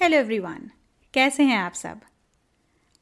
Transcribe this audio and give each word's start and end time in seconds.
Hello 0.00 0.16
everyone, 0.16 0.68
कैसे 1.14 1.42
हैं 1.42 1.56
आप 1.56 1.72
सब? 1.72 2.00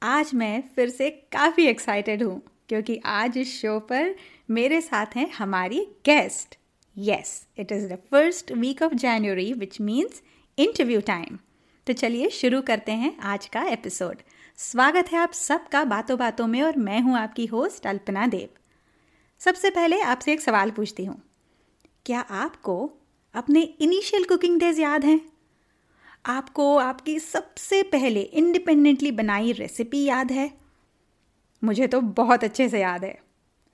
आज 0.02 0.30
मैं 0.34 0.62
फिर 0.76 0.90
से 0.90 1.08
काफ़ी 1.32 1.66
एक्साइटेड 1.66 2.22
हूँ, 2.22 2.40
क्योंकि 2.68 2.96
आज 3.06 3.36
इस 3.38 3.52
शो 3.60 3.78
पर 3.80 4.14
मेरे 4.50 4.80
साथ 4.80 5.16
हैं 5.16 5.28
हमारी 5.30 5.80
guest 6.06 6.56
yes 6.96 7.46
it 7.58 7.72
is 7.72 7.86
the 7.92 7.98
first 8.10 8.52
week 8.52 8.82
of 8.82 8.94
January 8.94 9.52
which 9.52 9.80
means 9.80 10.22
interview 10.58 11.00
time 11.00 11.38
तो 11.86 11.92
चलिए 11.92 12.30
शुरू 12.30 12.62
करते 12.62 12.92
हैं 12.92 13.16
आज 13.24 13.46
का 13.46 13.62
एपिसोड 13.62 14.22
स्वागत 14.58 15.12
है 15.12 15.18
आप 15.18 15.32
सबका 15.32 15.84
बातों 15.84 16.18
बातों 16.18 16.46
में, 16.46 16.62
और 16.62 16.76
मैं 16.78 17.00
हूँ 17.00 17.18
आपकी 17.18 17.46
होस्ट 17.46 17.86
अल्पना 17.86 18.26
देव. 18.26 18.48
सबसे 19.40 19.70
पहले 19.70 20.00
आपसे 20.00 20.32
एक 20.32 20.40
सवाल 20.40 20.70
पूछती 20.70 21.04
हूँ। 21.04 21.22
क्या 22.06 22.20
आपको 22.20 22.92
अपने 23.34 23.60
इनिशियल 23.60 24.24
कुकिंग 24.24 24.60
डेज़ 24.60 24.80
याद 24.80 25.04
हैं? 25.04 25.20
आपको 26.26 26.76
आपकी 26.76 27.18
सबसे 27.18 27.82
पहले 27.82 28.20
इंडिपेंडेंटली 28.20 29.10
बनाई 29.10 29.52
रेसिपी 29.52 30.04
याद 30.04 30.32
है? 30.32 30.50
मुझे 31.64 31.86
तो 31.86 32.00
बहुत 32.00 32.44
अच्छे 32.44 32.68
से 32.68 32.80
याद 32.80 33.04
है। 33.04 33.18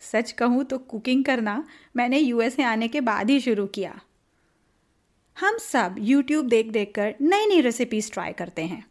सच 0.01 0.33
कहूँ 0.33 0.65
तो 0.65 0.79
कुकिंग 0.79 1.25
करना 1.25 1.65
मैंने 1.97 2.19
यूएसए 2.19 2.63
आने 2.63 2.89
के 2.89 3.01
बाद 3.01 3.31
ही 3.31 3.41
शुरू 3.41 3.67
किया। 3.67 4.01
हम 5.41 5.59
सब 5.59 5.97
यूट्यूब 5.99 6.47
देख 6.47 6.67
देख 6.67 6.93
कर 6.95 7.15
नई 7.21 7.47
नई 7.47 7.61
रेसिपीज़ 7.61 8.13
ट्राई 8.13 8.33
करते 8.33 8.63
हैं। 8.63 8.85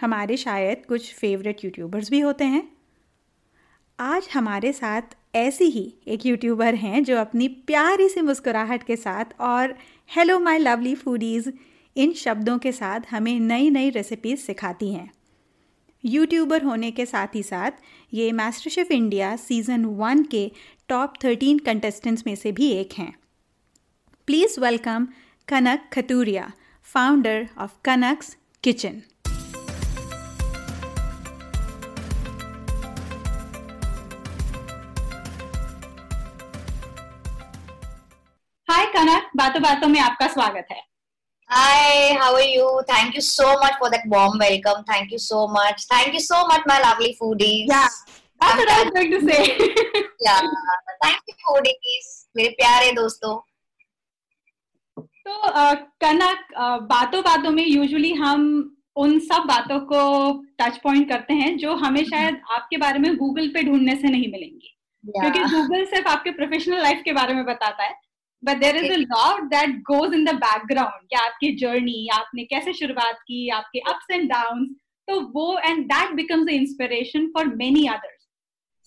हमारे 0.00 0.36
शायद 0.36 0.86
कुछ 0.86 1.14
फेवरेट 1.14 1.64
यूट्यूबर्स 1.64 2.10
भी 2.10 2.20
होते 2.20 2.44
हैं। 2.44 2.76
आज 4.00 4.28
हमारे 4.34 4.72
साथ 4.72 5.02
ऐसी 5.34 5.64
ही 5.64 5.94
एक 6.08 6.26
यूट्यूबर 6.26 6.74
हैं 6.74 7.04
जो 7.04 7.18
अपनी 7.18 7.48
प्यारी 7.48 8.08
सी 8.08 8.20
मुस्कुराहट 8.20 8.82
के 8.82 8.96
साथ 8.96 9.24
और 9.40 9.76
हेलो 10.16 10.38
माय 10.38 10.58
लवली 10.58 10.94
फूडीज़ 10.94 11.50
इन 11.96 12.12
शब्दों 12.12 12.58
के 12.58 12.70
साथ 12.72 13.00
हमें 13.10 13.38
नई 13.40 13.70
नई 13.70 13.90
रेसिपीज़ 13.90 14.40
सिखाती 14.40 14.92
हैं। 14.92 15.10
यूट्यूबर 16.04 16.62
होने 16.62 16.90
के 16.90 17.06
साथ 17.06 17.34
ही 17.34 17.42
साथ 17.42 17.70
ये 18.14 18.30
master 18.32 18.70
chef 18.70 18.92
India 18.92 19.34
season 19.36 19.84
one 19.84 20.22
के 20.24 20.50
टॉप 20.88 21.14
थर्टीन 21.24 21.58
कंटेस्टेंट्स 21.58 22.26
में 22.26 22.34
से 22.34 22.52
भी 22.52 22.70
एक 22.72 22.92
हैं। 22.98 23.12
Please 24.28 24.58
welcome 24.60 25.08
Kanak 25.48 25.88
Khaturia 25.92 26.50
founder 26.86 27.48
of 27.58 27.72
Kanak's 27.84 28.36
kitchen 28.64 29.02
hi 38.68 38.86
Kanak 38.86 39.30
बातों 39.36 39.62
बातों 39.62 39.88
में 39.88 40.00
आपका 40.00 40.26
स्वागत 40.28 40.66
है। 40.70 40.89
Hi, 41.50 42.14
how 42.14 42.32
are 42.34 42.42
you? 42.42 42.80
Thank 42.86 43.16
you 43.16 43.20
so 43.20 43.54
much 43.58 43.74
for 43.80 43.90
that 43.90 44.02
warm 44.06 44.38
welcome. 44.38 44.84
Thank 44.84 45.10
you 45.10 45.18
so 45.18 45.48
much. 45.48 45.84
Thank 45.86 46.12
you 46.14 46.20
so 46.20 46.46
much, 46.46 46.60
my 46.64 46.78
lovely 46.80 47.16
foodies. 47.20 47.64
Yeah, 47.66 47.88
that's 48.40 48.56
what 48.56 48.70
I 48.70 48.84
was 48.84 48.92
going 48.94 49.10
to 49.10 49.20
say. 49.28 49.58
yeah, 50.26 50.40
thank 51.02 51.18
you, 51.26 51.34
foodies. 51.46 52.06
मेरे 52.36 52.48
प्यारे 52.60 52.92
दोस्तों 52.92 53.34
तो 55.26 55.50
कनक 56.04 56.54
बातों 56.90 57.22
बातों 57.22 57.50
में 57.50 57.64
usually 57.66 58.12
हम 58.20 58.44
उन 58.96 59.18
सब 59.26 59.46
बातों 59.46 59.78
को 59.90 60.02
टच 60.60 60.76
पॉइंट 60.84 61.08
करते 61.08 61.34
हैं 61.34 61.56
जो 61.58 61.74
हमें 61.82 62.04
शायद 62.04 62.40
आपके 62.58 62.76
बारे 62.84 62.98
में 62.98 63.16
गूगल 63.16 63.48
पे 63.54 63.62
ढूँढने 63.70 63.96
से 63.96 64.10
नहीं 64.10 64.30
मिलेंगी 64.32 64.76
yeah. 65.04 65.20
क्योंकि 65.20 65.50
गूगल 65.56 65.84
सिर्फ़ 65.96 66.08
आपके 66.08 66.30
प्रोफेशनल 66.38 66.82
लाइफ 66.82 67.02
के 67.04 67.12
बारे 67.12 67.34
में 67.34 67.44
बताता 67.44 67.84
है 67.84 67.94
but 68.44 68.56
there 68.56 68.76
is 68.76 68.92
a 68.92 68.96
lot 68.96 69.42
that 69.42 69.70
goes 69.82 70.14
in 70.14 70.24
the 70.24 70.34
background 70.34 71.08
कि 71.08 71.16
आपकी 71.16 71.56
जर्नी 71.56 72.08
आपने 72.14 72.44
कैसे 72.44 72.72
शुरुआत 72.72 73.18
की 73.20 73.48
आपके 73.48 73.78
अप्स 73.78 74.10
एंड 74.10 74.28
डाउन 74.30 74.66
तो 75.08 75.20
वो 75.20 75.58
and 75.58 75.84
that 75.84 76.14
becomes 76.14 76.46
the 76.46 76.50
inspiration 76.50 77.26
for 77.26 77.46
many 77.54 77.86
others 77.86 78.20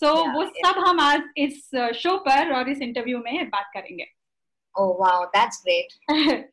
so 0.02 0.14
वो 0.34 0.45
सब 0.45 0.80
हम 0.88 1.00
आज 1.00 1.22
इस 1.38 1.70
शो 1.76 2.10
uh, 2.10 2.20
पर 2.20 2.54
और 2.54 2.70
इस 2.70 2.82
इंटरव्यू 2.82 3.17
में 3.17 3.50
बात 3.50 3.70
करेंगे. 3.73 4.05
ओह 4.76 4.98
वाओ 5.00 5.26
दैट्स 5.26 5.61
ग्रेट 5.66 6.52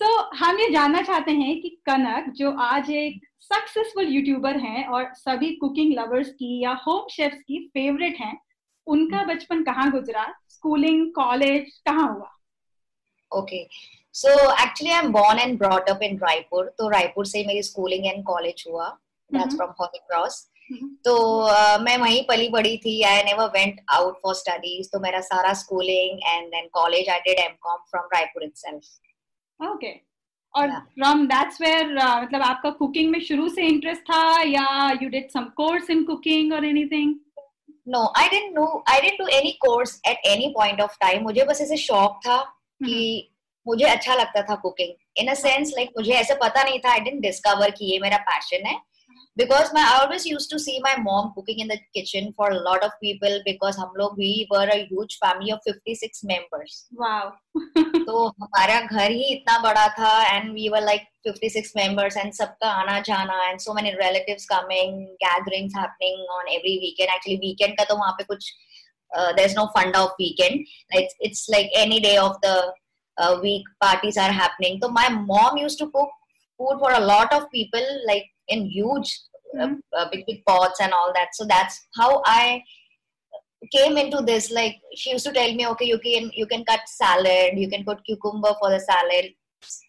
सो 0.00 0.30
हम 0.36 0.58
ये 0.58 0.68
जानना 0.70 1.02
चाहते 1.02 1.32
हैं 1.32 1.60
कि 1.60 1.68
कनक 1.86 2.32
जो 2.32 2.50
आज 2.50 2.90
एक 2.90 3.20
सक्सेसफुल 3.40 4.08
यूट्यूबर 4.08 4.56
हैं 4.56 4.86
और 4.86 5.12
सभी 5.14 5.54
कुकिंग 5.56 5.92
लवर्स 5.98 6.30
की 6.30 6.62
या 6.64 6.72
होम 6.88 7.06
शेफ्स 7.10 7.42
की 7.42 7.58
फेवरेट 7.74 8.16
हैं 8.20 8.36
उनका 8.86 9.18
hmm. 9.18 9.28
बचपन 9.28 9.62
कहाँ 9.64 9.90
गुजरा? 9.90 10.24
स्कूलिंग 10.48 11.06
कॉलेज 11.14 11.72
कहाँ 11.86 12.08
हुआ? 12.14 12.30
Okay 13.32 13.66
so 14.14 14.28
actually 14.52 14.90
I 14.92 14.98
am 14.98 15.12
born 15.12 15.38
and 15.38 15.58
brought 15.58 15.88
up 15.90 16.02
in 16.02 16.18
Raipur 16.18 16.74
तो 16.78 16.88
रायपुर 16.88 17.26
से 17.26 17.44
मेरी 17.46 17.62
स्कूलिंग 17.62 18.06
एंड 18.06 18.24
कॉलेज 18.24 18.64
हुआ. 18.68 18.88
दैट्स 19.30 19.56
फ्रॉम 19.56 19.70
हॉली 19.80 19.98
क्रॉस 19.98 20.44
तो 21.04 21.14
uh, 21.48 21.80
मैं 21.80 21.96
वहीं 21.98 22.22
पली 22.28 22.48
बड़ी 22.48 22.76
थी. 22.84 23.00
I 23.02 23.22
never 23.24 23.48
went 23.54 23.80
out 23.92 24.20
for 24.22 24.34
studies 24.34 24.88
तो 24.92 25.00
मेरा 25.00 25.20
सारा 25.20 25.52
schooling 25.62 26.20
and 26.26 26.46
then 26.48 26.68
college 26.74 27.08
I 27.08 27.20
did 27.26 27.38
MCom 27.38 27.78
from 27.90 28.08
Raipur 28.14 28.44
itself 28.44 29.70
okay 29.70 29.92
और 30.54 30.70
फ्रॉम 30.70 31.26
दैट्स 31.26 31.60
वेयर 31.60 31.92
मतलब 32.22 32.42
आपका 32.42 32.70
कुकिंग 32.70 33.10
में 33.10 33.20
शुरू 33.20 33.48
से 33.48 33.66
इंटरेस्ट 33.66 34.02
था 34.10 34.40
या 34.42 34.66
you 35.02 35.08
did 35.08 35.30
some 35.30 35.44
course 35.56 35.90
in 35.90 36.04
cooking 36.04 36.52
और 36.52 36.64
anything 36.64 37.14
no 37.86 38.12
I 38.18 38.28
didn't 38.28 38.54
know 38.54 38.84
I 38.88 39.00
didn't 39.00 39.18
do 39.18 39.26
any 39.26 39.50
course 39.60 40.00
at 40.08 40.26
any 40.26 40.48
point 40.48 40.80
of 40.80 40.96
time 41.00 41.22
मुझे 41.22 41.44
बस 41.44 41.60
ऐसे 41.60 41.76
शौक 41.76 42.20
था 42.26 42.36
कि 42.84 42.92
हम्म। 42.92 43.70
मुझे 43.70 43.84
अच्छा 43.84 44.14
लगता 44.14 44.42
था 44.42 44.54
cooking 44.54 44.92
in 45.16 45.28
a 45.28 45.34
sense 45.34 45.72
like 45.76 45.90
मुझे 45.96 46.12
ऐसे 46.12 46.34
पता 46.34 46.62
नहीं 46.62 46.78
था 46.78 46.90
आई 46.92 47.00
डेंट 47.00 47.20
डिस्कवर 47.22 47.70
कि 47.70 47.92
ये 47.92 47.98
मेरा 47.98 48.16
पैशन 48.30 48.66
है। 48.66 48.80
because 49.35 49.71
my 49.73 49.81
I 49.81 49.99
always 50.03 50.25
used 50.25 50.49
to 50.51 50.59
see 50.59 50.79
my 50.83 50.95
mom 51.01 51.31
cooking 51.35 51.59
in 51.59 51.67
the 51.67 51.79
kitchen 51.95 52.33
for 52.35 52.49
a 52.49 52.59
lot 52.59 52.83
of 52.83 52.91
people 53.01 53.39
because 53.45 53.77
हम 53.77 53.93
लोग 53.99 54.17
we 54.17 54.47
were 54.51 54.67
a 54.73 54.85
huge 54.89 55.17
family 55.23 55.51
of 55.51 55.59
56 55.65 56.23
members. 56.23 56.87
Wow. 56.93 57.33
तो 57.77 58.27
हमारा 58.41 58.79
घर 58.87 59.11
ही 59.11 59.23
इतना 59.35 59.57
बड़ा 59.63 59.87
था 59.99 60.13
and 60.33 60.53
we 60.53 60.69
were 60.69 60.81
like 60.81 61.07
56 61.27 61.71
members 61.75 62.17
and 62.23 62.33
सबका 62.39 62.71
आना 62.81 62.99
जाना 63.09 63.39
and 63.49 63.61
so 63.61 63.73
many 63.73 63.95
relatives 63.95 64.45
coming, 64.45 65.15
gatherings 65.21 65.73
happening 65.73 66.25
on 66.39 66.53
every 66.57 66.77
weekend. 66.83 67.09
Actually 67.15 67.39
weekend 67.45 67.79
का 67.79 67.87
तो 67.89 67.95
वहाँ 67.95 68.15
पे 68.19 68.23
कुछ 68.33 68.51
uh, 69.17 69.33
there's 69.33 69.55
no 69.55 69.67
fund 69.75 69.95
of 69.95 70.11
weekend. 70.19 70.65
It's 70.91 71.15
it's 71.19 71.47
like 71.49 71.69
any 71.73 71.99
day 71.99 72.17
of 72.17 72.39
the 72.41 72.73
uh, 73.17 73.39
week 73.41 73.63
parties 73.81 74.17
are 74.17 74.31
happening. 74.31 74.79
So 74.81 74.89
my 74.89 75.09
mom 75.09 75.57
used 75.57 75.79
to 75.79 75.89
cook 75.89 76.09
food 76.57 76.79
for 76.79 76.91
a 76.91 76.99
lot 76.99 77.33
of 77.33 77.49
people 77.51 77.85
like 78.05 78.25
in 78.47 78.65
huge 78.65 79.09
mm-hmm. 79.55 79.75
uh, 79.97 80.07
big 80.11 80.25
big 80.25 80.43
pots 80.45 80.79
and 80.81 80.93
all 80.93 81.11
that 81.13 81.29
so 81.33 81.45
that's 81.45 81.87
how 81.95 82.21
i 82.25 82.61
came 83.75 83.97
into 83.97 84.21
this 84.21 84.51
like 84.51 84.75
she 84.95 85.11
used 85.11 85.25
to 85.25 85.33
tell 85.33 85.53
me 85.53 85.67
okay 85.67 85.85
you 85.85 85.99
can 85.99 86.31
you 86.33 86.45
can 86.45 86.63
cut 86.65 86.79
salad 86.87 87.57
you 87.57 87.69
can 87.69 87.83
put 87.83 88.03
cucumber 88.05 88.53
for 88.59 88.69
the 88.69 88.79
salad 88.79 89.31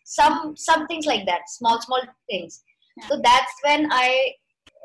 some 0.04 0.56
some 0.56 0.86
things 0.86 1.06
like 1.06 1.24
that 1.26 1.42
small 1.48 1.80
small 1.80 2.02
things 2.28 2.62
yeah. 2.96 3.06
so 3.08 3.20
that's 3.22 3.54
when 3.64 3.88
i 3.92 4.32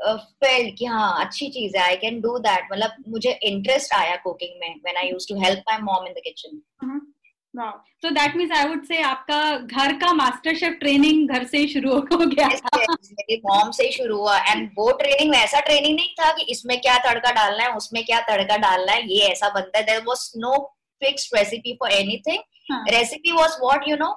uh, 0.08 0.18
felt 0.44 0.76
कि 0.78 0.86
हाँ 0.86 1.26
अच्छी 1.26 1.50
चीज 1.50 1.76
है 1.76 1.84
I 1.84 1.96
can 1.98 2.20
do 2.22 2.38
that 2.46 2.68
मतलब 2.72 3.04
मुझे 3.10 3.32
interest 3.50 3.94
आया 3.96 4.16
cooking 4.24 4.60
में 4.62 4.76
when 4.86 4.98
I 4.98 5.10
used 5.10 5.30
to 5.30 5.40
help 5.44 5.60
my 5.72 5.80
mom 5.82 6.08
in 6.08 6.14
the 6.14 6.22
kitchen 6.24 6.60
so 7.55 8.11
that 8.11 8.37
means 8.37 8.53
I 8.57 8.67
would 8.69 8.85
say 8.87 9.01
आपका 9.03 9.39
घर 9.57 9.93
का 10.01 10.13
मास्टर 10.13 10.57
शेफ 10.57 10.73
ट्रेनिंग 10.81 11.31
घर 11.31 11.45
से 11.45 11.67
शुरू 11.69 11.95
हो 11.95 12.19
गया। 12.19 12.47
मेरी 12.47 13.41
मॉम 13.47 13.71
से 13.71 13.85
ही 13.85 13.93
शुरू 13.93 14.17
हुआ। 14.19 14.39
एंड 14.41 14.71
वो 14.79 14.91
ट्रेनिंग 15.01 15.31
वैसा 15.31 15.61
ट्रेनिंग 15.61 15.95
नहीं 15.97 16.15
था 16.21 16.31
कि 16.33 16.47
इसमें 16.53 16.81
क्या 16.81 16.97
तड़का 17.05 17.31
डालना 17.33 17.65
है 17.65 17.75
उसमें 17.77 18.03
क्या 18.05 18.21
तड़का 18.29 18.57
डालना 18.57 18.93
है 18.93 19.13
ये 19.13 19.27
ऐसा 19.27 19.49
बनता 19.55 19.79
है। 19.79 19.85
There 19.85 20.03
was 20.09 20.31
no 20.37 20.57
fixed 21.03 21.37
recipe 21.37 21.77
for 21.81 21.93
anything 21.93 22.89
recipe 22.91 23.33
was 23.33 23.57
what 23.63 23.89
you 23.89 23.97
know 23.97 24.13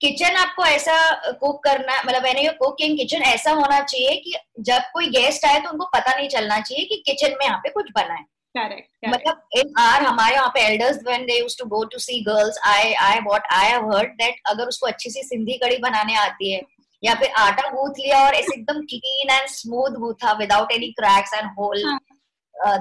kitchen 0.00 0.36
आपको 0.36 0.64
ऐसा 0.66 0.98
कुक 1.40 1.62
करना 1.64 2.02
मतलब 2.02 2.22
मैंने 2.22 2.40
ये 2.42 2.52
कुकिंग 2.60 2.98
किचन 2.98 3.22
ऐसा 3.24 3.50
होना 3.52 3.80
चाहिए 3.80 4.16
कि 4.16 4.34
जब 4.60 4.90
कोई 4.92 5.06
गेस्ट 5.10 5.44
आए 5.46 5.60
तो 5.60 5.70
उनको 5.70 5.90
पता 5.94 6.14
नहीं 6.16 6.28
चलना 6.28 6.60
चाहिए 6.60 6.84
कि 6.84 7.02
किचन 7.06 7.36
में 7.38 7.46
यहाँ 7.46 7.58
पे 7.58 7.70
कुछ 7.70 7.90
बना 7.96 8.14
है। 8.14 8.24
मतलब 8.56 9.40
इन 9.58 9.72
आर 9.78 10.02
हमारे 10.02 10.34
यहाँ 10.34 10.48
पे 10.54 10.60
elders 10.66 10.98
when 11.06 11.24
they 11.26 11.38
used 11.38 11.58
to 11.58 11.66
go 11.68 11.82
to 11.92 11.98
see 11.98 12.20
girls 12.24 12.58
I 12.66 12.92
I 13.02 13.18
what 13.20 13.46
I 13.52 13.68
have 13.68 13.90
heard 13.92 14.12
that 14.20 14.40
अगर 14.48 14.68
उसको 14.68 14.86
अच्छी 14.86 15.10
सी 15.10 15.22
सिंधी 15.24 15.58
कड़ी 15.62 15.76
बनाने 15.80 16.14
आती 16.18 16.52
है 16.52 16.60
या 17.02 17.14
फिर 17.14 17.32
आटा 17.38 17.68
गूंथ 17.70 17.98
लिया 17.98 18.24
और 18.26 18.34
ऐसे 18.34 18.58
एकदम 18.58 18.80
clean 18.90 19.30
and 19.30 19.48
smooth 19.50 19.98
गूथा 20.00 20.32
without 20.38 20.72
any 20.72 20.90
cracks 21.00 21.34
and 21.34 21.50
whole 21.58 21.82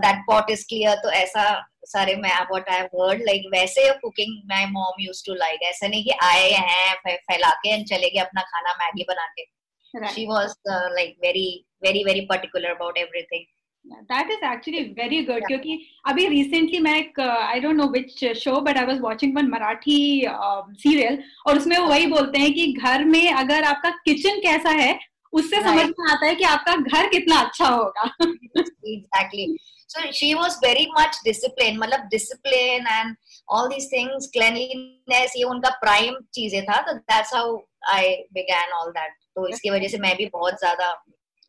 that 0.01 0.23
pot 0.27 0.49
is 0.49 0.65
clear 0.67 0.95
तो 1.03 1.11
ऐसा 1.13 1.45
सारे 1.85 2.15
मैं 2.15 2.35
what 2.51 2.69
I 2.69 2.77
have 2.77 3.01
heard 3.01 3.21
like 3.21 3.49
वैसे 3.53 3.89
cooking 3.99 4.37
my 4.49 4.65
mom 4.71 5.01
used 5.01 5.25
to 5.25 5.33
like 5.35 5.63
ऐसा 5.69 5.87
नहीं 5.87 6.03
कि 6.03 6.17
आए 6.23 6.49
हैं 6.69 6.95
फैला 7.07 7.49
के 7.63 7.73
एंड 7.73 7.85
चले 7.87 8.09
गए 8.09 8.19
अपना 8.19 8.41
खाना 8.51 8.73
मैगी 8.75 9.05
बना 9.09 9.25
के 9.37 9.45
she 9.93 10.25
was 10.27 10.55
like 10.67 11.17
very 11.23 11.49
very 11.83 12.03
very 12.03 12.21
particular 12.27 12.69
about 12.69 12.97
everything 12.97 13.45
that 13.85 14.31
is 14.31 14.45
actually 14.45 14.81
very 14.99 15.21
good 15.23 15.45
क्योंकि 15.47 15.79
अभी 16.07 16.27
रिसेंटली 16.27 16.79
मैं 16.79 16.95
एक 16.99 17.19
I 17.19 17.59
don't 17.59 17.75
know 17.75 17.87
which 17.87 18.25
show 18.37 18.59
but 18.61 18.77
I 18.77 18.85
was 18.85 18.99
watching 18.99 19.35
one 19.37 19.47
Marathi 19.47 20.27
serial 20.27 21.23
और 21.47 21.57
उसमें 21.57 21.77
वो 21.77 21.87
वही 21.87 22.05
बोलते 22.07 22.39
हैं 22.39 22.53
कि 22.53 22.71
घर 22.73 23.05
में 23.05 23.33
अगर 23.33 23.63
आपका 23.63 23.89
किचन 24.05 24.39
कैसा 24.39 24.69
है 24.69 24.99
उससे 25.33 25.55
right. 25.55 25.69
समझ 25.69 25.85
में 25.89 26.11
आता 26.11 26.25
है 26.25 26.35
कि 26.35 26.43
आपका 26.43 26.75
घर 26.75 27.07
कितना 27.09 27.39
अच्छा 27.39 27.67
होगा। 27.67 28.03
Exactly 28.21 29.57
so 29.89 30.11
she 30.11 30.33
was 30.33 30.57
very 30.63 30.87
much 30.99 31.19
discipline 31.25 31.77
मतलब 31.77 32.07
discipline 32.11 32.87
and 32.87 33.15
all 33.49 33.67
these 33.67 33.89
things 33.93 34.29
cleanliness 34.33 35.33
ये 35.37 35.43
उनका 35.43 35.69
प्राइम 35.81 36.15
चीज़ें 36.33 36.63
था 36.63 36.81
तो 36.81 36.93
that's 36.93 37.33
how 37.33 37.57
I 37.89 38.15
began 38.33 38.71
all 38.71 38.91
that 38.91 39.13
तो 39.35 39.47
इसकी 39.47 39.69
वजह 39.69 39.87
से 39.87 39.97
मैं 39.97 40.15
भी 40.17 40.25
बहुत 40.33 40.59
ज़्यादा 40.59 40.91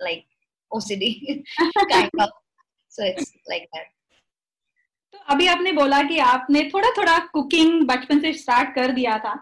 like 0.01 0.25
OCD 0.75 1.11
kind 1.93 2.11
of. 2.19 2.31
So 2.93 3.05
it's 3.05 3.33
like 3.47 3.69
that. 3.73 3.91
तो 5.15 5.19
अभी 5.33 5.47
आपने 5.47 5.73
बोला 5.73 6.03
कि 6.03 6.19
आपने 6.19 6.63
थोड़ा 6.71 6.91
थोड़ा 6.97 7.19
कुकिंग 7.33 7.83
बचपन 7.89 8.21
से 8.21 8.33
स्टार्ट 8.33 8.75
कर 8.75 8.93
दिया 8.93 9.19
था 9.19 9.35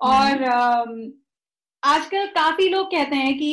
और 0.00 0.42
हम्म। 0.44 1.10
आजकल 1.82 2.26
काफ़ी 2.34 2.68
लोग 2.68 2.86
कहते 2.86 3.16
हैं 3.16 3.36
कि 3.38 3.50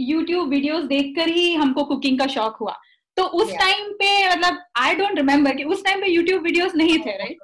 YouTube 0.00 0.48
वीडियोस 0.50 0.84
देखकर 0.84 1.28
ही 1.28 1.52
हमको 1.54 1.84
कुकिंग 1.84 2.18
का 2.18 2.26
शौक 2.26 2.56
हुआ 2.60 2.76
तो 3.16 3.22
उस 3.22 3.52
टाइम 3.52 3.80
yeah. 3.80 3.94
पे 3.94 4.28
मतलब 4.28 4.62
आई 4.76 4.94
डोंट 4.94 5.16
रिमेम्बर 5.16 5.54
कि 5.56 5.64
उस 5.64 5.84
टाइम 5.84 6.00
पे 6.00 6.14
YouTube 6.16 6.42
वीडियोस 6.42 6.74
नहीं 6.74 6.98
थे 6.98 7.16
राइट 7.18 7.38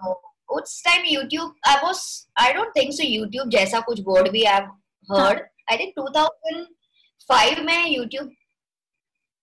उस 0.48 0.82
time 0.84 1.04
YouTube 1.06 1.68
I 1.68 1.76
was 1.84 2.00
I 2.40 2.52
don't 2.52 2.72
think 2.76 2.92
so 2.92 3.04
YouTube 3.06 3.50
जैसा 3.52 3.80
कुछ 3.80 4.00
वर्ड 4.06 4.30
भी 4.32 4.44
आई 4.44 4.60
हर्ड 5.08 5.40
आई 5.70 5.76
थिंक 5.76 5.94
2005 5.98 7.62
में 7.64 7.78
YouTube 7.86 8.30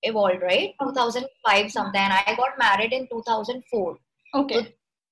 evolved, 0.09 0.47
right? 0.47 0.73
हाँ। 0.81 0.87
2005 0.87 1.69
something. 1.75 2.15
I 2.17 2.35
got 2.41 2.57
married 2.63 2.97
in 2.97 3.07
2004. 3.11 3.93
Okay. 4.33 4.65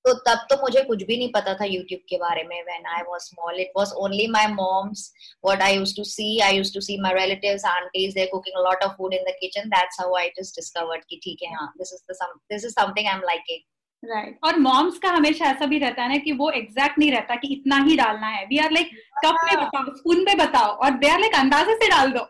तो 0.04 0.12
तब 0.24 0.38
तो 0.50 0.56
मुझे 0.62 0.80
कुछ 0.84 1.02
भी 1.08 1.16
नहीं 1.16 1.28
पता 1.34 1.52
था 1.60 1.64
यूट्यूब 1.64 2.00
के 2.08 2.16
बारे 2.18 2.42
में 2.48 2.56
when 2.64 2.86
I 2.86 3.02
was 3.02 3.20
small 3.20 3.60
it 3.60 3.70
was 3.76 3.92
only 4.06 4.26
my 4.30 4.46
mom's 4.48 5.04
what 5.44 5.62
I 5.62 5.74
used 5.74 5.96
to 5.96 6.04
see 6.04 6.26
I 6.46 6.56
used 6.56 6.74
to 6.74 6.80
see 6.88 6.96
my 7.02 7.14
relatives 7.14 7.64
aunties 7.66 8.14
there 8.14 8.28
cooking 8.32 8.58
a 8.58 8.64
lot 8.68 8.84
of 8.84 8.92
food 8.96 9.14
in 9.14 9.22
the 9.28 9.34
kitchen 9.40 9.68
that's 9.68 10.00
how 10.00 10.14
I 10.16 10.28
just 10.38 10.56
discovered 10.56 11.04
कि 11.08 11.20
ठीक 11.24 11.42
है 11.42 11.54
हाँ 11.54 11.72
this 11.78 11.92
is 11.92 12.02
the 12.10 12.16
some 12.16 12.38
this 12.52 12.64
is 12.64 12.72
something 12.72 13.08
I 13.08 13.14
am 13.14 13.22
liking 13.26 14.10
right 14.10 14.38
और 14.44 14.58
moms 14.58 14.98
का 14.98 15.08
हमेशा 15.08 15.44
ऐसा 15.46 15.66
भी 15.66 15.78
रहता 15.78 16.02
है 16.02 16.08
ना 16.08 16.16
कि 16.24 16.32
वो 16.32 16.50
एग्जैक्ट 16.50 16.98
नहीं 16.98 17.10
रहता 17.12 17.36
कि 17.36 17.48
इतना 17.54 17.76
ही 17.84 17.96
डालना 17.96 18.26
है. 18.26 18.44
वी 18.46 18.58
आर 18.58 18.70
लाइक 18.70 18.90
कप 19.24 19.36
में 19.44 19.64
बताओ? 19.64 19.94
स्पून 19.96 20.24
में 20.24 20.36
बताओ 20.38 20.72
और 20.84 20.90
दे 20.98 21.08
आर 21.08 21.20
लाइक 21.20 21.34
अंदाजे 21.34 21.74
से 21.74 21.88
डाल 21.88 22.12
दो. 22.12 22.26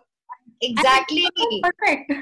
Exactly 0.66 1.24
perfect 1.64 2.12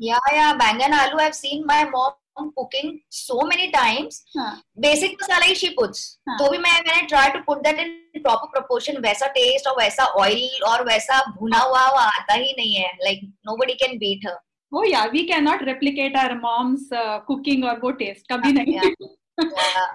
yeah 0.00 0.32
yeah 0.38 0.54
bangan 0.62 0.96
aloo 1.02 1.20
i've 1.26 1.38
seen 1.42 1.66
my 1.66 1.82
mom 1.94 2.50
cooking 2.58 2.90
so 3.10 3.36
many 3.42 3.70
times 3.70 4.22
हाँ. 4.36 4.50
basic 4.86 5.16
masala 5.22 5.44
he 5.44 5.54
she 5.54 5.70
puts 5.78 6.02
हाँ. 6.28 6.38
तो 6.38 6.50
भी 6.50 6.58
मैं 6.58 6.72
मैंने 6.88 7.06
try 7.08 7.24
to 7.36 7.42
put 7.48 7.62
that 7.62 7.80
in 7.84 7.94
proper 8.26 8.50
proportion 8.56 9.00
वैसा 9.06 9.32
taste 9.38 9.66
और 9.66 9.76
वैसा 9.78 10.06
oil 10.18 10.68
और 10.68 10.84
वैसा 10.88 11.20
भुना 11.38 11.58
हुआ 11.58 11.86
वो 11.88 11.98
आता 12.08 12.34
ही 12.34 12.52
नहीं 12.58 12.74
है 12.74 12.90
like 13.06 13.24
nobody 13.50 13.78
can 13.84 13.98
beat 14.04 14.28
her 14.28 14.36
oh 14.72 14.84
yeah 14.84 15.08
we 15.14 15.24
cannot 15.32 15.64
replicate 15.66 16.20
our 16.24 16.36
mom's 16.44 16.92
uh, 17.02 17.18
cooking 17.30 17.64
और 17.64 17.80
वो 17.84 17.92
taste 18.02 18.30
कभी 18.32 18.52
नहीं 18.52 18.78
yeah. 18.78 18.92
yeah. 19.38 19.88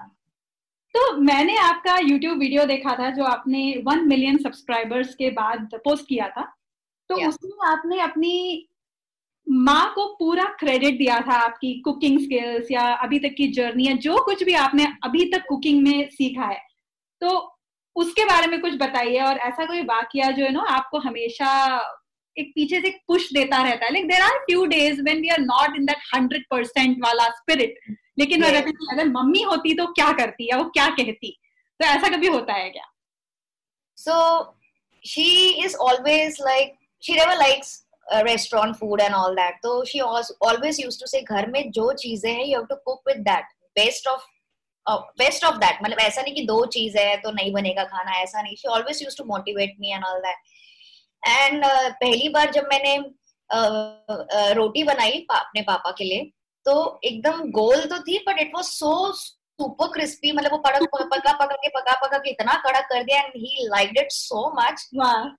तो 0.94 1.00
मैंने 1.20 1.56
आपका 1.58 1.94
YouTube 1.98 2.38
वीडियो 2.38 2.64
देखा 2.64 2.94
था 2.98 3.08
जो 3.10 3.24
आपने 3.24 3.62
वन 3.86 4.06
मिलियन 4.08 4.36
सब्सक्राइबर्स 4.38 5.14
के 5.14 5.30
बाद 5.38 5.68
पोस्ट 5.84 6.06
किया 6.08 6.28
था 6.28 6.44
तो 7.10 7.14
yeah. 7.14 7.28
उसमें 7.28 7.66
आपने 7.68 8.00
अपनी 8.00 8.68
माँ 9.46 9.92
को 9.94 10.06
पूरा 10.14 10.44
क्रेडिट 10.60 10.98
दिया 10.98 11.20
था 11.20 11.34
आपकी 11.36 11.72
कुकिंग 11.80 12.18
स्किल्स 12.20 12.70
या 12.70 12.82
अभी 12.94 13.18
तक 13.18 13.34
की 13.36 13.48
जर्नी 13.52 13.86
या 13.86 13.94
जो 13.94 14.16
कुछ 14.24 14.42
भी 14.42 14.54
आपने 14.54 14.86
अभी 15.04 15.24
तक 15.30 15.44
कुकिंग 15.48 15.82
में 15.82 16.08
सीखा 16.10 16.44
है। 16.44 16.60
तो 17.20 17.58
उसके 17.96 18.24
बारे 18.24 18.46
में 18.46 18.60
कुछ 18.60 18.74
बताइए 18.74 19.20
और 19.20 19.38
ऐसा 19.38 19.64
कोई 19.64 19.80
वाक्य 19.80 20.32
जो 20.32 20.44
है 20.44 20.52
ना 20.52 20.62
आपको 20.68 20.98
हमेशा 20.98 21.50
एक 22.36 22.50
पीछे 22.54 22.80
से 22.80 22.90
पुश 23.08 23.32
देता 23.32 23.62
रहता 23.62 23.86
है। 23.86 23.92
Like 23.92 24.08
there 24.08 24.20
are 24.20 24.38
few 24.38 24.64
days 24.66 25.02
when 25.02 25.20
we 25.20 25.28
are 25.28 25.40
not 25.40 25.76
in 25.76 25.86
that 25.86 26.14
hundred 26.14 26.44
percent 26.50 26.96
वाला 27.04 27.28
स्पिरिट 27.30 27.78
लेकिन 28.18 28.42
yes. 28.42 28.66
वो 28.66 28.92
अगर 28.92 29.08
मम्मी 29.08 29.42
होती 29.42 29.74
तो 29.74 29.86
क्या 29.86 30.12
करती 30.12 30.48
या 30.50 30.56
वो 30.56 30.64
क्या 30.64 30.88
कहती? 30.88 31.36
तो 31.80 31.86
ऐसा 31.86 32.08
कभी 32.08 32.26
होता 32.26 32.54
है 32.54 32.70
क्या? 32.70 32.84
So 33.96 34.14
she 35.04 35.28
is 35.64 35.76
always 35.76 36.38
like 36.40 36.74
she 37.04 37.16
never 37.16 37.34
likes 37.38 37.72
restaurant 38.26 38.78
food 38.78 39.00
and 39.02 39.14
all 39.14 39.34
that. 39.36 39.54
So 39.64 39.72
she 39.90 40.00
also 40.02 40.34
always 40.50 40.78
used 40.84 41.02
to 41.02 41.08
say 41.14 41.20
घर 41.22 41.50
में 41.50 41.70
जो 41.78 41.92
चीज़ें 42.04 42.30
हैं 42.32 42.46
you 42.46 42.60
have 42.60 42.70
to 42.70 42.80
cook 42.88 43.12
with 43.12 43.26
that. 43.32 43.58
Best 43.80 44.14
of 44.14 44.30
best 45.18 45.44
of 45.44 45.56
that 45.58 45.78
मतलब 45.82 45.98
ऐसा 46.00 46.22
नहीं 46.22 46.34
कि 46.34 46.42
दो 46.46 46.64
चीज़ 46.72 46.96
है 46.98 47.16
तो 47.20 47.30
नहीं 47.32 47.52
बनेगा 47.52 47.84
खाना 47.92 48.16
ऐसा 48.22 48.42
नहीं। 48.42 48.56
She 48.56 48.68
always 48.68 49.02
use 49.02 49.16
to 49.18 49.24
motivate 49.24 49.76
me 49.80 49.92
and 49.92 50.04
all 50.04 50.18
that 50.24 51.28
and 51.28 51.64
पहली 52.02 52.28
बार 52.34 52.50
जब 52.52 52.68
मैंने 52.72 52.96
uh, 52.98 53.70
uh, 54.14 54.52
रोटी 54.56 54.82
बनाई 54.84 55.26
अपने 55.30 55.62
पापा 55.70 55.90
के 55.98 56.04
लिए 56.04 56.30
तो 56.66 56.74
एकदम 57.04 57.50
गोल 57.60 57.84
तो 57.92 58.00
थी 58.08 58.18
but 58.28 58.40
it 58.40 58.52
was 58.54 58.64
so 58.64 58.92
super 59.58 59.88
crispy 59.88 60.30
मतलब 60.32 60.52
वो 60.52 60.56
पड़क 60.58 60.82
पका 60.94 61.32
पका 61.32 61.56
के 61.56 61.68
पका 61.74 61.92
पका 62.00 62.18
के 62.18 62.30
इतना 62.30 62.54
कड़क 62.62 62.86
कर 62.92 63.02
दिया 63.02 63.20
and 63.22 63.32
he. 63.36 63.66
Liked 63.66 63.98
it 63.98 64.10
so 64.12 64.40
much 64.56 64.88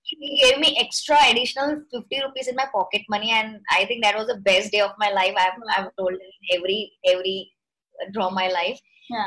he 0.06 0.36
gave 0.36 0.58
me 0.60 0.68
extra 0.80 1.18
additional 1.24 1.74
50 1.94 2.22
rupees 2.22 2.48
in 2.48 2.54
my 2.56 2.66
pocket 2.72 3.04
money 3.10 3.30
and 3.30 3.58
I 3.74 3.84
think 3.86 4.04
that 4.04 4.16
was 4.16 4.26
the 4.26 4.38
best 4.46 4.72
day 4.72 4.80
of 4.80 4.92
my 5.00 5.12
life 5.14 5.38
I 5.38 5.50
have 5.70 5.90
told 5.96 6.22
every 6.54 6.80
every 7.12 7.38
draw 8.12 8.30
my 8.30 8.48
life 8.52 8.78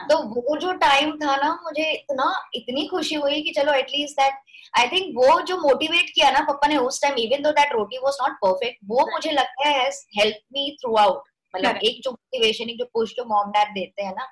तो 0.10 0.18
वो 0.32 0.58
जो 0.62 0.72
time 0.80 1.16
था 1.18 1.36
ना 1.44 1.54
मुझे 1.64 1.90
इतना 1.92 2.32
इतनी 2.56 2.88
खुशी 2.88 3.16
हुई 3.18 3.42
कि 3.42 3.52
चलो 3.58 3.74
एटलीस्ट 3.74 4.20
दैट 4.22 4.42
आई 4.80 4.88
थिंक 4.88 5.14
वो 5.18 5.40
जो 5.44 5.58
मोटिवेट 5.60 6.10
किया 6.16 6.32
ना 6.32 6.42
पापा 6.50 6.68
ने 6.68 6.78
उस 6.88 7.02
time 7.02 7.18
even 7.20 7.44
though 7.44 7.52
that 7.60 7.74
roti 7.74 7.98
was 8.04 8.18
not 8.22 8.38
perfect 8.42 8.80
वो 8.88 9.08
मुझे 9.12 9.32
लगता 9.32 9.70
है 9.70 9.88
हेल्प 10.18 10.42
मी 10.54 10.70
थ्रू 10.82 10.96
आउट 11.06 11.24
मतलब 11.54 11.80
एक 11.86 12.02
जो 12.04 12.12
मोटिवेशन 12.12 12.70
एक 12.70 12.78
जो 12.80 12.86
पुश 12.94 13.14
जो 13.18 13.26
मॉम 13.28 13.52
डैड 13.52 13.74
देते 13.74 14.04
हैं 14.04 14.14
ना 14.16 14.28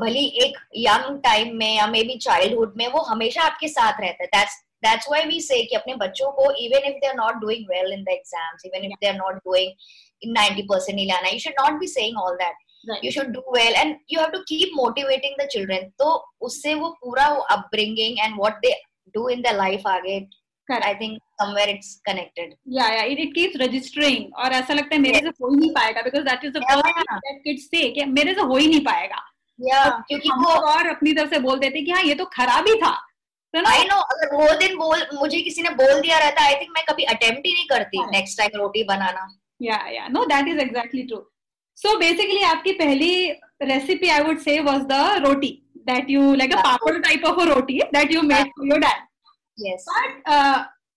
भली 0.00 0.24
एक 0.44 0.56
यंग 0.76 1.18
टाइम 1.24 1.56
में 1.56 1.74
या 1.76 1.86
मे 1.86 2.02
बी 2.04 2.16
चाइल्डहुड 2.18 2.74
में 2.76 2.86
वो 2.92 3.00
हमेशा 3.02 3.42
आपके 3.42 3.68
साथ 3.68 4.00
रहता 4.00 4.22
है। 4.22 4.28
That's 4.34 4.56
that's 4.84 5.08
why 5.10 5.24
we 5.26 5.40
say 5.40 5.62
कि 5.64 5.76
अपने 5.76 5.94
बच्चों 5.94 6.30
को 6.32 6.50
even 6.64 6.88
if 6.88 6.94
they 6.94 7.06
are 7.06 7.14
not 7.16 7.34
doing 7.40 7.66
well 7.70 7.92
in 7.92 8.02
the 8.04 8.08
exams 8.08 8.64
even 8.66 8.84
if 8.84 8.98
they 9.00 9.08
are 9.08 9.14
not 9.14 9.34
doing 9.34 9.72
in 10.22 10.34
90% 10.34 10.94
नहीं 10.94 11.06
लाना 11.06 11.28
you 11.28 11.38
should 11.38 11.54
not 11.60 11.78
be 11.80 11.86
saying 11.86 12.18
all 12.18 12.34
that 12.36 13.04
you 13.04 13.10
should 13.12 13.32
do 13.32 13.40
well 13.56 13.74
and 13.74 13.96
you 14.12 14.20
have 14.20 14.30
to 14.30 14.38
keep 14.48 14.70
motivating 14.76 15.34
the 15.40 15.46
children 15.52 15.88
तो 15.98 16.14
उससे 16.48 16.74
वो 16.74 16.88
पूरा 17.00 17.28
वो 17.28 17.40
upbringing 17.56 18.18
and 18.24 18.34
what 18.38 18.58
they 18.62 18.74
do 19.14 19.28
in 19.28 19.42
the 19.42 19.54
life 19.56 19.86
आगे 19.86 20.18
I 20.68 20.94
think 20.94 21.18
somewhere 21.40 21.68
it's 21.74 21.90
connected. 22.08 22.52
Yeah 22.78 22.90
yeah 22.96 23.06
it, 23.12 23.18
it 23.24 23.34
keeps 23.38 23.58
registering. 23.64 24.28
और 24.42 24.52
ऐसा 24.60 24.74
लगता 24.74 24.94
है 24.94 25.00
मेरे 25.00 25.20
से 25.20 25.28
हो 25.28 25.54
ही 25.54 25.56
नहीं 25.56 25.70
पाएगा 25.78 26.04
because 26.08 26.28
that 26.28 26.46
is 26.48 26.54
the 26.58 26.62
yeah. 26.66 26.74
first 26.74 27.00
thing 27.00 27.24
that 27.26 27.42
kids 27.48 27.66
say 27.74 27.88
कि 27.94 28.04
मेरे 28.20 28.34
से 28.34 28.46
हो 28.52 28.56
ही 28.56 28.66
नहीं 28.66 28.84
पाएगा। 28.84 29.24
Yeah, 29.58 29.90
क्योंकि 30.08 30.30
वो 30.44 30.54
और 30.70 30.86
अपनी 30.88 31.12
तरफ़ 31.12 31.30
से 31.34 31.38
बोल 31.48 31.58
देते 31.58 31.82
कि 31.82 31.90
हाँ 31.90 32.02
ये 32.02 32.14
तो 32.14 32.24
खराब 32.32 32.68
ही 32.68 32.74
था। 32.80 32.94
आई 33.54 33.84
नो 33.88 33.96
अगर 34.12 34.34
वो 34.36 34.46
दिन 34.58 34.76
बोल 34.78 35.02
मुझे 35.14 35.40
किसी 35.42 35.62
ने 35.62 35.70
बोल 35.76 36.00
दिया 36.00 36.18
रहता 36.18 36.44
आई 36.44 36.54
थिंक 36.60 36.70
मैं 36.70 36.84
कभी 36.88 37.04
अटेम्प्ट 37.12 37.46
ही 37.46 37.52
नहीं 37.52 37.64
करती 37.68 38.04
नेक्स्ट 38.10 38.38
टाइम 38.38 38.58
रोटी 38.60 38.82
बनाना। 38.84 39.22
या 39.62 39.76
या 39.90 40.08
no 40.08 40.24
that 40.32 40.48
is 40.48 40.58
exactly 40.60 41.02
true 41.02 41.18
so 41.78 41.96
basically 41.98 42.42
आपकी 42.48 42.72
पहली 42.80 43.12
recipe 43.70 44.08
I 44.08 44.22
would 44.24 44.38
say 44.40 44.58
was 44.66 44.82
the 44.90 45.00
roti 45.26 45.50
that 45.86 46.10
you 46.10 46.34
like 46.34 46.54
a 46.54 46.60
papad 46.62 46.96
type 46.98 47.24
of 47.26 47.40
a 47.40 47.44
roti 47.54 47.78
that 47.94 48.12
you 48.12 48.22
made 48.22 48.50
for 48.58 48.68
your 48.68 48.80
dad 48.80 49.66
yes 49.66 49.86
but 49.90 50.28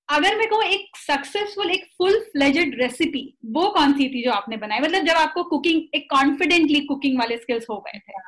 अगर 0.10 0.38
मैं 0.38 0.48
कहूँ 0.50 0.64
एक 0.64 0.98
successful 0.98 1.72
एक 1.72 1.86
full 1.98 2.20
fledged 2.32 2.80
recipe 2.82 3.24
वो 3.58 3.68
कौन 3.74 3.94
सी 3.98 4.08
थी 4.14 4.24
जो 4.24 4.32
आपने 4.32 4.58
बनाई 4.58 4.80
मतलब 4.80 5.06
जब 5.06 5.18
आपको 5.18 5.44
कुकिंग 5.50 5.82
एक 5.96 6.10
कॉन्फिडेंटली 6.14 6.80
कुकिंग 6.86 7.20
वाले 7.20 7.38
स्किल्स 7.38 7.66
हो 7.70 7.80
गए 7.88 8.00
थे 8.00 8.28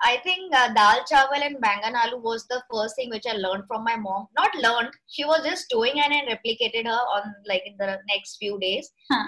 I 0.00 0.16
think 0.18 0.54
uh, 0.54 0.72
dal 0.74 1.00
chawal 1.10 1.44
and 1.44 1.60
bangan 1.60 1.96
aloo 1.96 2.18
was 2.22 2.46
the 2.46 2.62
first 2.72 2.94
thing 2.96 3.08
which 3.10 3.24
I 3.26 3.32
learned 3.32 3.64
from 3.66 3.82
my 3.82 3.96
mom. 3.96 4.28
Not 4.36 4.54
learned, 4.56 4.92
she 5.08 5.24
was 5.24 5.44
just 5.44 5.68
doing 5.68 5.98
and 5.98 6.14
I 6.14 6.20
replicated 6.26 6.86
her 6.86 7.00
on 7.14 7.34
like 7.46 7.66
in 7.66 7.74
the 7.78 7.98
next 8.08 8.36
few 8.36 8.60
days. 8.60 8.90
Huh. 9.10 9.24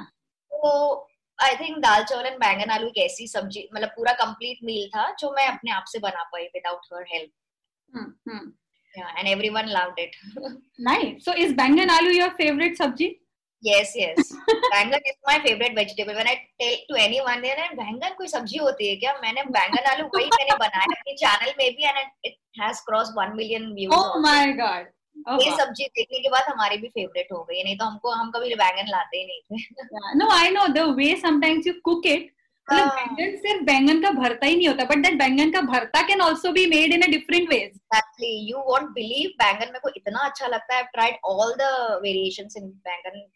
So 0.50 1.07
I 1.38 1.50
think 1.57 1.83
दाल 1.83 2.04
चावल 2.04 2.26
and 2.26 2.38
बैंगन 2.38 2.71
आलू 2.71 2.87
एक 2.88 2.99
ऐसी 3.04 3.26
सब्ज़ी 3.28 3.69
मतलब 3.75 3.88
पूरा 3.97 4.12
complete 4.23 4.64
मील 4.64 4.88
था 4.97 5.11
जो 5.21 5.30
मैं 5.37 5.47
अपने 5.49 5.71
आप 5.73 5.85
से 5.92 5.99
बना 5.99 6.23
पाई 6.33 6.45
without 6.54 6.95
her 6.95 7.04
help 7.14 7.30
Yeah, 8.97 9.11
and 9.18 9.28
everyone 9.28 9.70
loved 9.70 9.99
it. 9.99 10.14
nice. 10.78 11.25
So 11.25 11.32
is 11.32 11.52
bangan 11.52 11.90
aloo 11.97 12.14
your 12.14 12.30
favorite 12.38 12.78
sabji? 12.78 13.18
Yes, 13.62 13.92
yes. 13.94 14.32
bangan 14.73 15.00
is 15.11 15.18
my 15.26 15.38
favorite 15.47 15.75
vegetable. 15.75 16.14
When 16.14 16.26
I 16.26 16.37
tell 16.61 16.76
to 16.90 17.02
anyone, 17.02 17.42
they 17.42 17.52
are 17.52 17.68
bangan 17.82 18.16
कोई 18.20 18.28
सब्ज़ी 18.28 18.59
होती 18.59 18.88
है 18.88 18.97
क्या? 19.02 19.12
मैंने 19.23 19.42
बैंगन 19.59 19.90
आलू 19.90 20.06
वही 20.14 20.30
मैंने 20.38 20.56
बनाया 20.64 20.94
अपने 20.97 21.14
चैनल 21.25 21.52
में 21.59 21.68
भी 21.76 21.90
and 21.90 22.30
it 22.30 22.40
has 22.62 22.80
crossed 22.88 23.14
one 23.25 23.37
million 23.37 23.75
views. 23.75 23.92
Oh 23.92 24.02
also. 24.06 24.25
my 24.28 24.47
god. 24.62 24.88
oh, 25.28 25.38
ये 25.42 25.50
सब्ज़ी 25.56 25.85
देखने 25.85 26.18
के 26.18 26.28
बाद 26.30 26.44
हमारी 26.49 26.76
भी 26.78 26.88
फेवरेट 26.88 27.32
हो 27.32 27.42
गई 27.50 27.62
नहीं 27.62 27.76
तो 27.78 27.85
हमको 27.85 28.11
हम 28.11 28.30
कभी 28.37 28.54
बैंगन 28.64 28.90
लाते 28.90 29.18
ही 29.18 29.25
नहीं 29.26 29.59
थे 29.59 30.18
no 30.18 30.28
I 30.37 30.50
know 30.50 30.66
the 30.75 30.85
way 30.99 31.14
sometimes 31.23 31.66
you 31.66 31.73
cook 31.85 32.06
it 32.06 32.30
मतलब 32.69 32.87
बैंगन 32.88 33.37
सिर्फ़ 33.37 33.62
बैंगन 33.64 34.00
का 34.02 34.11
भरता 34.12 34.47
ही 34.47 34.57
नहीं 34.57 34.69
होता 34.69 34.85
बट 34.85 35.02
दैट 35.05 35.19
बैंगन 35.19 35.50
का 35.50 35.61
भरता 35.62 36.02
can 36.09 36.21
also 36.21 36.52
be 36.52 36.67
made 36.67 36.93
in 36.93 37.02
a 37.02 37.07
different 37.11 37.49
ways 37.50 37.69
actually 37.97 38.33
you 38.50 38.59
won't 38.69 38.88
believe 38.95 39.31
बैंगन 39.38 39.67
मेरे 39.67 39.81
को 39.81 39.90
इतना 39.97 40.26
अच्छा 40.29 40.47
लगता 40.47 40.76
है। 40.76 40.83
Tried 40.93 41.17
all 41.26 41.55
the 41.61 41.69
variations 42.02 42.57
in 42.59 42.69
baingan 42.88 43.29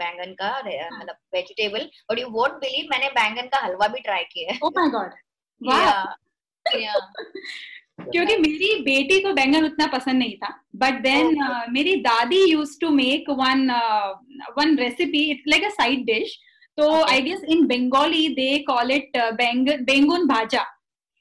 बैंगन 0.00 0.32
का 0.40 0.50
मतलब 0.58 1.16
vegetable 1.34 1.88
but 2.10 2.18
you 2.18 2.26
won't 2.30 2.52
believe 2.60 2.88
मैंने 2.90 3.08
बैंगन 3.12 3.48
का 3.52 3.58
हलवा 3.64 3.88
भी 3.88 4.00
ट्राई 4.00 4.24
किया 4.32 4.52
है। 4.52 4.58
ओह 4.62 4.70
माय 4.76 4.88
गॉड 4.90 5.10
वाह 5.60 6.04
क्योंकि 8.02 8.36
मेरी 8.38 8.68
बेटी 8.82 9.18
को 9.20 9.32
बैंगन 9.32 9.64
उतना 9.64 9.86
पसंद 9.88 10.18
नहीं 10.18 10.36
था 10.36 10.48
बट 10.76 11.00
देन 11.02 11.36
मेरी 11.72 11.94
दादी 12.02 12.42
use 12.52 12.78
to 12.80 12.90
make 12.92 13.30
one 13.40 13.70
one 14.58 14.76
recipe 14.78 15.22
it's 15.30 15.44
like 15.48 15.64
a 15.64 15.68
side 15.74 16.04
dish 16.06 16.38
So 16.77 17.03
okay. 17.03 17.15
I 17.15 17.21
guess 17.21 17.41
in 17.47 17.67
Bengali 17.67 18.35
they 18.35 18.63
call 18.63 18.89
it 18.89 19.07
uh, 19.15 19.33
bang, 19.35 19.65
bengun 19.65 20.27
bhaja. 20.27 20.63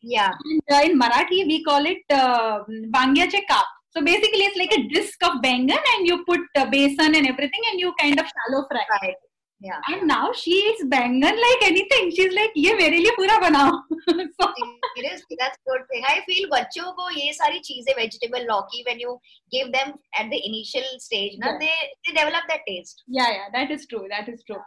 Yeah. 0.02 0.30
And 0.30 0.62
uh, 0.72 0.82
in 0.84 0.98
Marathi 0.98 1.46
we 1.46 1.64
call 1.64 1.84
it 1.84 2.02
uh, 2.10 2.60
bangyache 2.94 3.40
kap. 3.48 3.64
So 3.90 4.04
basically 4.04 4.44
it's 4.44 4.56
like 4.56 4.72
a 4.72 4.88
disc 4.94 5.18
of 5.24 5.42
bangan 5.42 5.80
and 5.94 6.06
you 6.06 6.24
put 6.24 6.40
uh, 6.56 6.66
besan 6.66 7.16
and 7.16 7.26
everything 7.26 7.62
and 7.70 7.80
you 7.80 7.92
kind 8.00 8.20
of 8.20 8.26
shallow 8.26 8.66
fry. 8.70 8.84
Right. 9.02 9.14
Yeah. 9.60 9.80
And 9.88 10.06
now 10.06 10.32
she 10.32 10.52
eats 10.52 10.84
bangan 10.84 11.34
like 11.34 11.62
anything. 11.64 12.12
She's 12.14 12.32
like, 12.32 12.52
ये 12.56 12.74
मेरे 12.78 12.98
लिए 12.98 13.10
पूरा 13.16 13.38
बनाओ. 13.42 13.70
so, 14.40 14.52
Seriously, 14.96 15.36
that's 15.40 15.58
good 15.66 15.82
thing. 15.90 16.04
I 16.06 16.20
feel 16.26 16.48
बच्चों 16.52 16.92
को 16.92 17.10
ये 17.16 17.32
सारी 17.34 17.58
चीजें 17.68 17.92
vegetable 17.98 18.46
लौकी 18.50 18.84
when 18.86 19.00
you 19.00 19.18
give 19.50 19.72
them 19.72 19.94
at 20.14 20.30
the 20.30 20.40
initial 20.50 20.86
stage, 20.98 21.38
ना 21.42 21.46
yeah. 21.46 21.58
they 21.58 21.74
they 22.06 22.14
develop 22.20 22.46
that 22.48 22.60
taste. 22.68 23.02
Yeah, 23.08 23.30
yeah, 23.30 23.48
that 23.52 23.72
is 23.72 23.86
true. 23.86 24.06
That 24.08 24.28
is 24.28 24.44
true. 24.44 24.62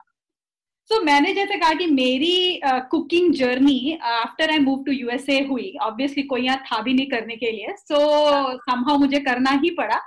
so 0.90 0.94
so, 0.94 1.04
मैंने 1.04 1.32
जैसे 1.34 1.56
कहा 1.58 1.72
कि 1.74 1.86
मेरी 1.86 2.60
cooking 2.90 3.32
journey 3.34 3.98
after 4.02 4.50
I 4.50 4.58
move 4.58 4.82
to 4.84 4.92
USA 4.92 5.38
हुई। 5.46 5.72
Obviously 5.82 6.22
कोई 6.22 6.42
यहाँ 6.42 6.58
था 6.66 6.80
भी 6.82 6.92
नहीं 6.94 7.06
करने 7.06 7.36
के 7.36 7.50
लिए। 7.50 7.74
सो 7.78 7.94
so, 7.94 8.58
समहाउ 8.60 8.98
मुझे 8.98 9.20
करना 9.20 9.50
ही 9.62 9.70
पड़ा। 9.70 9.98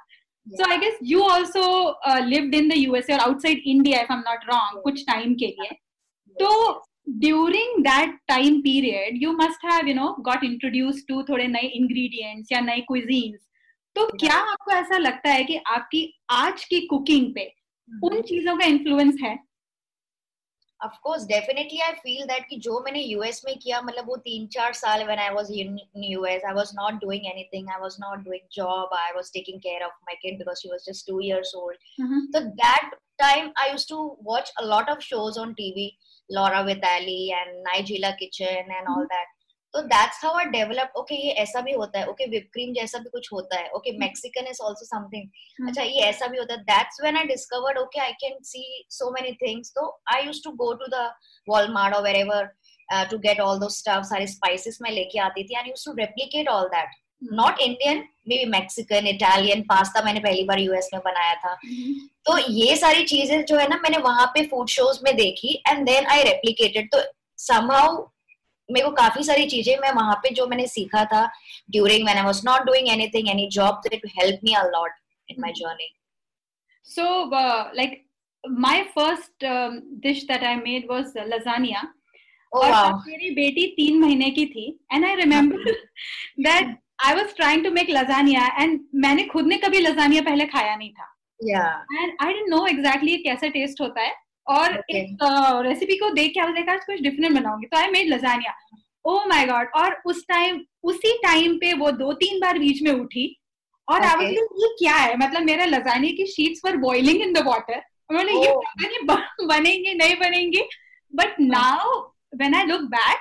So 0.48 0.70
I 0.70 0.78
guess 0.78 1.00
you 1.04 1.22
also 1.22 1.66
lived 2.28 2.56
in 2.56 2.70
the 2.70 2.78
USA 2.78 3.14
और 3.14 3.20
outside 3.20 3.64
India 3.66 4.02
if 4.02 4.12
I 4.12 4.18
am 4.18 4.24
not 4.30 4.46
wrong 4.46 4.82
कुछ 4.84 5.04
टाइम 5.08 5.34
के 5.34 5.48
लिए। 5.48 5.70
तो 6.36 6.72
during 7.10 7.84
that 7.84 8.18
time 8.28 8.62
period 8.62 9.22
you 9.24 9.32
must 9.34 9.66
have 9.66 9.88
you 9.88 9.96
know 9.96 10.16
got 10.22 10.44
introduce 10.44 11.04
to 11.08 11.22
थोड़े 11.24 11.48
नए 11.48 11.68
इंग्रेडिएंट्स 11.82 12.52
या 12.52 12.60
नए 12.62 12.80
क्विजीन्स 12.88 13.48
तो 13.96 14.06
क्या 14.18 14.36
आपको 14.52 14.72
ऐसा 14.72 14.98
लगता 14.98 15.32
है 15.32 15.44
कि 15.44 15.60
आपकी 15.68 16.04
आज 16.32 16.64
की 16.64 16.80
कुकिंग 16.88 17.34
पे 17.36 17.46
उन 17.90 18.10
mm-hmm. 18.10 18.28
चीज़ों 18.30 18.58
का 18.58 18.66
इन्फ्लुएंस 18.66 19.16
है? 19.24 19.49
Of 20.82 20.92
course 21.04 21.26
definitely 21.26 21.82
i 21.86 21.94
feel 22.04 22.28
that 22.28 22.46
कि 22.50 22.58
जो 22.66 22.80
मैंने 22.84 23.02
यूएस 23.02 23.42
में 23.46 23.58
किया 23.60 23.82
मतलब 23.82 24.08
वो 24.08 24.16
तीन 24.28 24.48
चार 24.56 24.74
साल 24.82 25.06
when 25.08 25.20
i 25.20 25.30
was 25.38 25.50
in 25.64 25.78
us 25.96 26.46
i 26.52 26.54
was 26.60 26.74
not 26.74 27.00
doing 27.02 27.28
anything 27.32 27.68
i 27.78 27.80
was 27.82 27.98
not 28.04 28.24
doing 28.24 28.46
job 28.58 28.96
i 29.00 29.12
was 29.16 29.32
taking 29.38 29.60
care 29.68 29.86
of 29.88 29.92
my 30.10 30.16
kid 30.22 30.38
because 30.38 30.62
she 30.62 30.70
was 30.70 30.86
just 30.86 31.06
two 31.08 31.20
years 31.22 31.54
old 31.56 31.76
mm-hmm. 32.00 32.22
so 32.34 32.44
that 32.62 32.92
time 33.24 33.52
i 33.64 33.72
used 33.72 33.90
to 33.90 34.00
watch 34.22 34.52
a 34.60 34.66
lot 34.66 34.90
of 34.90 35.04
shows 35.04 35.38
on 35.38 35.54
tv 35.56 35.92
laura 36.30 36.64
vitale 36.64 37.20
and 37.42 37.68
nigella 37.72 38.18
kitchen 38.18 38.48
and 38.48 38.72
mm-hmm. 38.72 38.94
all 38.94 39.12
that 39.16 39.36
तो 39.74 39.82
that's 39.82 40.24
how 40.26 40.38
I 40.38 40.46
develop 40.46 40.94
okay 40.98 41.16
ये 41.16 41.32
ऐसा 41.32 41.62
भी 41.62 41.72
होता 41.72 42.00
है 42.00 42.08
okay 42.08 42.26
whip 42.26 42.50
cream 42.54 42.74
जैसा 42.74 43.00
भी 43.00 43.10
कुछ 43.10 43.32
होता 43.34 43.60
है 43.60 43.70
okay 43.70 43.92
Mexican 43.98 44.48
is 44.48 44.62
also 44.66 44.86
something 44.86 45.68
अच्छा 45.68 45.84
ये 45.84 46.02
ऐसा 46.02 46.28
भी 46.28 46.38
होता 46.38 46.54
है 46.54 46.64
that's 46.64 47.02
when 47.02 47.18
I 47.18 47.24
discovered 47.24 47.78
okay 47.78 48.00
I 48.00 48.12
can 48.12 48.38
see 48.44 48.86
so 48.90 49.12
many 49.12 49.32
things 49.32 49.72
तो 49.72 50.02
I 50.14 50.26
used 50.26 50.44
to 50.44 50.52
go 50.52 50.74
to 50.74 50.86
the 50.86 51.12
Walmart 51.50 51.96
और 51.96 52.04
wherever 52.04 52.52
to 53.12 53.18
get 53.18 53.40
all 53.40 53.60
those 53.60 53.70
stuff 53.70 54.04
सारे 54.04 54.28
स्पाइसेस 54.28 54.80
मैं 54.82 54.92
लेके 54.92 55.20
आती 55.20 55.44
थी 55.44 55.58
and 55.58 55.68
used 55.68 55.86
to 55.86 55.98
replicate 55.98 56.50
all 56.50 56.68
that 56.68 56.90
not 57.34 57.60
Indian 57.60 57.98
maybe 58.38 58.46
Mexican 58.46 59.08
Italian 59.08 59.62
pasta 59.62 60.02
मैंने 60.02 60.20
पहली 60.20 60.44
बार 60.44 60.60
US 60.60 60.90
में 60.94 61.02
बनाया 61.06 61.34
था। 61.36 61.58
mm-hmm. 61.60 61.96
तो 62.26 62.38
ये 62.38 62.76
सारी 62.76 63.04
चीज़ें 63.04 63.46
जो 63.46 63.58
है 63.58 63.68
ना 63.68 63.80
मैंने 63.84 63.98
वहाँ 63.98 64.26
पे 64.26 64.46
फ़ूड 64.46 64.68
शोज़ 64.68 65.00
में 65.04 65.16
देखी 65.16 65.64
एंड 65.68 65.86
देन 65.86 66.06
आई 66.06 66.24
रेप्लीकेटेड 66.24 66.90
तो 66.96 67.02
समहाउ 67.38 68.08
मेरे 68.72 68.86
को 68.86 68.92
काफ़ी 68.96 69.24
सारी 69.24 69.46
चीज़ें 69.50 69.76
मैं 69.82 69.92
वहाँ 69.94 70.16
पे 70.24 70.30
जो 70.36 70.48
मैंने 70.48 70.68
सीखा 70.68 71.04
था 71.14 71.26
during 71.70 72.04
when 72.06 72.18
I 72.18 72.26
was 72.26 72.42
not 72.46 72.66
doing 72.66 72.90
anything 72.90 73.30
any 73.30 73.48
job 73.52 73.82
that 73.88 74.06
help 74.20 74.40
me 74.44 74.54
a 74.54 74.64
lot 74.66 74.92
in 75.30 75.42
my 75.42 75.52
journey 75.58 75.90
so 76.88 77.04
like 77.76 78.04
my 78.44 78.82
first 78.96 79.46
dish 80.04 80.24
that 80.24 80.44
I 80.44 80.56
made 80.56 80.92
was 80.92 81.14
lasagna 81.28 81.88
और 82.52 82.72
मेरी 83.08 83.30
बेटी 83.36 83.66
तीन 83.78 84.00
महीने 84.00 84.30
की 84.32 84.46
थी 84.46 84.68
and 84.94 85.06
I 85.06 85.16
remember 85.16 85.72
that 86.40 86.78
I 87.06 87.16
was 87.16 87.36
trying 87.36 87.64
to 87.64 87.72
make 87.72 87.90
lasagna 87.90 88.46
and 88.62 88.80
मैंने 89.04 89.24
खुद 89.26 89.48
ने 89.48 89.58
कभी 89.58 89.80
लजानिया 89.80 90.22
पहले 90.22 90.46
खाया 90.46 90.76
नहीं 90.76 90.92
था। 90.94 91.06
And 91.40 92.16
I 92.22 92.34
didn't 92.34 92.50
know 92.50 92.66
exactly 92.68 93.16
कैसा 93.24 93.48
टेस्ट 93.50 93.82
होता 93.82 94.02
है। 94.02 94.16
और 94.50 94.68
okay. 94.70 94.96
एक 94.96 95.64
रेसिपी 95.66 95.96
को 95.98 96.10
देख 96.12 96.32
के 96.32 96.52
देखा 96.54 96.76
कुछ 96.78 97.02
डिफरेंट 97.02 97.36
बनाऊँगी। 97.36 97.68
तो 97.68 97.78
I 97.78 97.88
made 97.92 98.08
lasagna 98.14 98.54
oh 99.06 99.18
my 99.28 99.46
god 99.46 99.70
और 99.76 100.02
उस 100.06 100.26
टाइम 100.28 100.62
उसी 100.84 101.14
टाइम 101.24 101.58
पे 101.58 101.74
वो 101.74 101.92
दो 101.94 102.14
तीन 102.16 102.40
बार 102.40 102.60
बीच 102.60 102.82
में 102.82 102.92
उठी। 102.92 103.26
और 103.88 104.00
okay. 104.00 104.16
आई 104.18 104.34
ये 104.34 104.68
क्या 104.80 104.96
है? 104.96 105.16
मतलब 105.18 105.44
मेरा 105.44 105.66
लजानिया 105.66 106.14
की 106.18 106.26
sheets 106.32 106.62
for 106.64 106.78
boiling 106.78 107.22
in 107.22 107.34
the 107.34 107.46
water 107.48 107.82
मैंने 108.12 108.34
ये 108.34 108.52
पता 108.52 108.88
नहीं 108.88 109.48
बनेंगे 109.48 109.94
नहीं 109.94 110.16
बनेंगे। 110.20 110.68
But 111.14 111.40
now 111.42 112.00
when 112.38 112.56
I 112.56 112.66
look 112.66 112.82
back 112.92 113.20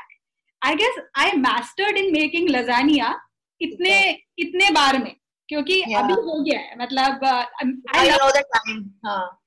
I 0.62 0.75
guess 0.75 0.99
I 1.18 1.32
mastered 1.38 1.97
in 1.97 2.12
making 2.12 2.49
lasagna 2.50 3.14
इतने 3.61 3.99
इतने 4.38 4.70
बार 4.73 4.99
में। 4.99 5.14
क्योंकि 5.49 5.81
yeah. 5.81 5.99
अभी 5.99 6.12
हो 6.12 6.43
गया 6.43 6.59
है 6.59 6.76
मतलब 6.78 7.25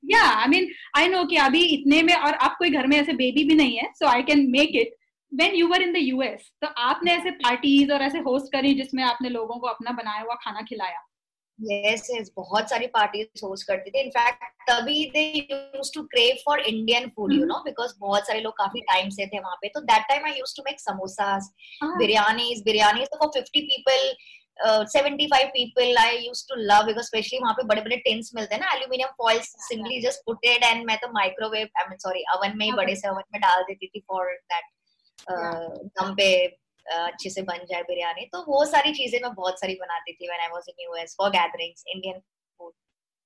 या 0.05 0.24
आई 0.39 0.48
मीन 0.48 0.67
आई 0.98 1.08
नो 1.08 1.24
कि 1.25 1.36
अभी 1.38 1.63
इतने 1.65 2.01
में 2.03 2.13
और 2.13 2.34
आप 2.34 2.55
कोई 2.58 2.70
घर 2.70 2.88
में 2.88 2.98
ऐसे 2.98 3.13
बेबी 3.13 3.43
भी 3.43 3.55
नहीं 3.55 3.77
है 3.77 3.91
so 3.96 4.08
I 4.08 4.24
can 4.24 4.50
make 4.51 4.75
it 4.75 4.96
when 5.31 5.55
you 5.55 5.67
were 5.67 5.81
in 5.81 5.93
the 5.93 5.98
US 5.98 6.50
तो 6.62 6.67
आपने 6.67 7.12
ऐसे 7.12 7.31
पार्टीज़ 7.46 7.91
और 7.91 8.01
ऐसे 8.01 8.20
होस्ट 8.20 8.51
करी 8.51 8.74
जिसमें 8.74 9.03
आपने 9.03 9.29
लोगों 9.29 9.60
को 9.60 9.67
अपना 9.67 9.91
बनाया 9.91 10.22
हुआ 10.22 10.36
खाना 10.36 10.62
खिलाया? 10.62 11.01
यस 11.60 12.08
यस 12.12 12.31
बहुत 12.36 12.70
सारी 12.70 12.88
पार्टीज़ 12.88 13.46
होस्ट 13.46 13.67
करती 13.67 13.91
थी। 13.91 14.00
इनफैक्ट 14.00 14.43
तभी 14.70 15.05
they 15.05 15.24
used 15.51 15.93
to 15.96 16.03
crave 16.03 16.36
for 16.46 16.60
Indian 16.60 17.08
food 17.08 17.34
you 17.34 17.46
know 17.46 17.55
because 17.65 17.93
बहुत 18.00 18.27
सारे 18.27 18.41
लोग 18.41 18.53
काफ़ी 18.58 18.81
टाइम 18.81 19.10
से 19.10 19.25
थे 19.25 19.39
वहाँ 19.39 19.55
पे। 19.55 19.67
तो 19.67 19.81
that 19.81 20.08
time 20.10 20.25
I 20.25 20.31
used 20.31 20.58
to 20.58 20.63
make 20.65 20.79
samosas 20.79 21.51
biryanis 21.84 22.63
biryani 22.65 23.05
तो 23.05 23.17
for 23.17 23.29
50 23.38 23.62
people 23.67 24.13
seventy 24.60 25.25
five 25.27 25.48
people 25.48 25.98
I 25.98 26.17
use 26.17 26.46
to 26.50 26.55
love 26.55 26.86
because 26.86 27.05
specially 27.05 27.39
वहाँ 27.39 27.53
पे 27.53 27.63
बड़े 27.63 27.81
बड़े 27.81 27.98
टिन्स 27.98 28.31
मिलते 28.36 28.55
हैं 28.55 28.62
ना 28.62 28.72
aluminium 28.72 29.10
foil 29.17 29.39
simply 29.43 30.01
just 30.01 30.20
put 30.25 30.46
it 30.46 30.63
and 30.63 30.86
मैं 30.86 30.98
तो 30.98 31.08
microwave 31.13 31.67
I 31.77 31.86
mean 31.89 31.98
sorry 31.98 32.24
oven 32.34 32.58
में 32.58 32.65
ही 32.65 32.72
बड़े 32.72 32.96
से 32.96 33.08
अवन 33.08 33.24
में 33.34 33.41
डाल 33.41 33.63
देती 33.63 33.88
थी 33.88 34.00
फॉर 34.00 34.34
दैट 34.53 34.65
दम 36.00 36.13
पे 36.15 36.31
अच्छे 36.89 37.29
से 37.29 37.41
बन 37.41 37.65
जाए 37.70 37.81
बिरयानी। 37.81 38.25
तो 38.25 38.41
वो 38.48 38.65
सारी 38.65 38.93
चीज़ें 38.93 39.20
मैं 39.24 39.34
बहुत 39.34 39.60
सारी 39.60 39.74
बनाती 39.74 40.13
थी 40.13 40.27
when 40.27 40.41
I 40.41 40.48
was 40.48 40.63
in 40.70 40.84
US 40.84 41.15
for 41.17 41.29
gatherings 41.29 41.84
Indian 41.88 42.20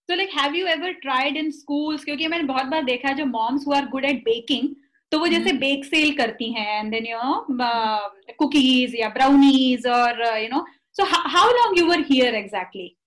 so 0.10 0.16
like 0.16 0.30
have 0.40 0.56
you 0.56 0.68
ever 0.68 0.92
tried 0.94 1.38
in 1.38 1.52
schools 1.52 2.04
क्योंकि 2.04 2.28
मैंने 2.28 2.44
बहुत 2.44 2.66
बार 2.66 2.84
देखा 2.84 3.10
है 3.10 3.16
जो 3.16 3.26
moms 3.26 3.68
who 3.68 3.74
are 3.74 3.86
good 3.86 4.06
at 4.06 4.24
baking 4.24 4.76
तो 5.12 5.20
वो 5.20 5.28
जैसे 5.28 5.52
बेक 5.54 5.80
mm-hmm. 5.80 5.96
सेल 5.96 6.16
करती 6.18 6.52
हैं 6.54 6.80
and 6.80 6.92
then 6.92 7.06
you 7.06 7.18
know 7.18 7.46
cookies 8.40 8.96
या 8.96 9.10
ब्राउनीज 9.10 9.88
और 9.88 10.24
you 10.38 10.50
know 10.50 10.66
So 10.96 11.04
how, 11.04 11.28
how 11.28 11.46
long 11.48 11.74
you 11.76 11.88
were 11.88 12.04
here 12.04 12.34
exactly? 12.34 12.98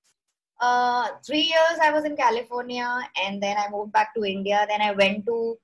Uh, 0.61 1.09
three 1.27 1.41
years 1.41 1.79
I 1.83 1.91
was 1.91 2.05
in 2.05 2.17
California 2.17 2.87
and 3.25 3.43
then 3.43 3.57
I 3.57 3.71
moved 3.71 3.93
back 3.93 4.15
to 4.15 4.25
India. 4.25 4.67
Then 4.69 4.83
I 4.83 4.93
went 4.93 5.25
to 5.27 5.57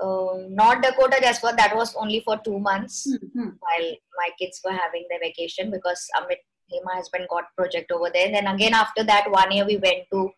uh, 0.00 0.36
North 0.48 0.82
Dakota 0.82 1.18
just 1.20 1.40
for 1.40 1.52
that 1.56 1.74
was 1.74 1.94
only 1.96 2.20
for 2.20 2.38
two 2.44 2.60
months 2.60 3.08
mm-hmm. 3.10 3.48
while 3.58 3.90
my 4.18 4.30
kids 4.38 4.60
were 4.64 4.72
having 4.72 5.04
their 5.10 5.18
vacation 5.18 5.70
because 5.70 6.06
Amit, 6.16 6.36
my 6.84 6.94
husband, 6.94 7.26
got 7.28 7.44
project 7.56 7.90
over 7.90 8.08
there. 8.12 8.26
And 8.26 8.34
then 8.36 8.46
again 8.46 8.74
after 8.74 9.02
that 9.02 9.28
one 9.30 9.50
year 9.50 9.66
we 9.66 9.76
went 9.78 10.04
to 10.12 10.30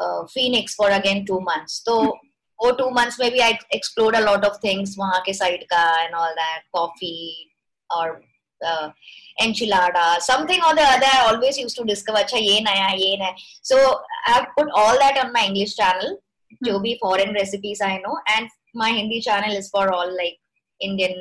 uh, 0.00 0.26
Phoenix 0.26 0.74
for 0.74 0.90
again 0.90 1.24
two 1.24 1.40
months. 1.40 1.82
So 1.84 2.00
mm-hmm. 2.00 2.16
for 2.60 2.76
two 2.76 2.90
months 2.90 3.20
maybe 3.20 3.40
I 3.40 3.56
explored 3.70 4.16
a 4.16 4.24
lot 4.24 4.44
of 4.44 4.58
things, 4.58 4.96
wahan 4.96 5.22
ke 5.22 5.32
side 5.32 5.64
ka 5.70 6.06
and 6.06 6.14
all 6.14 6.32
that, 6.34 6.62
coffee 6.74 7.52
or 7.96 8.22
uh, 8.61 8.89
enchilada, 9.41 10.19
something 10.19 10.61
or 10.63 10.75
the 10.75 10.81
other. 10.81 11.05
I 11.05 11.27
always 11.27 11.57
used 11.57 11.77
to 11.77 11.83
discover, 11.83 12.19
acha 12.19 12.39
ye 12.39 12.61
naya, 12.61 12.95
ye 12.97 13.17
naya. 13.17 13.33
So 13.61 13.77
I 14.25 14.31
have 14.31 14.47
put 14.57 14.69
all 14.73 14.97
that 14.99 15.17
on 15.23 15.31
my 15.31 15.45
English 15.45 15.75
channel, 15.75 16.17
mm-hmm. 16.17 16.67
जो 16.67 16.79
भी 16.79 16.97
foreign 16.99 17.33
recipes 17.33 17.81
I 17.81 17.97
know, 17.97 18.17
and 18.35 18.49
my 18.73 18.89
Hindi 18.89 19.21
channel 19.21 19.55
is 19.55 19.69
for 19.69 19.91
all 19.93 20.15
like 20.17 20.37
Indian, 20.81 21.15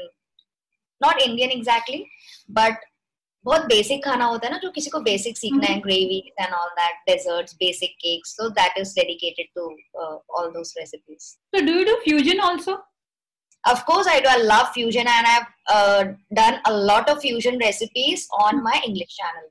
not 1.01 1.23
Indian 1.23 1.51
exactly, 1.51 2.07
but 2.49 2.77
बहुत 3.45 3.65
basic 3.71 4.05
खाना 4.05 4.25
होता 4.25 4.47
है 4.47 4.53
ना 4.53 4.59
जो 4.59 4.71
किसी 4.77 4.91
को 4.91 5.01
बेसिक 5.01 5.37
सीखना 5.39 5.67
है 5.67 5.79
gravy 5.81 6.19
and 6.41 6.55
all 6.55 6.69
that 6.79 6.97
desserts 7.09 7.55
basic 7.59 7.93
cakes 8.05 8.35
so 8.37 8.49
that 8.57 8.79
is 8.79 8.95
dedicated 8.95 9.47
to 9.55 9.67
all 10.39 10.51
those 10.53 10.75
recipes 10.79 11.21
so 11.21 11.61
do 11.67 11.73
you 11.79 11.85
do 11.85 11.95
fusion 12.05 12.41
also 12.47 12.75
Of 13.67 13.85
course, 13.85 14.07
I 14.07 14.21
do. 14.21 14.29
I 14.31 14.37
love 14.37 14.73
fusion, 14.73 15.07
and 15.09 15.27
I've 15.27 15.47
uh, 15.69 16.05
done 16.35 16.61
a 16.67 16.73
lot 16.73 17.09
of 17.09 17.21
fusion 17.21 17.59
recipes 17.59 18.29
on 18.39 18.63
my 18.63 18.81
English 18.87 19.17
channel. 19.17 19.47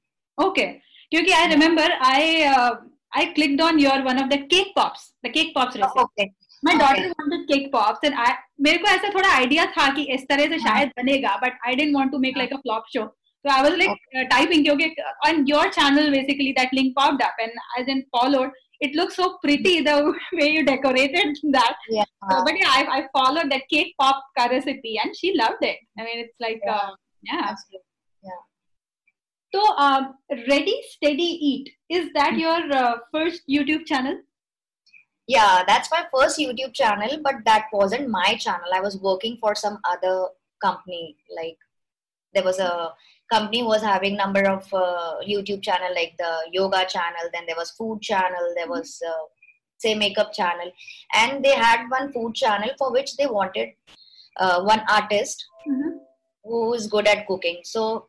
Okay, 0.47 0.81
because 1.11 1.33
I 1.33 1.47
remember 1.47 1.87
I 1.99 2.53
uh, 2.55 2.75
I 3.13 3.25
clicked 3.33 3.61
on 3.61 3.77
your 3.79 4.03
one 4.03 4.17
of 4.17 4.29
the 4.29 4.39
cake 4.47 4.73
pops, 4.75 5.13
the 5.23 5.29
cake 5.29 5.53
pops 5.53 5.75
recipe. 5.75 5.99
Okay. 5.99 6.31
My 6.63 6.77
daughter 6.77 7.01
okay. 7.01 7.13
wanted 7.19 7.47
cake 7.49 7.71
pops, 7.73 7.99
and 8.03 8.15
I 8.15 8.35
मेरे 8.61 8.77
को 8.77 8.87
ऐसा 8.87 9.13
थोड़ा 9.13 9.37
idea 9.43 9.65
था 9.77 9.89
कि 9.95 10.03
इस 10.15 10.25
तरह 10.29 10.47
से 10.49 10.59
शायद 10.59 10.91
बनेगा, 10.99 11.39
but 11.41 11.53
I 11.65 11.75
didn't 11.75 11.93
want 11.93 12.11
to 12.13 12.19
make 12.19 12.37
like 12.37 12.51
a 12.51 12.61
flop 12.61 12.85
show. 12.95 13.11
So 13.45 13.51
I 13.53 13.61
was 13.61 13.77
like 13.77 13.89
okay. 13.89 14.21
uh, 14.21 14.29
typing 14.29 14.69
okay, 14.71 14.95
on 15.25 15.45
your 15.45 15.69
channel 15.69 16.09
basically 16.11 16.53
that 16.57 16.69
link 16.73 16.95
popped 16.95 17.21
up 17.21 17.33
and 17.39 17.51
I 17.77 17.83
then 17.83 18.05
followed. 18.11 18.51
it 18.80 18.94
looks 18.94 19.16
so 19.16 19.38
pretty 19.42 19.82
the 19.82 20.14
way 20.32 20.48
you 20.50 20.64
decorated 20.64 21.36
that. 21.50 21.76
Yeah. 21.88 22.04
But 22.28 22.54
yeah, 22.56 22.68
I, 22.68 22.86
I 22.90 23.08
followed 23.12 23.50
that 23.50 23.68
cake 23.68 23.94
pop 24.00 24.24
recipe 24.38 24.98
and 25.02 25.14
she 25.16 25.36
loved 25.36 25.62
it. 25.62 25.78
I 25.98 26.04
mean, 26.04 26.20
it's 26.20 26.34
like 26.40 26.60
yeah, 26.64 26.74
uh, 26.74 26.90
yeah. 27.22 27.40
Absolutely. 27.48 27.84
Yeah. 28.22 28.40
So, 29.54 29.76
um, 29.76 30.14
Ready 30.48 30.80
Steady 30.90 31.22
Eat 31.22 31.70
is 31.88 32.10
that 32.14 32.30
mm-hmm. 32.30 32.38
your 32.38 32.72
uh, 32.72 32.98
first 33.12 33.42
YouTube 33.48 33.86
channel? 33.86 34.20
Yeah, 35.26 35.62
that's 35.66 35.90
my 35.90 36.06
first 36.12 36.38
YouTube 36.38 36.74
channel, 36.74 37.18
but 37.22 37.36
that 37.44 37.66
wasn't 37.72 38.08
my 38.08 38.34
channel. 38.36 38.66
I 38.74 38.80
was 38.80 38.98
working 38.98 39.38
for 39.40 39.54
some 39.54 39.78
other 39.84 40.28
company. 40.60 41.16
Like 41.36 41.58
there 42.34 42.44
was 42.44 42.58
a 42.58 42.92
company 43.32 43.62
was 43.62 43.82
having 43.82 44.16
number 44.16 44.44
of 44.48 44.62
uh, 44.72 45.14
youtube 45.26 45.62
channel 45.62 45.94
like 45.94 46.14
the 46.18 46.32
yoga 46.52 46.84
channel 46.86 47.26
then 47.32 47.44
there 47.46 47.56
was 47.56 47.70
food 47.72 48.00
channel 48.00 48.52
there 48.54 48.64
mm-hmm. 48.64 48.80
was 48.80 49.02
uh, 49.08 49.24
say 49.78 49.94
makeup 49.94 50.32
channel 50.32 50.70
and 51.14 51.44
they 51.44 51.54
had 51.54 51.88
one 51.88 52.12
food 52.12 52.34
channel 52.34 52.70
for 52.78 52.92
which 52.92 53.16
they 53.16 53.26
wanted 53.26 53.68
uh, 54.36 54.62
one 54.62 54.82
artist 54.90 55.44
mm-hmm. 55.68 55.98
who 56.44 56.74
is 56.74 56.86
good 56.86 57.06
at 57.06 57.26
cooking 57.26 57.60
so 57.62 58.06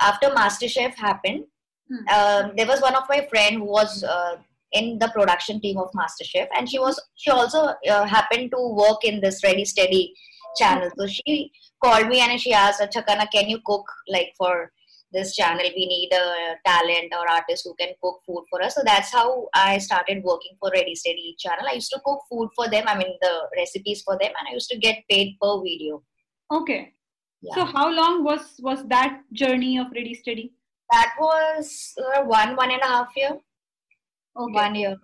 after 0.00 0.28
masterchef 0.30 0.94
happened 0.94 1.44
mm-hmm. 1.90 2.56
there 2.56 2.66
was 2.66 2.80
one 2.80 2.96
of 2.96 3.04
my 3.08 3.26
friend 3.30 3.56
who 3.56 3.64
was 3.64 4.02
uh, 4.02 4.36
in 4.72 4.98
the 4.98 5.08
production 5.08 5.60
team 5.60 5.78
of 5.78 5.90
masterchef 5.92 6.46
and 6.56 6.68
she 6.68 6.78
was 6.78 7.00
she 7.14 7.30
also 7.30 7.72
uh, 7.90 8.04
happened 8.04 8.50
to 8.50 8.60
work 8.74 9.04
in 9.04 9.20
this 9.20 9.42
ready 9.44 9.64
steady 9.64 10.14
channel 10.57 10.89
so 10.97 11.07
she 11.07 11.51
called 11.83 12.07
me 12.07 12.19
and 12.19 12.39
she 12.39 12.53
asked, 12.53 12.81
Acha 12.81 13.05
Kana, 13.05 13.27
can 13.27 13.49
you 13.49 13.59
cook 13.65 13.85
like 14.07 14.33
for 14.37 14.71
this 15.11 15.35
channel? 15.35 15.63
We 15.75 15.85
need 15.85 16.09
a 16.13 16.55
talent 16.65 17.13
or 17.17 17.29
artist 17.29 17.63
who 17.65 17.75
can 17.75 17.93
cook 18.01 18.19
food 18.25 18.43
for 18.49 18.61
us. 18.61 18.75
So 18.75 18.81
that's 18.83 19.11
how 19.11 19.47
I 19.53 19.77
started 19.77 20.23
working 20.23 20.57
for 20.59 20.71
Ready 20.73 20.95
Steady 20.95 21.35
channel. 21.39 21.65
I 21.69 21.75
used 21.75 21.91
to 21.91 22.01
cook 22.05 22.19
food 22.29 22.49
for 22.55 22.69
them, 22.69 22.85
I 22.87 22.97
mean 22.97 23.15
the 23.21 23.47
recipes 23.55 24.01
for 24.01 24.17
them, 24.17 24.31
and 24.39 24.47
I 24.49 24.53
used 24.53 24.69
to 24.69 24.77
get 24.77 25.03
paid 25.09 25.37
per 25.41 25.61
video. 25.61 26.03
Okay. 26.51 26.93
Yeah. 27.41 27.55
So 27.55 27.65
how 27.65 27.89
long 27.89 28.23
was 28.23 28.55
was 28.59 28.83
that 28.87 29.21
journey 29.31 29.77
of 29.77 29.87
Ready 29.93 30.13
Steady? 30.15 30.53
That 30.91 31.13
was 31.19 31.93
uh, 31.99 32.23
one 32.23 32.55
one 32.55 32.71
and 32.71 32.81
a 32.81 32.87
half 32.87 33.09
year. 33.15 33.37
Okay. 34.37 34.53
One 34.53 34.75
year. 34.75 34.95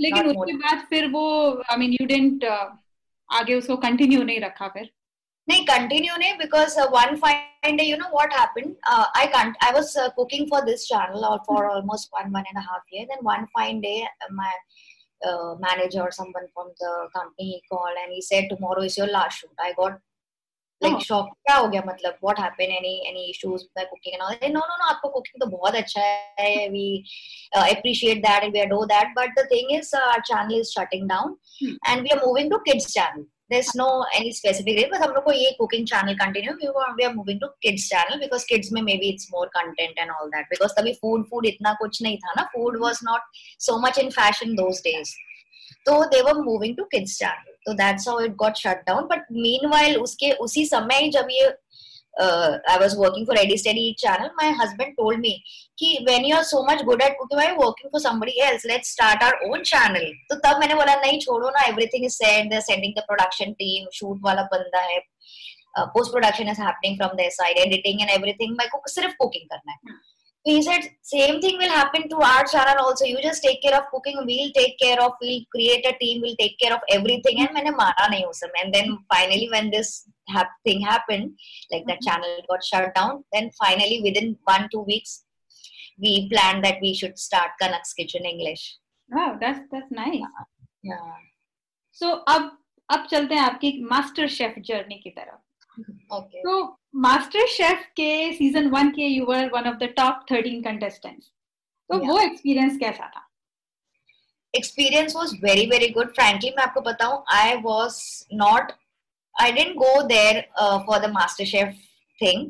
लेकिन 0.00 0.26
उसके 0.28 0.52
बाद 0.62 0.84
फिर 0.88 1.06
वो 1.10 1.22
I 1.70 1.76
mean 1.78 1.92
you 1.92 2.06
didn't 2.06 2.44
आगे 3.37 3.55
उसको 3.55 3.75
continue 3.87 4.23
नहीं 4.23 4.39
रखा 4.41 4.67
फिर? 4.67 4.89
नहीं 5.49 5.65
कंटिन्यू 5.65 6.15
नहीं 6.17 6.33
because 6.37 6.79
one 6.95 7.15
fine 7.23 7.75
day 7.77 7.83
you 7.83 7.97
know 7.97 8.09
what 8.13 8.33
happened 8.39 8.75
I 9.17 9.27
can't 9.37 9.57
I 9.63 9.71
was 9.73 9.93
cooking 10.15 10.49
for 10.49 10.61
this 10.65 10.85
channel 10.87 11.25
और 11.25 11.37
for 11.47 11.65
almost 11.65 12.09
one 12.17 12.31
one 12.35 12.43
and 12.49 12.57
half 12.69 12.95
year 12.95 13.05
then 13.13 13.25
one 13.31 13.45
fine 13.57 13.79
day 13.81 13.97
my 14.31 14.57
manager 15.61 16.01
or 16.01 16.11
someone 16.11 16.45
from 16.53 16.67
the 16.81 16.91
company 17.13 17.47
he 17.47 17.63
called 17.71 17.97
and 18.01 18.13
he 18.13 18.21
said 18.21 18.45
tomorrow 18.51 18.83
is 18.89 18.97
your 18.97 19.07
last 19.07 19.39
shoot. 19.39 19.49
I 19.59 19.73
got 19.73 19.99
like 20.81 20.93
oh. 20.93 20.99
shock 20.99 21.31
क्या 21.45 21.55
हो 21.55 21.67
गया 21.67 21.81
मतलब 21.87 22.17
what 22.27 22.39
happened 22.43 22.75
any 22.75 22.93
any 23.11 23.23
issues 23.31 23.65
with 23.75 23.89
cooking 23.93 24.13
and 24.17 24.23
all 24.25 24.35
that 24.35 24.53
no 24.57 24.61
no 24.69 24.77
no 24.81 24.91
आपको 24.91 25.11
cooking 25.15 25.41
तो 25.41 25.47
बहुत 25.57 25.75
अच्छा 25.75 26.01
है 26.39 26.69
we 26.75 26.85
uh, 27.57 27.65
appreciate 27.73 28.23
that 28.27 28.43
and 28.43 28.53
we 28.53 28.61
adore 28.67 28.85
that 28.93 29.11
but 29.17 29.35
the 29.41 29.45
thing 29.53 29.75
is 29.79 29.91
uh, 29.93 30.05
our 30.13 30.21
channel 30.31 30.59
is 30.59 30.71
shutting 30.77 31.07
down 31.07 31.35
hmm. 31.59 31.75
and 31.87 32.07
we 32.07 32.15
are 32.17 32.21
moving 32.25 32.49
to 32.55 32.59
kids 32.69 32.91
channel 32.93 33.25
there's 33.51 33.73
no 33.75 33.89
any 34.15 34.31
specific 34.39 34.79
reason 34.79 34.91
but 34.91 35.01
हम 35.01 35.13
लोग 35.13 35.23
को 35.23 35.31
ये 35.31 35.55
cooking 35.61 35.85
channel 35.91 36.19
continue 36.23 36.55
we 36.63 36.67
are, 36.67 36.89
we 36.99 37.05
are 37.09 37.13
moving 37.13 37.39
to 37.39 37.51
kids 37.67 37.87
channel 37.93 38.19
because 38.25 38.45
kids 38.53 38.71
में 38.73 38.81
maybe 38.89 39.09
it's 39.15 39.31
more 39.37 39.47
content 39.59 40.03
and 40.03 40.17
all 40.17 40.29
that 40.35 40.51
because 40.53 40.77
तभी 40.79 40.97
food 41.03 41.25
food 41.31 41.51
इतना 41.53 41.73
कुछ 41.81 42.01
नहीं 42.07 42.17
था 42.25 42.33
ना 42.37 42.49
food 42.55 42.79
was 42.87 43.03
not 43.11 43.41
so 43.69 43.79
much 43.87 44.03
in 44.05 44.11
fashion 44.19 44.55
those 44.63 44.81
days 44.89 45.15
so 45.87 46.01
they 46.11 46.21
were 46.29 46.39
moving 46.43 46.75
to 46.81 46.85
kids 46.93 47.17
channel 47.17 47.58
so 47.69 47.75
that's 47.77 48.07
how 48.07 48.17
it 48.17 48.35
got 48.35 48.57
shut 48.57 48.85
down 48.85 49.07
but 49.07 49.19
meanwhile 49.31 49.97
उसके 50.01 50.31
उसी 50.31 50.65
समय 50.65 51.09
जब 51.09 51.27
ये 51.31 51.49
uh, 52.19 52.57
I 52.67 52.77
was 52.77 52.97
working 52.97 53.25
for 53.25 53.33
Ready 53.33 53.57
Steady 53.57 53.95
channel, 53.97 54.29
my 54.37 54.51
husband 54.51 54.95
told 54.97 55.19
me, 55.19 55.43
कि 55.81 56.33
are 56.33 56.43
so 56.43 56.63
much 56.63 56.83
good 56.85 57.01
at 57.01 57.17
cooking, 57.17 57.37
why 57.37 57.45
are 57.45 57.53
you 57.53 57.59
working 57.59 57.89
for 57.91 57.99
somebody 57.99 58.41
else? 58.41 58.65
Let's 58.65 58.89
start 58.89 59.21
our 59.21 59.33
own 59.47 59.63
channel. 59.63 60.03
तो 60.29 60.35
तब 60.35 60.59
मैंने 60.59 60.75
बोला 60.75 60.95
नहीं 60.95 61.19
छोड़ो 61.19 61.49
ना 61.49 62.03
is 62.03 62.17
said, 62.17 62.49
they're 62.49 62.61
sending 62.61 62.93
the 62.95 63.03
production 63.07 63.55
team, 63.55 63.87
shoot 63.93 64.19
वाला 64.21 64.43
बंदा 64.43 64.81
है, 64.81 65.01
uh, 65.77 65.87
post 65.95 66.11
production 66.11 66.47
is 66.47 66.57
happening 66.57 66.97
from 66.97 67.15
their 67.15 67.31
side, 67.31 67.57
editing 67.57 68.01
and 68.01 68.09
everything. 68.09 68.55
मैं 68.57 68.69
को 68.69 68.81
सिर्फ़ 68.87 69.15
cooking 69.21 69.47
करना 69.47 69.71
है. 69.71 70.08
he 70.44 70.62
said 70.62 70.82
same 71.00 71.40
thing 71.40 71.56
will 71.58 71.70
happen 71.70 72.06
to 72.08 72.16
our 72.30 72.44
channel 72.44 72.84
also 72.84 73.06
you 73.06 73.20
just 73.22 73.42
take 73.42 73.60
care 73.62 73.76
of 73.76 73.84
cooking 73.90 74.16
we'll 74.26 74.50
take 74.52 74.78
care 74.78 75.00
of 75.02 75.12
we'll 75.20 75.44
create 75.54 75.86
a 75.90 75.96
team 75.98 76.20
we'll 76.22 76.36
take 76.36 76.58
care 76.58 76.74
of 76.74 76.80
everything 76.96 77.40
and 77.40 77.54
मैंने 77.54 77.70
माना 77.76 78.08
नहीं 78.08 78.24
उस 78.32 78.40
समय 78.44 78.64
and 78.64 78.74
then 78.74 78.96
finally 79.12 79.48
when 79.54 79.70
this 79.76 79.92
thing 80.66 80.82
happened 80.88 81.30
like 81.72 81.86
that 81.86 82.02
channel 82.08 82.34
got 82.50 82.64
shut 82.70 82.94
down 82.94 83.22
then 83.32 83.50
finally 83.62 84.00
within 84.08 84.36
one 84.52 84.68
two 84.74 84.82
weeks 84.90 85.24
we 85.98 86.28
planned 86.28 86.64
that 86.64 86.78
we 86.82 86.92
should 87.00 87.18
start 87.18 87.56
Kanak's 87.62 87.94
Kitchen 87.94 88.26
English 88.32 88.66
wow 89.08 89.38
that's 89.40 89.60
that's 89.72 89.90
nice 89.90 90.20
yeah, 90.20 90.92
yeah. 90.92 91.16
so 92.02 92.12
अब 92.36 92.50
अब 92.92 93.06
चलते 93.10 93.34
हैं 93.34 93.42
आपकी 93.42 93.70
master 93.90 94.28
chef 94.28 94.54
journey 94.68 94.98
की 95.02 95.10
तरफ 95.18 95.40
okay. 96.12 96.40
So 96.46 96.76
master 96.93 97.45
chef 97.47 97.83
के 97.95 98.31
season 98.33 98.67
one 98.69 98.89
के 98.91 99.07
you 99.07 99.25
were 99.25 99.49
one 99.53 99.67
of 99.69 99.75
the 99.77 99.89
top 99.97 100.25
thirteen 100.31 100.61
contestants 100.63 101.27
तो 101.89 101.97
वो 102.05 102.19
एक्सपीरियंस 102.19 102.77
कैसा 102.79 103.07
था? 103.07 103.25
Experience 104.53 105.15
was 105.15 105.31
very 105.43 105.65
very 105.69 105.89
good 105.89 106.13
frankly 106.15 106.49
मैं 106.57 106.63
आपको 106.63 106.81
बताऊँ 106.81 107.23
I 107.33 107.53
was 107.63 107.99
not 108.33 108.71
I 109.35 109.51
didn't 109.51 109.75
go 109.75 110.01
there 110.07 110.41
for 110.87 110.99
the 110.99 111.11
MasterChef 111.45 111.75
thing 112.21 112.49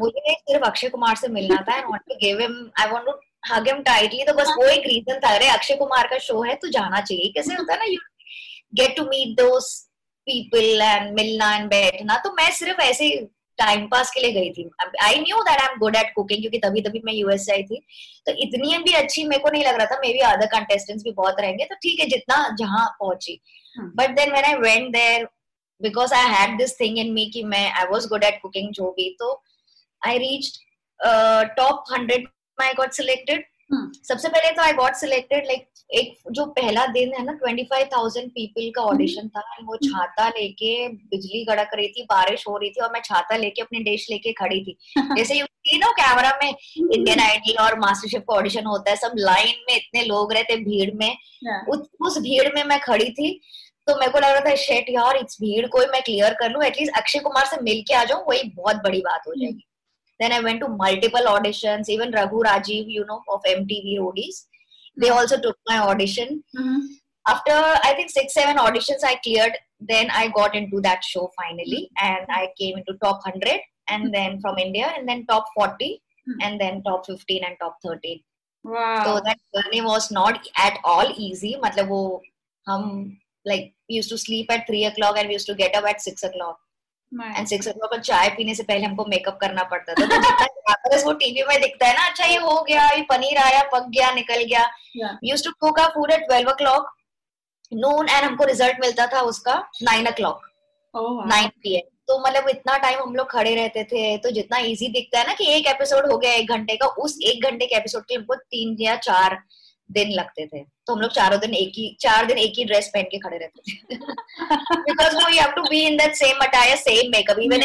मुझे 0.00 0.34
सिर्फ़ 0.34 0.64
अक्षय 0.64 0.88
कुमार 0.88 1.16
से 1.16 1.28
मिलना 1.38 1.62
था 1.68 1.76
and 1.76 1.86
want 1.90 2.02
to 2.08 2.14
give 2.22 2.40
him 2.40 2.60
I 2.80 2.90
want 2.90 3.06
to 3.06 3.12
hug 3.52 3.68
him 3.68 3.82
tightly 3.82 4.24
तो 4.24 4.32
बस 4.34 4.52
वो 4.58 4.66
एक 4.68 4.86
रीजन 4.86 5.20
था 5.24 5.34
अरे 5.34 5.48
अक्षय 5.48 5.76
कुमार 5.76 6.06
का 6.08 6.18
शो 6.18 6.42
है 6.42 6.54
तो 6.62 6.68
जाना 6.70 7.00
चाहिए। 7.00 7.32
कैसे 7.34 7.54
होता 7.54 7.72
है 7.72 7.78
ना 7.78 7.84
you 7.84 7.98
get 8.74 8.96
to 8.96 9.04
meet 9.04 9.36
those 9.36 9.74
people 10.26 10.82
and 10.82 11.12
मिलना 11.14 11.54
एंड 11.56 11.68
बैठना। 11.70 12.16
तो 12.24 12.32
मैं 12.32 12.50
सिर्फ़ 12.54 12.80
ऐसे 12.82 13.08
टाइम 13.58 13.86
पास 13.88 14.10
के 14.10 14.20
लिए 14.20 14.32
गई 14.32 14.50
थी। 14.52 14.68
I 15.04 15.18
knew 15.20 15.40
that 15.42 15.60
I 15.60 15.66
am 15.68 15.78
good 15.78 15.96
at 15.96 16.12
cooking 16.14 16.40
क्योंकि 16.40 16.58
तभी 16.58 16.80
तभी 16.82 17.00
मैं 17.04 17.12
यूएस 17.14 17.48
आई 17.52 17.62
थी। 17.62 17.80
तो 18.26 18.32
इतनी 18.44 18.76
भी 18.84 18.92
अच्छी 18.94 19.24
मेरे 19.24 19.42
को 19.42 19.50
नहीं 19.50 19.64
लग 19.64 19.76
रहा 19.76 19.86
था। 19.86 19.98
मे 20.00 20.12
बी 20.12 20.18
अदर 20.26 20.46
कंटेस्टेंट्स 20.52 21.04
भी 21.04 21.12
बहुत 21.12 21.40
रहेंगे। 21.40 21.64
तो 21.64 21.74
ठीक 21.82 22.00
है 22.00 22.06
जितना 22.08 22.36
जहाँ 22.60 22.86
पहुँची। 23.00 23.40
But 23.78 24.14
then 24.16 24.30
when 24.32 24.44
I 24.44 24.54
went 24.60 24.92
there 24.92 25.28
because 25.80 26.14
I 26.14 26.30
had 26.30 26.56
this 26.58 26.78
thing 26.80 26.98
in 26.98 27.12
me 27.12 27.26
कि 27.34 27.42
मैं 27.46 27.70
I 27.72 27.84
was 27.90 28.06
good 28.08 28.24
at 28.24 28.40
cooking 28.42 28.72
जो 28.74 28.90
भी। 28.92 29.10
तो 29.18 29.32
I 30.02 30.18
reached 30.18 30.56
top 31.56 31.84
hundred 31.92 32.28
I 32.58 32.72
got 32.74 32.92
selected 32.92 33.44
सबसे 34.04 34.28
पहले 34.28 34.50
तो 34.50 34.62
आई 34.62 34.72
गॉट 34.74 34.94
सिलेक्टेड 34.96 35.46
लाइक 35.46 35.68
एक 35.90 36.14
जो 36.32 36.44
पहला 36.46 36.86
दिन 36.86 37.12
है 37.14 37.24
ना 37.24 37.32
ट्वेंटी 37.32 37.62
फाइव 37.64 37.86
थाउज़ेंड 37.92 38.30
पीपल 38.30 38.70
का 38.76 38.82
ऑडिशन 38.82 39.22
hmm. 39.22 39.36
था 39.36 39.66
वो 39.66 39.76
छाता 39.76 40.28
लेके 40.28 40.88
बिजली 40.88 41.44
गड़क 41.44 41.70
रही 41.74 41.88
थी 41.88 42.02
बारिश 42.02 42.44
हो 42.48 42.56
रही 42.56 42.70
थी 42.70 42.80
और 42.80 42.90
मैं 42.92 43.00
छाता 43.04 43.36
लेके 43.36 43.62
अपने 43.62 43.80
डिश 43.84 44.06
लेके 44.10 44.32
खड़ी 44.32 44.60
थी 44.64 44.76
जैसे 45.18 45.38
यू 45.38 45.46
सी 45.46 45.78
ना 45.78 45.90
कैमरा 46.00 46.32
में 46.42 46.48
इंडियन 46.48 47.18
hmm. 47.18 47.28
आइडल 47.28 47.62
और 47.64 47.78
मास्टर 47.78 48.08
शेफ 48.08 48.22
का 48.28 48.34
ऑडिशन 48.34 48.66
होता 48.66 48.90
है 48.90 48.96
सब 48.96 49.12
लाइन 49.18 49.64
में 49.70 49.74
इतने 49.76 50.04
लोग 50.04 50.32
रहते 50.32 50.56
भीड़ 50.64 50.90
में 50.94 51.10
उस, 51.68 51.88
उस 52.00 52.18
भीड़ 52.18 52.48
में 52.54 52.62
मैं 52.64 52.80
खड़ी 52.80 53.10
थी 53.10 53.40
तो 53.86 53.94
मेरे 53.98 54.12
को 54.12 54.18
लग 54.18 54.32
रहा 54.32 54.40
था 54.40 54.54
शेट 54.62 54.90
यार 54.90 55.16
इस 55.16 55.36
भीड़ 55.40 55.66
को 55.66 55.86
मैं 55.92 56.02
क्लियर 56.02 56.34
कर 56.40 56.50
लू 56.50 56.60
एटलीस्ट 56.62 56.96
अक्षय 56.96 57.18
कुमार 57.18 57.46
से 57.46 57.60
मिल 57.62 57.82
के 57.88 57.94
आ 57.94 58.04
जाऊँ 58.04 58.24
वही 58.28 58.42
बहुत 58.56 58.82
बड़ी 58.84 59.00
बात 59.00 59.28
हो 59.28 59.34
जाएगी 59.34 59.68
Then 60.20 60.32
I 60.32 60.40
went 60.40 60.60
to 60.60 60.68
multiple 60.68 61.26
auditions. 61.28 61.88
Even 61.88 62.10
Raghu 62.10 62.42
Rajiv, 62.42 62.86
you 62.88 63.04
know, 63.06 63.22
of 63.28 63.42
MTV 63.44 63.98
Roadies, 63.98 64.46
they 64.97 65.09
also 65.09 65.39
took 65.39 65.57
my 65.67 65.79
audition. 65.79 66.43
Mm-hmm. 66.57 66.79
After 67.27 67.51
I 67.51 67.93
think 67.95 68.09
six, 68.09 68.33
seven 68.33 68.57
auditions 68.57 69.03
I 69.03 69.15
cleared, 69.23 69.53
then 69.79 70.09
I 70.11 70.29
got 70.29 70.55
into 70.55 70.81
that 70.81 71.03
show 71.03 71.31
finally, 71.37 71.89
and 72.01 72.25
I 72.29 72.49
came 72.59 72.77
into 72.77 72.97
top 73.01 73.21
hundred, 73.23 73.59
and 73.89 74.13
then 74.13 74.39
from 74.41 74.57
India, 74.57 74.93
and 74.97 75.07
then 75.07 75.25
top 75.25 75.45
40 75.55 76.01
and 76.41 76.59
then 76.59 76.81
top 76.83 77.05
15 77.05 77.43
and 77.43 77.55
top 77.59 77.77
13 77.83 78.19
wow 78.63 79.03
so 79.03 79.21
that 79.25 79.37
journey 79.55 79.81
was 79.81 80.09
not 80.11 80.47
at 80.57 80.77
all 80.83 81.13
easy 81.17 81.55
मतलब 81.63 81.87
वो 81.87 82.21
हम 82.69 83.17
like 83.45 83.73
we 83.89 83.95
used 83.95 84.09
to 84.09 84.17
sleep 84.17 84.51
at 84.51 84.65
3 84.67 84.85
o'clock 84.85 85.17
and 85.17 85.27
we 85.27 85.33
used 85.33 85.47
to 85.47 85.55
get 85.55 85.75
up 85.75 85.85
at 85.85 86.01
6 86.01 86.23
o'clock 86.23 86.59
And 87.12 87.46
six 87.46 87.68
o 87.68 87.86
पर 87.86 88.00
चाय 88.00 88.28
पीने 88.30 88.54
से 88.54 88.62
पहले 88.62 88.86
हमको 88.86 89.04
makeup 89.08 89.38
करना 89.40 89.62
पड़ता 89.70 89.92
था। 89.92 90.06
तो 90.06 90.22
जितना 90.22 91.02
वो 91.04 91.12
टीवी 91.14 91.42
में 91.48 91.60
दिखता 91.60 91.86
है 91.86 91.94
ना 91.94 92.06
अच्छा 92.06 92.24
ये 92.24 92.36
हो 92.38 92.60
गया 92.62 92.88
ये 92.90 93.02
पनीर 93.10 93.38
आया 93.38 93.62
पक 93.72 93.88
गया 93.88 94.10
निकल 94.14 94.42
गया। 94.44 94.68
Use 95.24 95.44
to 95.44 95.50
cook 95.60 95.80
our 95.80 95.90
food 95.90 96.12
at 96.12 96.26
twelve 96.26 96.50
o'clock 96.54 96.90
noon 97.72 98.08
and 98.08 98.24
हमको 98.24 98.44
रिज़ल्ट 98.44 98.80
मिलता 98.80 99.06
था 99.06 99.20
उसका 99.30 99.54
nine 99.82 100.08
o'clock 100.16 100.40
nine 101.26 101.48
P 101.62 101.74
M 101.76 101.88
तो 102.08 102.18
मतलब 102.18 102.48
इतना 102.48 102.76
टाइम 102.78 102.98
हम 102.98 103.14
लोग 103.14 103.30
खड़े 103.30 103.54
रहते 103.54 103.82
थे 103.84 104.16
तो 104.18 104.30
जितना 104.30 104.58
इजी 104.66 104.88
दिखता 104.88 105.18
है 105.18 105.26
ना 105.26 105.32
कि 105.34 105.50
एक 105.54 105.66
एपिसोड 105.66 106.10
हो 106.12 106.16
गया 106.18 106.32
एक 106.32 106.50
घंटे 106.50 106.76
का 106.76 106.86
उस 107.04 107.18
एक 107.22 107.44
घंटे 107.44 107.66
के 107.66 107.76
एपिसोड 107.76 108.04
के 108.04 108.14
हमको 108.14 108.34
तीन 108.34 108.76
या 108.80 108.94
चार 108.96 109.38
दिन 109.90 110.12
लगते 110.12 110.46
थे। 110.46 110.64
तो 110.88 110.94
हम 110.94 111.00
लोग 111.00 111.10
चारों 111.12 111.38
दिन 111.40 111.54
एक 111.54 111.72
ही 111.76 111.86
चार 112.00 112.26
दिन 112.26 112.38
एक 112.38 112.52
ही 112.58 112.64
ड्रेस 112.64 112.90
पहन 112.94 113.04
के 113.10 113.18
खड़े 113.18 113.38
रहते 113.38 113.72
थे। 113.72 113.96
Because 113.96 115.16
you 115.16 115.40
have 115.40 115.50
to 115.56 115.62
be 115.62 115.80
in 115.86 115.96
that 115.96 116.14
same 116.16 116.44
attire 116.44 116.76
same 116.76 117.10
makeup 117.12 117.38
even 117.42 117.62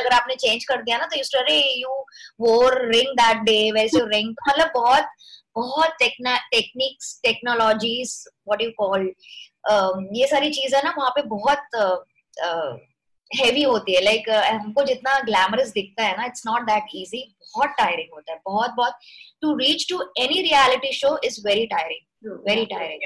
अगर 0.00 0.14
आपने 0.14 0.34
चेंज 0.36 0.64
कर 0.64 0.82
दिया 0.82 0.98
ना 0.98 1.06
तो 1.06 1.18
यू 1.18 1.40
अरे 1.40 1.58
you 1.80 1.88
wore 2.40 2.80
ring 2.90 3.12
that 3.20 3.42
day 3.46 3.58
वैसे 3.72 4.04
रिंग 4.08 4.34
मतलब 4.48 4.70
बहुत 4.74 5.08
बहुत 5.56 5.96
techniques 6.00 7.20
technologies 7.24 8.12
what 8.48 8.62
you 8.62 8.70
call 8.78 9.12
ये 10.16 10.26
सारी 10.26 10.50
चीज़ें 10.50 10.82
ना 10.84 10.94
वहाँ 10.98 11.10
पे 11.10 11.22
बहुत 11.28 11.76
हैवी 13.30 13.62
uh, 13.62 13.68
होती 13.68 13.94
है। 13.94 14.00
लाइक 14.00 14.22
like, 14.22 14.42
uh, 14.42 14.50
हमको 14.60 14.82
जितना 14.84 15.18
ग्लैमरस 15.20 15.70
दिखता 15.70 16.02
है 16.04 16.16
ना 16.16 16.24
इट्स 16.24 16.42
नॉट 16.46 16.62
दैट 16.62 16.94
इजी 16.94 17.22
बहुत 17.54 17.70
टायरिंग 17.78 18.14
होता 18.14 18.32
है। 18.32 18.38
बहुत 18.46 18.70
बहुत 18.76 18.98
to 19.42 19.54
reach 19.58 19.86
to 19.90 20.00
any 20.18 20.40
reality 20.42 20.92
show 20.92 21.18
is 21.24 21.40
very 21.46 21.66
tiring 21.66 22.04
very 22.26 22.64
tiring 22.66 23.00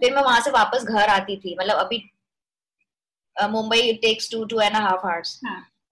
फिर 0.00 0.14
मैं 0.14 0.22
वहाँ 0.22 0.40
से 0.40 0.50
वापस 0.50 0.84
घर 0.84 1.08
आती 1.08 1.36
थी 1.36 1.56
मतलब 1.60 1.76
अभी 1.76 2.02
Mumbai 3.36 3.92
takes 4.02 4.30
two 4.30 4.44
two 4.44 4.60
and 4.60 4.76
half 4.76 5.06
hours 5.06 5.40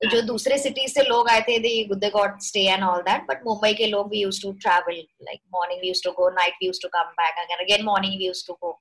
जो 0.01 0.21
दूसरे 0.23 0.59
सिटीज़ 0.59 0.93
से 0.93 1.03
लोग 1.03 1.29
आए 1.29 1.41
थे 1.41 1.59
they 1.59 2.11
got 2.11 2.41
stay 2.43 2.61
and 2.61 2.83
all 2.85 3.03
that 3.03 3.27
but 3.29 3.43
Mumbai 3.47 3.75
के 3.75 3.87
लोग 3.87 4.11
we 4.11 4.19
use 4.19 4.43
to 4.43 4.53
travel 4.53 4.95
like 5.23 5.41
morning 5.55 5.81
we 5.81 5.89
use 5.89 6.03
to 6.05 6.11
go 6.13 6.31
night 6.31 6.53
we 6.53 6.67
use 6.67 6.81
to 6.83 6.89
come 6.89 7.11
back 7.21 7.39
again 7.39 7.65
again 7.65 7.85
morning 7.85 8.19
we 8.19 8.27
use 8.27 8.47
to 8.47 8.55
go 8.63 8.81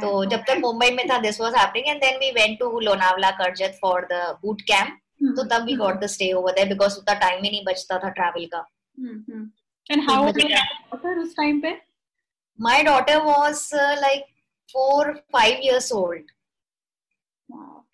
तो 0.00 0.24
जब 0.24 0.40
तक 0.40 0.58
मुंबई 0.60 0.90
में 0.90 1.08
था 1.10 1.18
this 1.18 1.40
was 1.40 1.54
happening 1.54 1.88
and 1.88 2.00
then 2.00 2.18
we 2.18 2.30
went 2.30 2.58
to 2.58 2.78
Lonavala 2.80 3.30
Karjat 3.30 3.78
for 3.82 4.06
the 4.12 4.38
boot 4.42 4.60
camp 4.60 4.98
तो 5.36 5.42
तब 5.42 5.64
we 5.66 5.76
got 5.76 6.00
the 6.00 6.06
stay 6.06 6.32
over 6.32 6.52
there 6.52 6.68
because 6.68 6.98
उतना 6.98 7.14
time 7.14 7.42
ही 7.44 7.50
नहीं 7.50 7.64
बचता 7.64 7.98
था 7.98 8.08
ट्रैवल 8.08 8.46
का। 8.46 8.64
एंड 9.90 10.10
हाउ 10.10 10.26
ओल्ड 10.26 11.18
उस 11.18 11.36
टाइम 11.36 11.60
पे? 11.60 11.70
My 12.60 12.82
daughter 12.82 13.16
was 13.16 13.70
like 13.74 14.24
4 14.68 15.12
5 15.36 15.60
years 15.62 15.92
old 15.92 16.30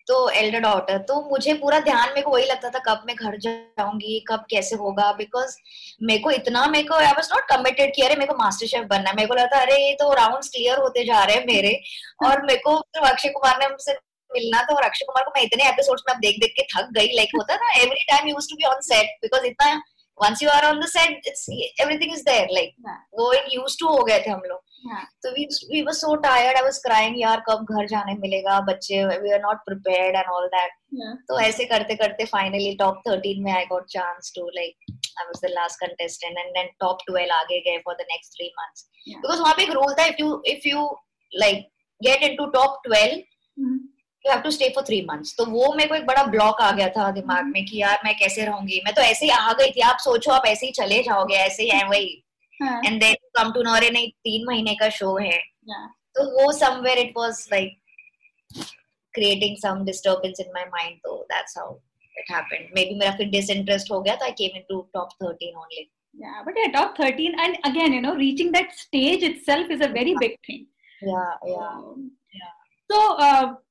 तो 0.07 0.29
एल्डर 0.29 0.59
डॉटर 0.59 0.97
तो 0.97 1.29
मुझे 1.29 1.53
पूरा 1.53 1.79
ध्यान 1.79 2.09
मेरे 2.09 2.21
को 2.21 2.31
वही 2.31 2.45
लगता 2.45 2.69
था, 2.69 2.79
कब 2.79 3.03
मैं 3.07 3.15
घर 3.15 3.37
जाऊँगी, 3.37 4.25
कब 4.29 4.45
कैसे 4.49 4.75
होगा 4.75 5.11
बिकॉज़ 5.13 5.55
मेरे 6.03 6.19
को 6.19 6.31
इतना, 6.31 6.65
मेरे 6.67 6.83
को 6.83 6.95
आई 6.95 7.11
वाज 7.11 7.29
नॉट 7.33 7.43
कमिटेड 7.49 7.95
कि 7.95 8.01
अरे 8.01 8.15
मेरे 8.15 8.33
को 8.33 8.43
मास्टर 8.43 8.67
शेफ 8.67 8.83
बनना 8.83 9.09
है। 9.09 9.15
मेरे 9.15 9.27
को 9.27 9.33
लगता, 9.33 9.59
अरे, 9.61 9.77
ये 9.87 9.93
तो 9.93 10.13
राउंड्स 10.13 10.49
क्लियर 10.49 10.77
होते 10.77 11.03
जा 11.03 11.23
रहे 11.23 11.35
हैं 11.35 11.45
मेरे। 11.47 11.81
और 12.25 12.41
मेरे 12.41 12.59
को 12.59 12.79
तो 12.79 13.01
अक्षय 13.01 13.29
कुमार 13.29 13.59
ने 13.59 13.67
मुझसे 13.67 13.93
मिलना 14.31 14.61
था, 14.63 14.75
और 14.75 14.83
अक्षय 14.83 15.05
कुमार 15.05 15.23
को 15.23 15.31
मैं 15.35 15.43
इतने 15.43 15.69
एपिसोड्स 15.69 16.03
में 16.07 16.13
अब 16.15 16.21
देख 16.21 16.39
देख 16.39 16.53
के 16.59 16.63
थक 16.63 16.89
गई। 16.91 17.07
लाइक 17.07 17.29
होता 17.35 17.57
था 17.57 17.73
every 17.81 18.03
time 18.03 18.27
use 18.27 18.49
to 18.49 18.55
be 18.55 18.65
on 18.65 18.81
set 18.81 19.17
because 19.21 19.45
इतना 19.45 19.81
once 20.17 20.41
you 20.41 20.49
are 20.49 20.65
on 20.69 20.79
the 20.79 20.87
set 20.87 21.17
it's 21.23 21.47
everything 21.79 22.11
is 22.13 22.23
there 22.23 22.47
like 22.51 22.73
yeah. 22.85 22.99
एक 23.37 23.47
used 23.51 23.79
to 23.79 23.87
हो 23.89 24.03
गए 24.03 24.19
थे 24.25 24.31
हम 24.31 24.41
लोग 24.49 24.59
yeah. 24.89 25.05
तो 25.23 25.31
we 25.35 25.45
we 25.71 25.83
were 25.87 25.95
so 25.99 26.15
tired 26.25 26.59
I 26.59 26.63
was 26.67 26.79
crying 26.85 27.15
यार 27.21 27.43
कब 27.49 27.65
घर 27.71 27.87
जाने 27.93 28.15
मिलेगा 28.25 28.59
बच्चे 28.69 29.01
we 29.23 29.33
are 29.37 29.41
not 29.45 29.63
prepared 29.69 30.19
and 30.21 30.33
all 30.35 30.49
that 30.55 30.75
yeah. 31.01 31.15
तो 31.29 31.39
ऐसे 31.47 31.65
करते 31.73 31.95
करते 32.03 32.27
finally 32.35 32.75
top 32.83 33.01
13 33.07 33.43
में 33.45 33.51
I 33.53 33.65
got 33.71 33.89
chance 33.95 34.31
to 34.37 34.45
like 34.59 34.77
I 35.21 35.27
was 35.31 35.41
the 35.45 35.53
last 35.55 35.83
contestant 35.85 36.43
and 36.43 36.59
then 36.59 36.69
top 36.85 37.05
12 37.09 37.37
आगे 37.39 37.59
गए 37.69 37.81
for 37.87 37.95
the 38.01 38.07
next 38.13 38.37
three 38.37 38.51
months 38.61 38.87
yeah. 39.05 39.21
because 39.25 39.41
वहाँ 39.45 39.53
पे 39.57 39.63
एक 39.63 39.75
rule 39.79 39.97
था 39.99 40.07
if 40.13 40.23
you 40.23 40.41
if 40.55 40.69
you 40.71 40.87
like 41.45 41.65
get 42.01 42.29
into 42.29 42.51
top 42.59 42.79
12 42.87 43.01
mm-hmm. 43.01 43.77
You 44.25 44.31
have 44.31 44.41
to 44.41 44.51
stay 44.51 44.69
for 44.69 44.83
three 44.83 45.01
months 45.01 45.35
तो 45.37 45.45
वो 45.45 45.73
मेरे 45.73 45.89
को 45.89 45.95
एक 45.95 46.05
बड़ा 46.05 46.23
ब्लॉक 46.23 46.61
आ 46.61 46.71
गया 46.71 46.89
था 46.89 47.11
दिमाग 47.11 47.45
में 47.45 47.65
कि 47.65 47.77
यार 47.81 48.01
मैं 48.05 48.15
कैसे 48.17 48.45
रहूँगी? 48.45 48.81
मैं 48.85 48.93
तो 48.93 49.01
ऐसे 49.01 49.25
ही 49.25 49.31
आ 49.31 49.53
गई 49.53 49.71
थी 49.71 49.81
आप 49.81 49.97
सोचो 49.97 50.31
आप 50.31 50.45
ऐसे 50.45 50.65
ही 50.65 50.71
चले 50.71 51.01
जाओगे 51.03 51.35
ऐसे 51.35 51.63
ही 51.63 51.69
है 51.69 51.87
वही। 51.89 52.23
एंड 52.63 52.99
देन 53.03 53.15
कम 53.37 53.51
टू 53.51 53.61
नॉरे 53.61 53.89
नहीं 53.89 54.09
तीन 54.27 54.45
महीने 54.47 54.75
का 54.75 54.89
शो 54.89 55.17
है। 55.17 55.37
तो 56.15 56.23
वो 56.37 56.51
somewhere 56.51 56.97
it 56.97 57.13
was 57.17 57.47
like 57.53 57.79
creating 59.13 59.57
some 59.57 59.83
disturbance 59.85 60.39
in 60.39 60.51
my 60.55 60.65
mind 60.65 60.97
तो 60.97 61.23
that's 61.31 61.57
how 61.57 61.75
it 62.19 62.31
happened 62.31 62.69
maybe 62.85 62.95
मेरा 62.99 63.11
फिर 63.11 63.29
डिसइंटरेस्ट 63.29 63.91
हो 63.91 64.01
गया 64.01 64.15
तो 64.15 64.25
I 64.25 64.31
came 64.31 64.57
into 64.57 64.81
top 64.93 65.09
13 65.23 65.59
only 65.63 65.89
yeah 66.15 66.41
but 66.45 66.57
yeah 66.61 66.71
top 66.73 66.89
13 66.97 67.35
and 67.43 67.55
again 67.67 67.93
you 67.95 68.01
know 68.01 68.11
reaching 68.17 68.49
that 68.55 68.73
stage 68.79 69.23
itself 69.29 69.71
is 69.75 69.79
a 69.85 69.87
very 69.93 70.11
big 70.23 70.35
thing. 70.47 70.59
Yeah 71.11 71.31
yeah. 71.51 71.71
Um, 71.77 72.03
तो 72.93 73.03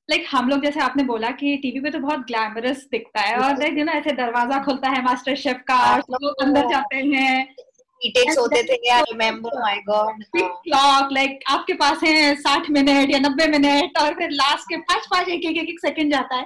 like 0.09 0.25
हम 0.31 0.49
लोग 0.49 0.63
जैसे 0.63 0.79
आपने 0.79 1.03
बोला 1.03 1.29
कि 1.41 1.55
टीवी 1.57 1.79
पे 1.79 1.89
तो 1.89 1.99
बहुत 1.99 2.25
ग्लैमरस 2.27 2.87
दिखता 2.91 3.21
है 3.21 3.35
और 3.39 3.59
लाइक 3.59 3.77
यू 3.77 3.83
नो 3.85 3.91
ऐसे 3.91 4.11
दरवाज़ा 4.15 4.63
खुलता 4.63 4.89
है 4.89 5.03
मास्टर 5.03 5.35
शेफ 5.43 5.61
का 5.67 5.77
और 5.91 5.99
लोग 6.23 6.41
अंदर 6.43 6.67
जाते 6.69 6.95
हैं। 6.95 7.55
होते 8.37 8.61
थे 8.63 8.89
I 8.91 9.01
remember 9.01 9.59
my 9.61 9.77
god 9.81 10.23
clock 10.35 11.11
like 11.13 11.39
आपके 11.49 11.73
पास 11.73 12.03
है 12.03 12.33
साठ 12.35 12.69
मिनट 12.69 13.11
या 13.11 13.19
नब्बे 13.19 13.47
मिनट 13.47 13.97
और 13.99 14.13
फिर 14.13 14.31
लास्ट 14.31 14.65
के 14.69 14.77
पाँच 14.89 15.07
पाँच 15.11 15.29
एक 15.29 15.45
एक 15.45 15.57
एक 15.59 15.79
सेकंड 15.79 16.13
जाता 16.13 16.35
है। 16.35 16.45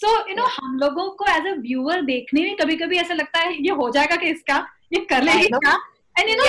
सो 0.00 0.14
यू 0.30 0.36
नो 0.36 0.44
हम 0.54 0.78
लोगों 0.78 1.08
को 1.10 1.26
एज 1.30 1.46
अ 1.46 1.54
व्यूअर 1.58 2.02
देखने 2.04 2.42
में 2.42 2.56
कभी 2.56 2.76
कभी 2.76 2.98
ऐसा 2.98 3.14
लगता 3.14 3.40
है 3.40 3.52
ये 3.64 3.70
हो 3.80 3.90
जाएगा 3.90 4.16
कि 4.16 4.30
इसका 4.30 4.56
ये 4.92 5.04
कर 5.10 5.22
लेगी 5.22 5.48
क्या? 5.48 5.76
एंड 6.16 6.28
यू 6.30 6.36
नो 6.36 6.46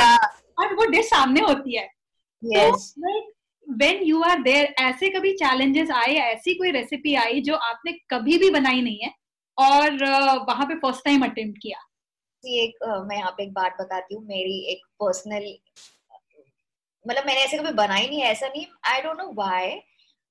और 0.61 0.73
वो 0.75 0.85
डिश 0.91 1.05
सामने 1.05 1.41
होती 1.41 1.77
है। 1.77 1.87
Yes. 2.43 2.87
like, 3.03 3.27
when 3.69 4.01
you 4.03 4.21
are 4.23 4.41
there 4.41 4.73
ऐसे 4.79 5.09
कभी 5.09 5.31
चैलेंजेस 5.33 5.89
आए, 5.91 6.13
ऐसी 6.13 6.53
कोई 6.55 6.71
रेसिपी 6.71 7.13
आई 7.15 7.41
जो 7.41 7.55
आपने 7.55 7.91
कभी 8.11 8.37
भी 8.37 8.49
बनाई 8.49 8.81
नहीं 8.81 8.99
है 9.03 9.11
और 9.57 10.03
वहाँ 10.47 10.65
पे 10.65 10.75
फ़र्स्ट 10.75 11.03
टाइम 11.05 11.23
अटेम्प्ट 11.25 11.57
किया? 11.61 11.79
एक 12.43 12.83
मैं 13.09 13.17
यहाँ 13.17 13.31
पे 13.31 13.43
एक 13.43 13.53
बात 13.53 13.75
बताती 13.81 14.15
हूँ, 14.15 14.23
मेरी 14.25 14.59
एक 14.71 14.85
पर्सनल 14.99 15.53
मतलब 17.05 17.25
मैंने 17.25 17.41
ऐसे 17.41 17.57
कभी 17.57 17.71
बनाई 17.73 18.07
नहीं 18.07 18.21
ऐसा 18.23 18.47
नहीं 18.47 18.65
I 18.87 19.01
don't 19.01 19.17
know 19.17 19.31
why 19.35 19.69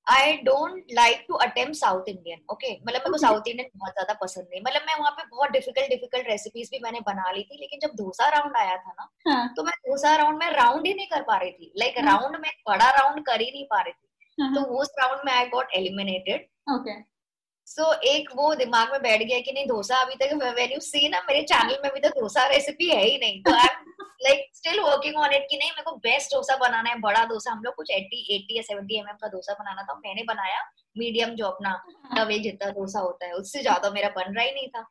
I 0.09 0.33
don't 0.43 0.91
like 0.93 1.25
to 1.27 1.33
attempt 1.45 1.73
south 1.75 2.09
Indian 2.09 2.39
okay 2.51 2.71
मतलब 2.73 2.93
मेरे 2.95 3.09
को 3.09 3.17
साउथ 3.17 3.47
इंडियन 3.47 3.69
बहुत 3.75 3.93
ज़्यादा 3.93 4.13
पसंद 4.21 4.47
नहीं। 4.51 4.61
मतलब 4.61 4.81
मैं 4.87 4.95
वहाँ 4.99 5.11
पे 5.11 5.23
बहुत 5.31 5.51
डिफ़िकल्ट 5.51 5.89
डिफ़िकल्ट 5.89 6.27
रेसिपीज़ 6.27 6.69
भी 6.71 6.79
मैंने 6.83 6.99
बना 7.07 7.31
ली 7.31 7.43
थी 7.43 7.57
लेकिन 7.59 7.79
जब 7.79 7.95
डोसा 7.95 8.29
राउंड 8.29 8.57
आया 8.57 8.75
था 8.77 8.93
ना 8.99 9.09
हाँ. 9.27 9.53
तो 9.57 9.63
मैं 9.63 9.73
डोसा 9.87 10.15
राउंड 10.15 10.37
में 10.37 10.49
राउंड 10.51 10.87
ही 10.87 10.93
नहीं 10.93 11.07
कर 11.07 11.21
पा 11.21 11.37
रही 11.37 11.51
थी। 11.51 11.71
लाइक 11.77 11.93
like, 11.93 12.07
हाँ. 12.07 12.19
राउंड 12.19 12.37
में 12.41 12.49
बड़ा 12.69 12.89
राउंड 12.91 13.25
कर 13.25 13.41
ही 13.41 13.51
नहीं 13.51 13.65
पा 13.65 13.81
रही 13.81 13.93
थी। 13.93 14.41
हाँ. 14.41 14.53
तो 14.55 14.61
उस 14.81 14.93
राउंड 14.99 15.21
में 15.25 15.33
I 15.33 15.45
got 15.47 15.73
eliminated 15.73 16.47
so 17.69 17.83
so, 17.83 17.97
एक 18.03 18.29
वो 18.35 18.53
दिमाग 18.55 18.91
में 18.91 19.01
बैठ 19.01 19.23
गया 19.23 19.39
कि 19.39 19.51
नहीं 19.51 19.65
डोसा 19.67 19.97
अभी 19.97 20.15
तक 20.15 20.33
व्हेन 20.35 20.71
यू 20.71 20.79
सी 20.81 21.09
ना 21.09 21.19
मेरे 21.27 21.41
चैनल 21.43 21.77
में 21.83 21.89
अभी 21.89 21.99
तक 21.99 22.19
डोसा 22.19 22.45
रेसिपी 22.47 22.89
है 22.89 23.03
ही 23.03 23.17
नहीं। 23.17 23.41
तो 23.43 23.53
I 23.55 23.65
am 23.65 24.05
like 24.23 24.49
still 24.55 24.79
working 24.79 25.15
on 25.15 25.33
it 25.33 25.45
कि 25.49 25.57
नहीं 25.57 25.69
मेरे 25.69 25.83
को 25.83 25.95
बेस्ट 25.97 26.33
डोसा 26.33 26.55
बनाना 26.57 26.89
है 26.89 26.99
बड़ा 26.99 27.23
डोसा। 27.25 27.51
हम 27.51 27.61
लोग 27.63 27.75
कुछ 27.75 27.91
80 27.91 28.21
80 28.31 28.57
या 28.57 28.63
70 28.63 28.97
एमएम 28.99 29.17
का 29.21 29.27
डोसा 29.27 29.53
बनाना 29.53 29.83
था 29.83 29.93
मैंने 30.05 30.23
बनाया 30.23 30.63
मीडियम 30.97 31.35
जो 31.35 31.45
अपना 31.45 31.73
तवे 32.15 32.39
जितना 32.39 32.69
डोसा 32.71 32.99
होता 32.99 33.25
है 33.25 33.33
उससे 33.33 33.61
ज़्यादा 33.61 33.89
मेरा 33.89 34.09
बन 34.09 34.33
रहा 34.35 34.45
ही 34.45 34.51
नहीं 34.51 34.67
था। 34.67 34.87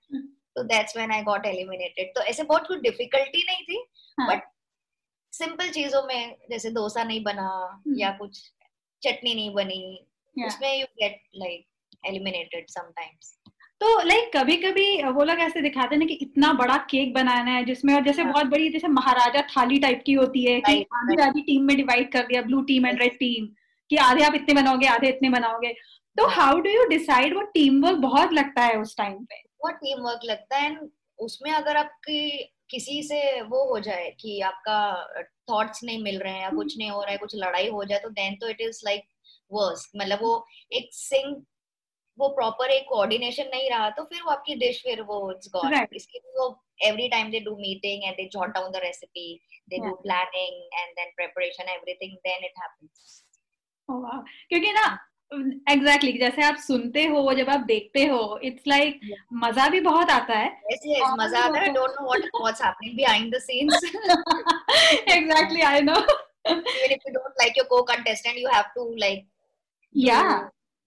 तो 0.56 0.62
that's 0.64 0.96
when 0.96 1.12
I 1.12 1.22
got 1.22 1.46
eliminated 1.46 2.14
तो 2.14 2.20
ऐसे 2.24 2.42
बहुत 2.44 2.66
कुछ 2.66 2.80
डिफिकल्टी 2.80 3.44
नहीं 3.46 3.64
थी 3.64 3.82
बट 4.20 4.30
हाँ। 4.30 4.52
सिंपल 5.32 5.70
चीज़ों 5.70 6.02
में 6.02 6.36
जैसे 6.50 6.70
डोसा 6.70 7.04
नहीं 7.04 7.22
बना 7.24 7.48
हम्म। 7.66 7.98
या 8.00 8.10
कुछ 8.18 8.40
चटनी 9.02 9.34
नहीं 9.34 9.54
बनी 9.54 9.82
उसमें 10.36 10.74
you 10.78 10.86
get 11.02 11.22
like 11.36 11.67
eliminated 12.04 12.68
sometimes 12.68 13.38
तो 13.80 13.88
लाइक 14.02 14.20
like, 14.20 14.36
कभी 14.36 14.56
कभी 14.56 15.02
वो 15.02 15.24
लोग 15.24 15.38
ऐसे 15.38 15.60
दिखाते 15.60 15.96
हैं 15.96 16.06
कि 16.06 16.14
इतना 16.14 16.52
बड़ा 16.52 16.76
केक 16.76 17.12
बनाना 17.14 17.50
है 17.50 17.64
जिसमें 17.64 17.94
और 17.94 18.04
जैसे 18.04 18.22
हाँ. 18.22 18.32
बहुत 18.32 18.46
बड़ी 18.46 18.68
जैसे 18.68 18.88
महाराजा 18.88 19.40
थाली 19.40 19.78
टाइप 19.78 20.02
की 20.06 20.12
होती 20.12 20.44
है 20.44 20.60
कि 20.60 20.86
आधी 20.94 21.22
आधी 21.22 21.42
टीम 21.42 21.64
में 21.64 21.76
डिवाइड 21.76 22.12
कर 22.12 22.26
दिया 22.26 22.42
blue 22.42 22.60
team 22.60 22.86
and 22.86 23.00
red 23.00 23.18
team 23.18 23.46
कि 23.90 23.96
आधे 23.96 24.24
आप 24.24 24.34
इतने 24.34 24.54
बनाओगे 24.54 24.86
आधे 24.86 25.08
इतने 25.08 25.28
बनाओगे। 25.30 25.72
तो 26.16 26.26
हाउ 26.26 26.58
डू 26.60 26.70
यू 26.70 26.84
डिसाइड 26.84 27.34
वो 27.34 27.42
टीम 27.54 27.84
वर्क 27.84 27.96
बहुत 27.96 28.32
लगता 28.32 28.62
है 28.62 28.80
उस 28.80 28.96
टाइम 28.96 29.24
पे? 29.24 29.42
वो 29.64 29.70
टीम 29.70 29.98
वर्क 29.98 30.20
लगता 30.24 30.56
है 30.56 30.78
उसमें 31.18 31.50
अगर 31.52 31.76
आपकी 31.76 32.30
किसी 32.70 33.02
से 33.02 33.40
वो 33.42 33.64
हो 33.70 33.78
जाए 33.80 34.10
कि 34.20 34.40
आपका 34.40 34.78
थॉट्स 35.50 35.84
नहीं 35.84 36.02
मिल 36.02 36.18
रहे 36.18 36.32
हैं 36.32 36.42
या 36.42 36.50
कुछ 36.50 36.78
नहीं 36.78 36.90
हो 36.90 37.02
रहा 37.02 37.10
है 37.10 37.18
कुछ 37.18 37.32
लड़ाई 37.36 37.68
हो 37.68 37.84
जाए 37.84 37.98
तो 37.98 38.08
देन 38.08 38.34
तो 38.34 38.48
इट 38.48 38.60
इज़ 38.60 38.80
लाइक 38.84 39.04
वर्स 39.52 39.90
मतलब 39.96 40.18
वो 40.22 40.46
एक 40.72 40.88
सिंग 40.92 41.36
वो 42.18 42.28
प्रॉपर 42.28 42.70
एक 42.70 42.84
कोऑर्डिनेशन 42.88 43.48
नहीं 43.54 43.70
रहा 43.70 43.90
तो 43.90 44.04
फिर 44.04 44.22
वो 44.22 44.30
आपकी 44.30 44.54
डिश 44.54 44.82
फिर 44.82 45.02
वो 45.02 45.30
इट्स 45.32 45.48
गॉन 45.52 45.74
इसके 45.96 46.18
लिए 46.18 46.38
वो 46.38 46.46
every 46.84 47.08
time 47.08 47.30
they 47.30 47.40
do 47.40 47.56
meeting 47.56 48.04
and 48.04 48.16
they 48.16 48.28
jot 48.32 48.48
down 48.48 48.70
the 48.70 48.76
recipe 48.84 49.40
they 49.68 49.78
do 49.78 49.94
planning 49.94 50.80
and 50.80 50.92
then 50.92 51.10
preparation 51.16 51.68
everything 51.68 52.16
then 52.16 52.44
it 52.44 52.62
happens 52.62 53.24
क्योंकि 54.48 54.72
ना 54.72 54.86
एग्जैक्टली 55.32 56.10
exactly, 56.10 56.20
जैसे 56.20 56.42
आप 56.42 56.56
सुनते 56.56 57.04
हो 57.04 57.32
जब 57.34 57.48
आप 57.50 57.60
देखते 57.60 58.04
हो 58.06 58.38
इट्स 58.44 58.66
लाइक 58.66 59.00
मज़ा 59.34 59.68
भी 59.68 59.80
बहुत 59.80 60.10
आता 60.10 60.34
है। 60.34 60.48
Exactly 65.16 65.60
I 65.60 65.80
know 65.80 65.94
don't 67.10 67.34
like 67.40 67.58
your 67.58 67.66
को 67.66 67.82
contestant 67.82 68.38
you 68.38 68.48
have 68.48 68.64
to 68.74 68.90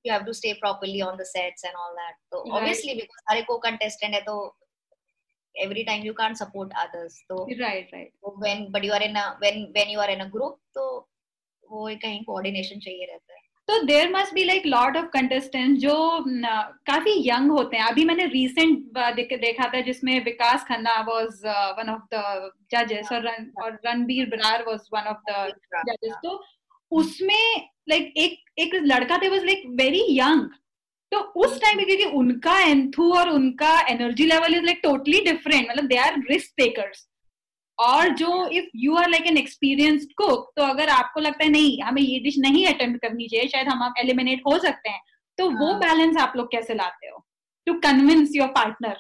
you, 0.06 0.12
have 0.12 0.26
to 0.26 0.34
stay 0.34 0.54
properly 0.62 1.02
on 1.02 1.18
the 1.18 1.26
sets 1.26 1.64
and 1.64 1.74
all 1.76 1.94
that 2.02 2.16
so 2.32 2.44
Right. 2.44 2.60
obviously 2.60 2.96
because 2.96 3.24
सारे 3.30 3.46
co-contestant 3.50 4.14
है 4.14 4.22
तो 4.26 4.38
every 5.56 5.84
time 5.86 6.04
you 6.04 6.14
can't 6.22 6.38
support 6.38 6.74
others 6.86 7.20
so 7.30 7.46
right 7.60 7.94
right 7.94 8.12
when 8.46 8.66
but 8.76 8.90
you 8.90 8.98
are 8.98 9.04
in 9.10 9.16
a 9.16 9.28
when 9.46 9.64
when 9.78 9.94
you 9.96 10.04
are 10.08 10.10
in 10.18 10.26
a 10.28 10.30
group 10.38 10.60
तो 10.76 10.90
वो 11.72 11.88
कहीं 12.02 12.24
coordination 12.26 12.80
चाहिए 12.80 13.06
रहता 13.12 13.34
है 13.34 13.40
तो 13.68 13.82
there 13.86 14.10
must 14.12 14.34
be 14.34 14.44
like 14.44 14.66
lot 14.66 14.98
of 14.98 15.06
contestant 15.14 15.78
जो 15.80 15.94
काफ़ी 16.88 17.12
यंग 17.28 17.52
होते 17.52 17.78
हैं 17.78 17.84
अभी 17.90 18.06
मैंने 18.06 18.26
रिसेंट 18.34 18.98
देखा 19.18 19.68
था 19.74 19.82
जिसमें 19.82 20.14
Vikas 20.24 20.64
Khanna 20.68 20.96
was 21.10 21.42
one 21.78 21.90
of 21.94 22.02
the 22.14 22.52
जजेस 22.74 23.12
और 23.12 23.80
Ranbir 23.86 24.30
Brar 24.30 24.64
was 24.68 24.90
one 24.94 25.08
of 25.14 25.22
the 25.30 25.54
जजेस 25.90 26.16
तो 26.24 26.42
उसमें 26.92 27.70
लाइक 27.92 28.14
एक 28.18 28.60
एक 28.60 28.76
लड़का 28.86 29.18
थे 29.18 29.30
वाज 29.30 29.46
लाइक 29.46 29.64
वेरी 29.82 30.04
यंग 30.10 30.50
तो 31.12 31.20
उस 31.44 31.60
टाइम 31.62 31.78
पे 31.78 31.86
क्योंकि 31.86 32.18
उनका 32.18 32.60
एंथू 32.60 33.12
और 33.14 33.30
उनका 33.30 33.80
energy 33.90 34.26
level 34.26 34.56
is 34.56 34.64
like 34.64 34.80
totally 34.84 35.22
different 35.22 35.70
मतलब 35.70 35.88
दे 35.88 35.96
आर 35.98 36.20
रिस्क 36.30 36.54
टेकर्स 36.58 37.08
और 37.80 38.10
जो 38.16 38.48
if 38.50 38.66
you 38.76 38.96
are 38.96 39.10
like 39.10 39.28
an 39.28 39.38
experienced 39.38 40.12
cook 40.18 40.52
तो 40.58 40.64
अगर 40.64 40.90
आपको 40.90 41.20
लगता 41.20 41.44
है 41.44 41.50
नहीं 41.52 41.82
हमें 41.82 42.02
ये 42.02 42.20
डिश 42.20 42.38
नहीं 42.40 42.66
अटेम्प्ट 42.68 43.02
करनी 43.02 43.28
चाहिए 43.28 43.48
शायद 43.48 43.68
हम 43.68 43.94
एलिमिनेट 44.00 44.42
हो 44.48 44.58
सकते 44.60 44.90
हैं. 44.90 45.02
तो 45.38 45.50
वो 45.50 45.72
हाँ। 45.72 45.80
बैलेंस 45.80 46.18
आप 46.18 46.34
लोग 46.38 46.52
कैसे 46.52 46.74
लाते 46.74 47.08
हो? 47.08 47.26
To 47.68 47.74
convince 47.80 48.36
your 48.36 48.48
partner 48.48 48.98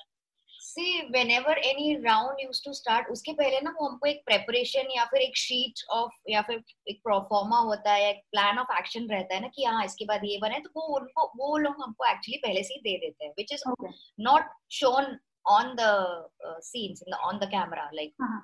see 0.71 1.03
whenever 1.13 1.55
any 1.69 1.97
round 2.05 2.41
used 2.43 2.63
to 2.63 2.73
start 2.73 3.09
उसके 3.11 3.33
पहले 3.33 3.59
ना 3.61 3.71
वो 3.79 3.87
हमको 3.87 4.07
एक 4.07 4.21
preparation 4.31 4.91
या 4.95 5.05
फिर 5.05 5.21
एक 5.21 5.37
sheet 5.37 5.83
of 5.97 6.09
या 6.29 6.41
फिर 6.41 6.63
एक 6.89 7.01
प्रोफॉर्मा 7.03 7.57
होता 7.69 7.93
है 7.93 8.09
एक 8.09 8.21
प्लान 8.31 8.57
ऑफ़ 8.57 8.77
एक्शन 8.77 9.07
रहता 9.07 9.35
है 9.35 9.41
ना 9.41 9.47
कि 9.47 9.63
हाँ 9.63 9.85
इसके 9.85 10.05
बाद 10.05 10.21
ये 10.25 10.37
बने 10.41 10.59
तो 10.59 10.69
वो 10.75 10.99
उनको 10.99 11.25
वो 11.37 11.57
लोग 11.57 11.83
हमको 11.83 12.05
एक्चुअली 12.11 12.37
पहले 12.37 12.63
से 12.63 12.73
ही 12.73 12.81
दे 12.81 12.97
देते 12.97 13.25
हैं 13.25 13.33
which 13.39 13.53
is 13.57 13.63
not 14.27 14.43
shown 14.69 15.11
on 15.45 15.75
the 15.75 15.91
uh, 16.47 16.59
scenes 16.61 17.01
in 17.01 17.11
the, 17.11 17.17
on 17.17 17.39
the 17.39 17.47
camera 17.47 17.85
like 17.93 18.13
हाँ। 18.21 18.41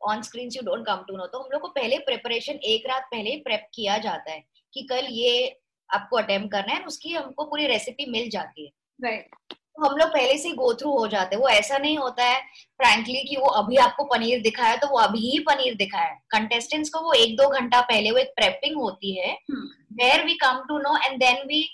on 0.00 0.22
screens 0.22 0.54
you 0.56 0.62
don't 0.62 0.86
come 0.86 1.04
to 1.08 1.28
तो 1.32 1.38
हम 1.38 1.48
लोग 1.52 1.60
को 1.60 1.68
पहले 1.68 1.98
प्रिपरेशन 1.98 2.52
एक 2.52 2.86
रात 2.86 3.08
पहले 3.10 3.30
ही 3.30 3.36
प्रेप 3.36 3.68
किया 3.74 3.98
जाता 3.98 4.32
है 4.32 4.44
कि 4.74 4.82
कल 4.82 5.06
ये 5.10 5.60
आपको 5.94 6.16
अटेम्प्ट 6.16 6.52
करना 6.52 6.74
है 6.74 6.84
उसकी 6.84 7.12
हमको 7.12 7.44
पूरी 7.44 7.66
रेसिपी 7.66 8.06
मिल 8.10 8.28
जाती 8.30 8.66
है। 8.66 8.72
राइट 9.04 9.57
तो 9.78 9.86
हम 9.86 9.96
लोग 9.96 10.08
पहले 10.08 10.36
से 10.38 10.50
गो 10.52 10.72
थ्रू 10.74 10.90
हो 10.92 11.06
जाते 11.08 11.36
हैं। 11.36 11.42
वो 11.42 11.48
ऐसा 11.48 11.78
नहीं 11.78 11.96
होता 11.98 12.24
है 12.24 12.38
फ्रैंकली 12.80 13.22
कि 13.24 13.36
वो 13.36 13.48
अभी 13.58 13.76
आपको 13.78 14.04
पनीर 14.06 14.40
दिखाया 14.42 14.76
तो 14.76 14.86
वो 14.88 14.98
अभी 14.98 15.18
ही 15.20 15.38
पनीर 15.48 15.74
दिखाया। 15.74 16.14
कंटेस्टेंट्स 16.30 16.90
को 16.90 17.00
वो 17.00 17.12
एक 17.14 17.36
दो 17.36 17.48
घंटा 17.50 17.80
पहले 17.82 18.10
वो 18.10 18.18
एक 18.18 18.32
प्रेपिंग 18.36 18.76
होती 18.76 19.14
है 19.16 19.36
where 19.50 20.24
we 20.24 20.34
come 20.36 20.62
to 20.68 20.78
know 20.78 20.96
and 20.98 21.18
then 21.20 21.46
we 21.48 21.68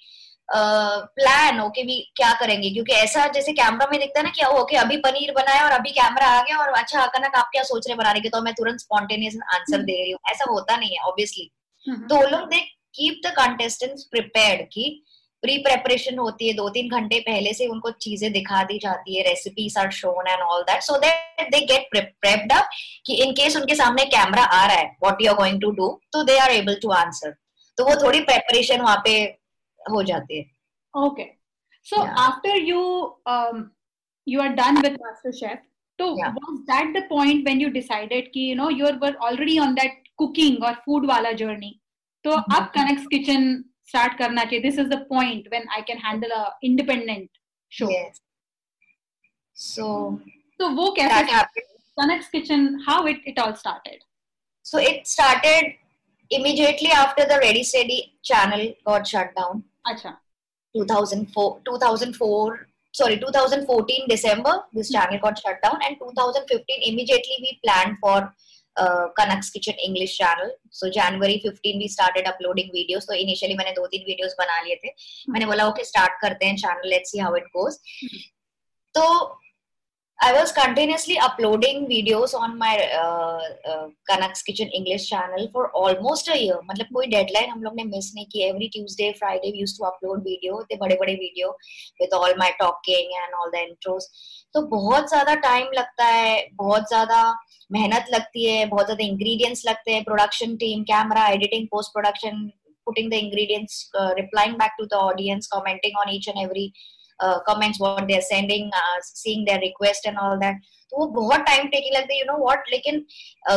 plan 0.48 1.60
okay 1.60 1.82
भी 1.82 1.94
क्या 2.16 2.32
करेंगे? 2.40 2.70
क्योंकि 2.70 2.92
ऐसा 2.94 3.26
जैसे 3.32 3.52
कैमरा 3.52 3.86
में 3.92 3.98
दिखता 4.00 4.20
है 4.20 4.24
ना 4.24 4.30
कि 4.30 4.44
ओके 4.44 4.62
okay, 4.62 4.84
अभी 4.84 4.96
पनीर 4.98 5.32
बनाया 5.32 5.64
और 5.64 5.72
अभी 5.72 5.90
कैमरा 5.92 6.26
आ 6.28 6.42
गया 6.42 6.58
और 6.58 6.72
अच्छा 6.74 7.00
अचानक 7.00 7.36
आप 7.36 7.48
क्या 7.52 7.62
सोच 7.64 7.86
रहे 7.88 7.96
बनाने 7.96 8.20
के? 8.20 8.28
तो 8.28 8.40
मैं 8.42 8.54
तुरंत 8.54 8.80
स्पॉन्टेनियस 8.80 9.38
आंसर 9.54 9.82
दे 9.82 10.00
रही 10.02 10.10
हूँ। 10.10 10.20
ऐसा 10.30 10.50
होता 10.50 10.76
नहीं 10.76 10.90
है 10.90 11.02
ऑब्वियसली 11.04 11.50
तो 11.86 12.16
वो 12.16 12.26
लोग 12.28 12.48
they 12.50 12.58
keep 12.94 13.20
the 13.26 13.30
contestants 13.36 14.04
prepared 14.10 14.66
की 14.68 14.84
प्री 15.44 15.56
प्रेपरेशन 15.62 16.18
होती 16.18 16.46
है 16.48 16.52
दो 16.56 16.68
तीन 16.74 16.88
घंटे 16.90 17.18
पहले 17.20 17.52
से 17.54 17.66
उनको 17.68 17.90
चीज़ें 18.02 18.32
दिखा 18.32 18.62
दी 18.64 18.78
जाती 18.82 19.16
है 19.16 19.22
recipes 19.24 19.78
are 19.78 19.90
shown 19.92 20.28
and 20.28 20.42
all 20.42 20.62
that 20.68 20.82
so 20.82 20.96
that 21.00 21.50
they 21.50 21.60
get 21.66 21.88
prepped 21.90 22.52
up 22.52 22.68
कि 23.06 23.14
इन 23.24 23.32
केस 23.40 23.56
उनके 23.56 23.74
सामने 23.74 24.04
कैमरा 24.14 24.42
आ 24.42 24.64
रहा 24.66 24.76
है 24.76 24.86
what 25.02 25.20
you 25.22 25.30
are 25.30 25.36
going 25.38 25.60
to 25.62 25.70
do 25.80 25.88
तो 26.12 26.22
they 26.24 26.38
are 26.38 26.50
able 26.52 26.78
to 26.82 26.90
answer 26.92 27.34
तो 27.78 27.84
वो 27.84 27.96
थोड़ी 28.04 28.20
प्रेपरेशन 28.30 28.80
वहाँ 28.80 29.02
पे 29.04 29.12
हो 29.80 30.02
जाती 30.02 30.38
है। 30.38 30.44
Okay 30.94 31.26
so 31.86 32.02
after 32.22 32.56
you 32.62 32.80
you 34.26 34.40
are 34.40 34.48
done 34.62 34.80
with 34.82 34.98
MasterChef 35.40 35.58
तो 35.98 36.10
that 36.72 36.96
the 36.96 37.06
point 37.10 37.44
when 37.44 37.60
you 37.60 37.68
decided 37.70 38.32
कि 38.32 38.50
you 38.50 38.56
know 38.56 38.70
you 38.70 38.96
were 39.02 39.14
already 39.28 39.58
on 39.58 39.74
that 39.74 40.02
cooking 40.16 40.64
और 40.64 40.74
फ़ूड 40.86 41.06
वाला 41.06 41.32
जर्नी 41.34 41.78
तो 42.24 42.30
mm-hmm. 42.30 42.56
अब 42.56 42.70
connect 42.74 43.08
kitchen 43.10 43.64
start 43.90 44.18
karna 44.20 44.46
chahiye 44.50 44.64
this 44.66 44.78
is 44.84 44.88
the 44.94 45.02
point 45.12 45.52
when 45.54 45.70
i 45.78 45.82
can 45.90 45.98
handle 46.08 46.34
a 46.40 46.44
independent 46.70 47.30
show. 47.68 47.90
Yes. 47.90 48.20
so 49.68 49.86
so 50.58 50.72
wo 50.80 50.90
kaise 50.98 51.14
that 51.14 51.32
happened 51.36 51.70
Sanak's 51.98 52.28
kitchen 52.28 52.80
how 52.86 53.06
it 53.06 53.18
it 53.24 53.38
all 53.38 53.54
started? 53.54 53.98
So 54.62 54.78
it 54.78 55.06
started 55.06 55.74
immediately 56.30 56.90
after 56.90 57.24
the 57.24 57.38
ready 57.38 57.62
steady 57.62 58.14
channel 58.22 58.72
got 58.86 59.06
shut 59.06 59.34
down. 59.36 59.64
Acha. 59.86 60.16
2004 60.76 61.60
2004 61.64 62.66
sorry 62.92 63.18
2014 63.20 64.08
december 64.08 64.54
this 64.72 64.88
hmm. 64.88 64.94
channel 64.94 65.20
got 65.22 65.38
shut 65.38 65.62
down 65.62 65.78
and 65.86 65.96
2015 66.00 66.80
immediately 66.90 67.36
we 67.44 67.60
planned 67.64 67.96
for 68.00 68.34
Kanak's 68.76 69.50
kitchen 69.50 69.80
English 69.84 70.16
channel 70.18 70.50
so 70.72 70.88
January 70.92 71.36
fifteen 71.38 71.78
भी 71.78 71.88
started 71.88 72.28
uploading 72.28 72.70
videos 72.74 73.06
तो 73.06 73.14
initially 73.16 73.54
मैंने 73.56 73.72
दो 73.72 73.86
तीन 73.86 74.04
videos 74.06 74.34
बना 74.38 74.60
लिए 74.62 74.76
थे। 74.76 74.94
मैंने 75.28 75.46
बोला 75.46 75.68
ओके 75.68 75.84
स्टार्ट 75.84 76.20
करते 76.20 76.46
हैं 76.46 76.56
channel 76.56 76.88
let's 76.90 77.10
see 77.12 77.18
how 77.18 77.36
it 77.36 77.44
goes 77.56 77.80
तो 78.94 79.04
I 80.22 80.32
was 80.32 80.52
continuously 80.52 81.18
uploading 81.18 81.86
videos 81.86 82.34
on 82.34 82.56
my 82.56 82.78
uh, 82.98 83.40
uh, 83.68 83.88
Kanak's 84.08 84.42
Kitchen 84.42 84.68
English 84.68 85.08
channel 85.10 85.50
for 85.52 85.70
almost 85.72 86.28
a 86.28 86.38
year. 86.38 86.58
मतलब 86.70 86.86
कोई 86.94 87.10
deadline 87.14 87.50
हम 87.50 87.62
लोग 87.62 87.74
ने 87.76 87.84
miss 87.84 88.10
नहीं 88.14 88.26
की. 88.26 88.48
Every 88.48 88.68
Tuesday, 88.76 89.12
Friday 89.18 89.52
we 89.52 89.58
used 89.64 89.76
to 89.80 89.86
upload 89.90 90.22
video. 90.28 90.62
थे 90.70 90.76
बड़े 90.84 90.96
बड़े 91.02 91.16
video 91.24 91.52
with 92.00 92.14
all 92.20 92.34
my 92.44 92.50
talking 92.62 93.12
and 93.22 93.38
all 93.40 93.52
the 93.56 93.64
intros. 93.66 94.08
तो 94.54 94.62
बहुत 94.70 95.08
ज़्यादा 95.08 95.34
टाइम 95.44 95.70
लगता 95.78 96.04
है 96.06 96.34
बहुत 96.62 96.88
ज़्यादा 96.88 97.22
मेहनत 97.72 98.10
लगती 98.14 98.44
है 98.50 98.66
बहुत 98.66 98.86
ज़्यादा 98.86 99.04
इंग्रेडिएंट्स 99.04 99.66
लगते 99.66 99.92
हैं 99.92 100.04
production 100.04 100.56
team 100.56 100.82
camera 100.92 101.26
editing 101.28 101.66
post 101.72 101.92
production 101.92 102.50
putting 102.86 103.08
the 103.10 103.18
ingredients 103.18 103.90
uh, 103.98 104.12
replying 104.16 104.58
back 104.58 104.72
to 104.78 104.86
the 104.90 104.96
audience 104.96 105.46
commenting 105.52 105.94
on 106.00 106.10
each 106.14 106.26
and 106.28 106.38
every 106.38 106.66
uh, 106.66 107.03
comments 107.46 107.78
what 107.78 108.06
they're 108.08 108.20
sending 108.22 108.70
uh, 108.74 109.00
seeing 109.02 109.44
their 109.44 109.58
request 109.60 110.06
and 110.06 110.18
all 110.18 110.38
that. 110.40 110.56
तो 110.92 110.98
वो 110.98 111.06
बहुत 111.12 111.40
time 111.46 111.66
taking 111.68 111.94
लगता 111.94 112.12
है 112.12 112.18
you 112.18 112.24
know 112.26 112.36
what 112.38 112.68
लेकिन 112.70 112.98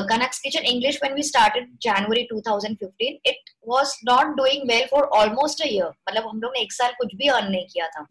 Kanak's 0.10 0.40
kitchen 0.42 0.66
English 0.66 1.00
when 1.04 1.16
we 1.16 1.24
started 1.24 1.68
January 1.82 2.28
2015 2.34 3.30
it 3.32 3.50
was 3.68 3.94
not 4.08 4.36
doing 4.38 4.68
well 4.70 4.86
for 4.92 5.04
almost 5.18 5.62
a 5.62 5.68
year 5.68 5.88
मतलब 5.88 6.28
हम 6.28 6.42
लोग 6.42 6.54
ने 6.56 6.62
एक 6.62 6.74
साल 6.74 6.92
कुछ 6.98 7.16
भी 7.16 7.28
अर्न 7.28 7.52
नहीं 7.52 7.66
किया 7.74 7.88
था। 7.88 8.06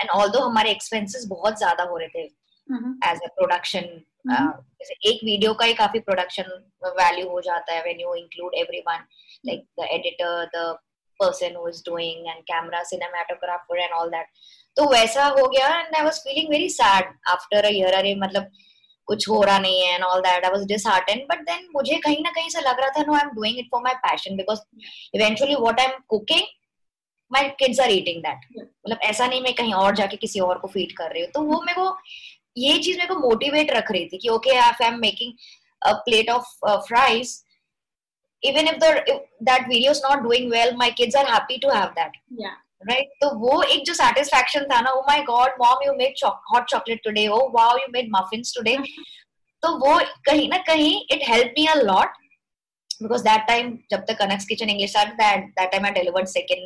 एंड 0.00 0.10
ऑल्दो 0.10 0.44
हमारे 0.48 0.70
एक्सपेंसेस 0.70 1.26
बहुत 1.30 1.58
ज़्यादा 1.58 1.84
हो 1.90 1.96
रहे 1.96 2.08
थे 2.08 2.24
एज 3.10 3.20
अ 3.24 3.32
प्रोडक्शन 3.36 3.88
जैसे 4.28 4.94
एक 5.10 5.20
वीडियो 5.24 5.52
का 5.54 5.64
ही 5.64 5.74
काफ़ी 5.74 6.00
प्रोडक्शन 6.00 6.50
वैल्यू 6.84 7.28
हो 7.28 7.40
जाता 7.40 7.72
है 7.72 7.82
when 7.82 8.00
you 8.00 8.14
include 8.14 8.54
everyone 8.58 9.06
like 9.46 9.64
the 9.80 9.88
editor 9.92 10.44
the 10.54 10.76
person 11.20 11.56
who 11.56 11.68
is 11.68 11.82
doing 11.86 12.26
and 12.28 12.42
camera 12.44 12.82
cinematographer 12.90 13.78
and 13.78 13.92
all 13.92 14.10
that 14.10 14.26
तो 14.76 14.88
वैसा 14.92 15.24
हो 15.38 15.46
गया 15.48 15.68
and 15.78 15.96
I 15.96 16.02
was 16.02 16.18
feeling 16.24 16.50
very 16.50 16.68
sad 16.70 17.12
after 17.28 17.64
a 17.64 17.70
year 17.72 17.94
अरे 17.94 18.14
मतलब 18.14 18.50
कुछ 19.08 19.28
हो 19.28 19.42
रहा 19.42 19.58
नहीं 19.58 19.80
है 19.80 19.94
and 19.94 20.04
all 20.04 20.20
that 20.20 20.44
I 20.44 20.50
was 20.50 20.66
disheartened 20.66 21.22
but 21.30 21.40
then 21.44 21.68
मुझे 21.76 21.96
कहीं 22.04 22.22
ना 22.22 22.30
कहीं 22.30 22.48
से 22.48 22.60
लग 22.60 22.80
रहा 22.80 22.88
था 22.88 23.02
no 23.02 23.14
I 23.14 23.20
am 23.20 23.30
doing 23.34 23.58
it 23.58 23.68
for 23.70 23.82
my 23.82 23.94
passion 24.06 24.36
because 24.36 24.60
eventually 25.14 25.54
what 25.54 25.80
I 25.80 25.86
am 25.86 25.98
cooking 26.08 26.46
my 27.30 27.48
kids 27.58 27.80
are 27.80 27.90
eating 27.90 28.22
that 28.22 28.46
मतलब 28.58 28.98
ऐसा 29.02 29.26
नहीं 29.26 29.40
मैं 29.40 29.54
कहीं 29.54 29.74
और 29.74 29.96
जाके 29.96 30.16
किसी 30.16 30.40
और 30.40 30.58
को 30.58 30.68
फ़ीड 30.68 30.96
कर 30.96 31.10
रही 31.10 31.22
हूँ। 31.22 31.30
तो 31.30 31.42
वो 31.42 31.60
मेरे 31.60 31.80
को 31.80 31.96
ये 32.56 32.78
चीज़ 32.78 32.98
मेरे 32.98 33.14
को 33.14 33.20
मोटिवेट 33.20 33.70
रख 33.70 33.90
रही 33.90 34.06
थी 34.06 34.18
कि 34.18 34.28
okay 34.28 34.56
I 34.56 34.86
am 34.86 34.98
making 35.00 35.32
a 35.82 35.92
plate 36.06 36.30
of 36.30 36.46
fries 36.88 37.36
even 38.42 38.68
if 38.68 38.76
that 38.76 39.68
video 39.68 39.90
is 39.90 40.00
not 40.04 40.22
doing 40.22 40.50
well 40.52 40.74
my 40.76 40.90
kids 41.00 41.16
are 41.16 41.30
happy 41.32 41.58
to 41.64 41.70
have 41.70 41.88
that 41.98 42.12
right 42.90 43.08
तो 43.20 43.30
वो 43.38 43.62
एक 43.62 43.84
जो 43.86 43.94
सैटिस्फेक्शन 43.94 44.64
था 44.70 44.80
ना 44.80 44.90
ओ 44.90 45.00
my 45.08 45.22
God 45.22 45.56
mom 45.60 45.84
you 45.86 45.92
made 45.96 46.24
hot 46.52 46.68
chocolate 46.70 47.02
today 47.04 47.26
oh 47.28 47.40
wow 47.56 47.76
you 47.78 47.86
made 47.92 48.08
muffin 48.12 48.42
today 48.54 48.76
तो 49.62 49.76
वो 49.78 49.98
कहीं 50.26 50.48
ना 50.48 50.56
कहीं 50.66 50.94
it 51.12 51.28
help 51.28 51.54
me 51.58 51.66
a 51.66 51.82
lot 51.82 52.16
because 53.02 53.22
that 53.24 53.46
time 53.48 53.76
जब 53.90 54.04
तक 54.08 54.18
Kanak's 54.18 54.46
kitchen 54.46 54.70
English 54.70 54.96
second 56.32 56.64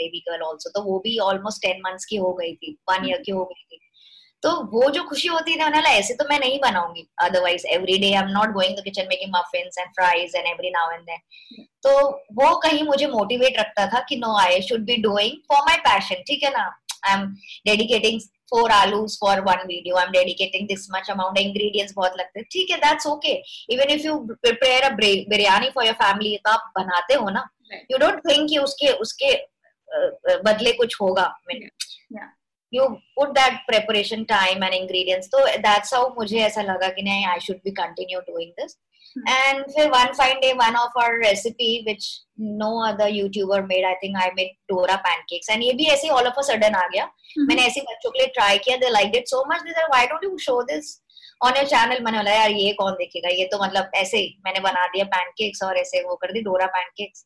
baby 0.00 0.18
girl 0.28 0.42
also 0.42 0.70
तो 0.70 0.82
वो 0.82 0.98
भी 1.04 1.18
ऑलमोस्ट 1.28 1.62
टेन 1.62 1.80
मंथ्स 1.84 2.04
की 2.04 2.16
हो 2.16 2.32
गई 2.34 2.54
थी. 2.54 2.76
वन 2.90 3.08
ईयर 3.08 3.22
की 3.26 3.32
हो 3.32 3.44
गई 3.44 3.62
थी. 3.62 3.78
तो 4.42 4.50
वो 4.72 4.90
जो 4.90 5.02
खुशी 5.04 5.28
होती 5.28 5.56
थी 5.56 5.64
उन्हें 5.64 5.82
ऐसे 5.82 6.14
तो 6.14 6.24
मैं 6.28 6.38
नहीं 6.40 6.58
बनाऊँगी 6.60 7.06
otherwise 7.22 7.66
every 7.74 7.96
day 7.98 8.12
I 8.12 8.22
am 8.22 8.28
not 8.28 8.52
going 8.52 8.76
the 8.76 8.84
kitchen 8.84 9.06
making 9.08 9.32
muffins 9.34 9.78
and 9.78 9.88
fries 9.90 10.36
and 10.36 10.46
every 10.46 10.70
now 10.70 10.90
and 10.90 11.02
then 11.02 11.64
तो 11.82 11.92
वो 12.40 12.54
कहीं 12.60 12.82
मुझे 12.84 13.06
मोटिवेट 13.06 13.58
रखता 13.58 13.86
था 13.94 14.00
कि 14.08 14.16
no 14.16 14.36
I 14.38 14.60
should 14.68 14.84
be 14.86 14.96
doing 15.02 15.36
for 15.48 15.62
my 15.68 15.76
passion 15.88 16.22
ठीक 16.28 16.42
है 16.44 16.50
ना? 16.50 16.64
I 17.06 17.14
am 17.14 17.26
dedicating 17.66 18.20
four 18.50 18.70
aloos 18.70 19.16
for 19.20 19.40
one 19.40 19.62
video 19.66 19.96
I 19.96 20.04
am 20.04 20.10
dedicating 20.12 20.66
this 20.68 20.86
much 20.94 21.10
amount 21.10 21.38
ingredients 21.38 21.94
बहुत 21.96 22.18
लगते 22.18 22.40
हैं 22.40 22.46
ठीक 22.52 22.70
है 22.70 22.76
that's 22.78 23.06
okay 23.06 23.32
even 23.74 23.90
if 23.94 24.06
you 24.06 24.18
prepare 24.32 24.82
a 24.82 24.94
biryani 24.96 25.70
for 25.74 25.86
your 25.86 25.94
family 26.02 26.36
तो 26.36 26.50
आप 26.50 26.72
बनाते 26.78 27.14
हो 27.14 27.30
ना? 27.30 27.48
यू 27.90 27.98
डोंट 27.98 28.20
थिंक 28.28 28.48
कि 28.50 28.58
उसके 28.58 28.92
उसके 29.04 29.32
बदले 30.44 30.72
कुछ 30.72 30.96
होगा। 31.00 31.32
You 32.72 32.88
put 33.16 33.28
that 33.38 33.58
preparation 33.66 34.24
time 34.28 34.64
and 34.64 34.74
ingredients 34.74 35.28
तो 35.32 35.46
दैट्स 35.66 35.94
हाउ 35.94 36.08
मुझे 36.18 36.38
ऐसा 36.44 36.62
लगा 36.62 36.88
कि 36.98 37.02
नहीं 37.02 37.26
I 37.26 37.40
should 37.46 37.60
be 37.64 37.70
continue 37.82 38.20
doing 38.30 38.50
this 38.60 38.76
and 39.28 39.64
फिर 39.74 39.88
one 39.90 40.12
fine 40.18 40.40
day 40.40 40.52
one 40.54 40.76
of 40.76 40.98
our 40.98 41.18
recipe 41.24 41.70
which 41.86 42.06
no 42.58 42.70
other 42.88 43.08
YouTuber 43.14 43.62
made 43.66 43.84
I 43.86 43.94
think 44.02 44.16
I 44.22 44.30
made 44.36 44.52
Dora 44.72 44.96
pancakes 45.06 45.50
and 45.50 45.62
ये 45.62 45.72
भी 45.72 45.86
ऐसे 45.94 46.08
ऑल 46.08 46.26
ऑफ़ 46.26 46.38
अ 46.38 46.42
सडन 46.42 46.74
आ 46.74 46.86
गया. 46.86 47.04
Hmm. 47.04 47.48
मैंने 47.48 47.62
ऐसे 47.66 47.80
बच्चों 47.80 48.10
के 48.10 48.18
लिए 48.18 48.26
ट्राई 48.34 48.58
किया 48.58 48.76
they 48.76 48.88
like 48.90 49.16
it 49.16 49.28
so 49.28 49.44
much 49.52 49.62
this 49.62 49.84
why 49.92 50.06
dot 50.06 50.24
you 50.24 50.36
show 50.44 50.62
this 50.70 50.98
on 51.44 51.56
your 51.56 51.66
channel 51.66 52.02
मैंने 52.04 52.18
बोला 52.18 52.32
यार 52.32 52.50
ये 52.50 52.72
कौन 52.78 52.92
देखेगा? 52.94 53.28
ये 53.28 53.44
तो 53.52 53.62
मतलब 53.64 53.90
ऐसे 53.96 54.18
ही 54.18 54.36
मैंने 54.46 54.60
बना 54.60 54.86
दिया 54.86 55.04
पैनकेक्स 55.12 55.62
और 55.62 55.76
ऐसे 55.78 56.02
वो 56.02 56.16
कर 56.22 56.32
दी 56.32 56.40
Dora 56.42 56.66
pancakes 56.76 57.24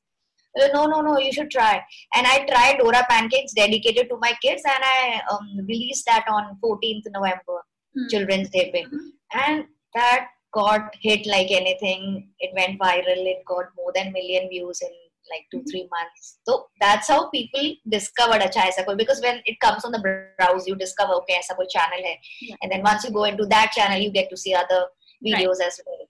no 0.75 0.87
no 0.87 1.01
no 1.01 1.19
you 1.19 1.33
should 1.33 1.51
try 1.51 1.83
and 2.15 2.27
i 2.27 2.45
tried 2.47 2.79
dora 2.79 3.05
pancakes 3.11 3.53
dedicated 3.53 4.09
to 4.09 4.17
my 4.21 4.33
kids 4.43 4.63
and 4.65 4.85
i 4.85 5.21
um, 5.31 5.49
released 5.69 6.07
that 6.07 6.25
on 6.29 6.57
14th 6.65 7.07
november 7.13 7.59
mm. 7.97 8.09
children's 8.11 8.51
day 8.51 8.71
mm-hmm. 8.75 9.09
and 9.47 9.65
that 9.95 10.29
got 10.53 10.95
hit 11.01 11.27
like 11.27 11.51
anything 11.51 12.29
it 12.39 12.51
went 12.59 12.79
viral 12.81 13.25
it 13.33 13.43
got 13.47 13.67
more 13.77 13.93
than 13.95 14.13
million 14.13 14.49
views 14.49 14.81
in 14.83 14.95
like 15.33 15.45
two 15.51 15.59
mm-hmm. 15.59 15.71
three 15.71 15.89
months 15.91 16.39
so 16.47 16.67
that's 16.81 17.09
how 17.09 17.29
people 17.31 17.65
discovered 17.89 18.43
acha 18.47 18.65
aisa 18.67 18.85
koi 18.89 18.95
because 19.03 19.23
when 19.27 19.41
it 19.53 19.59
comes 19.65 19.85
on 19.85 19.93
the 19.97 20.03
browse 20.07 20.69
you 20.69 20.77
discover 20.85 21.15
okay 21.21 21.39
aisa 21.39 21.57
koi 21.61 21.67
channel 21.77 22.05
hai 22.09 22.19
yeah. 22.49 22.57
and 22.61 22.73
then 22.73 22.85
once 22.91 23.05
you 23.05 23.13
go 23.19 23.25
into 23.31 23.47
that 23.55 23.73
channel 23.79 24.05
you 24.07 24.13
get 24.19 24.31
to 24.35 24.41
see 24.45 24.55
other 24.63 24.83
videos 25.29 25.65
right. 25.65 25.71
as 25.71 25.81
well 25.87 26.05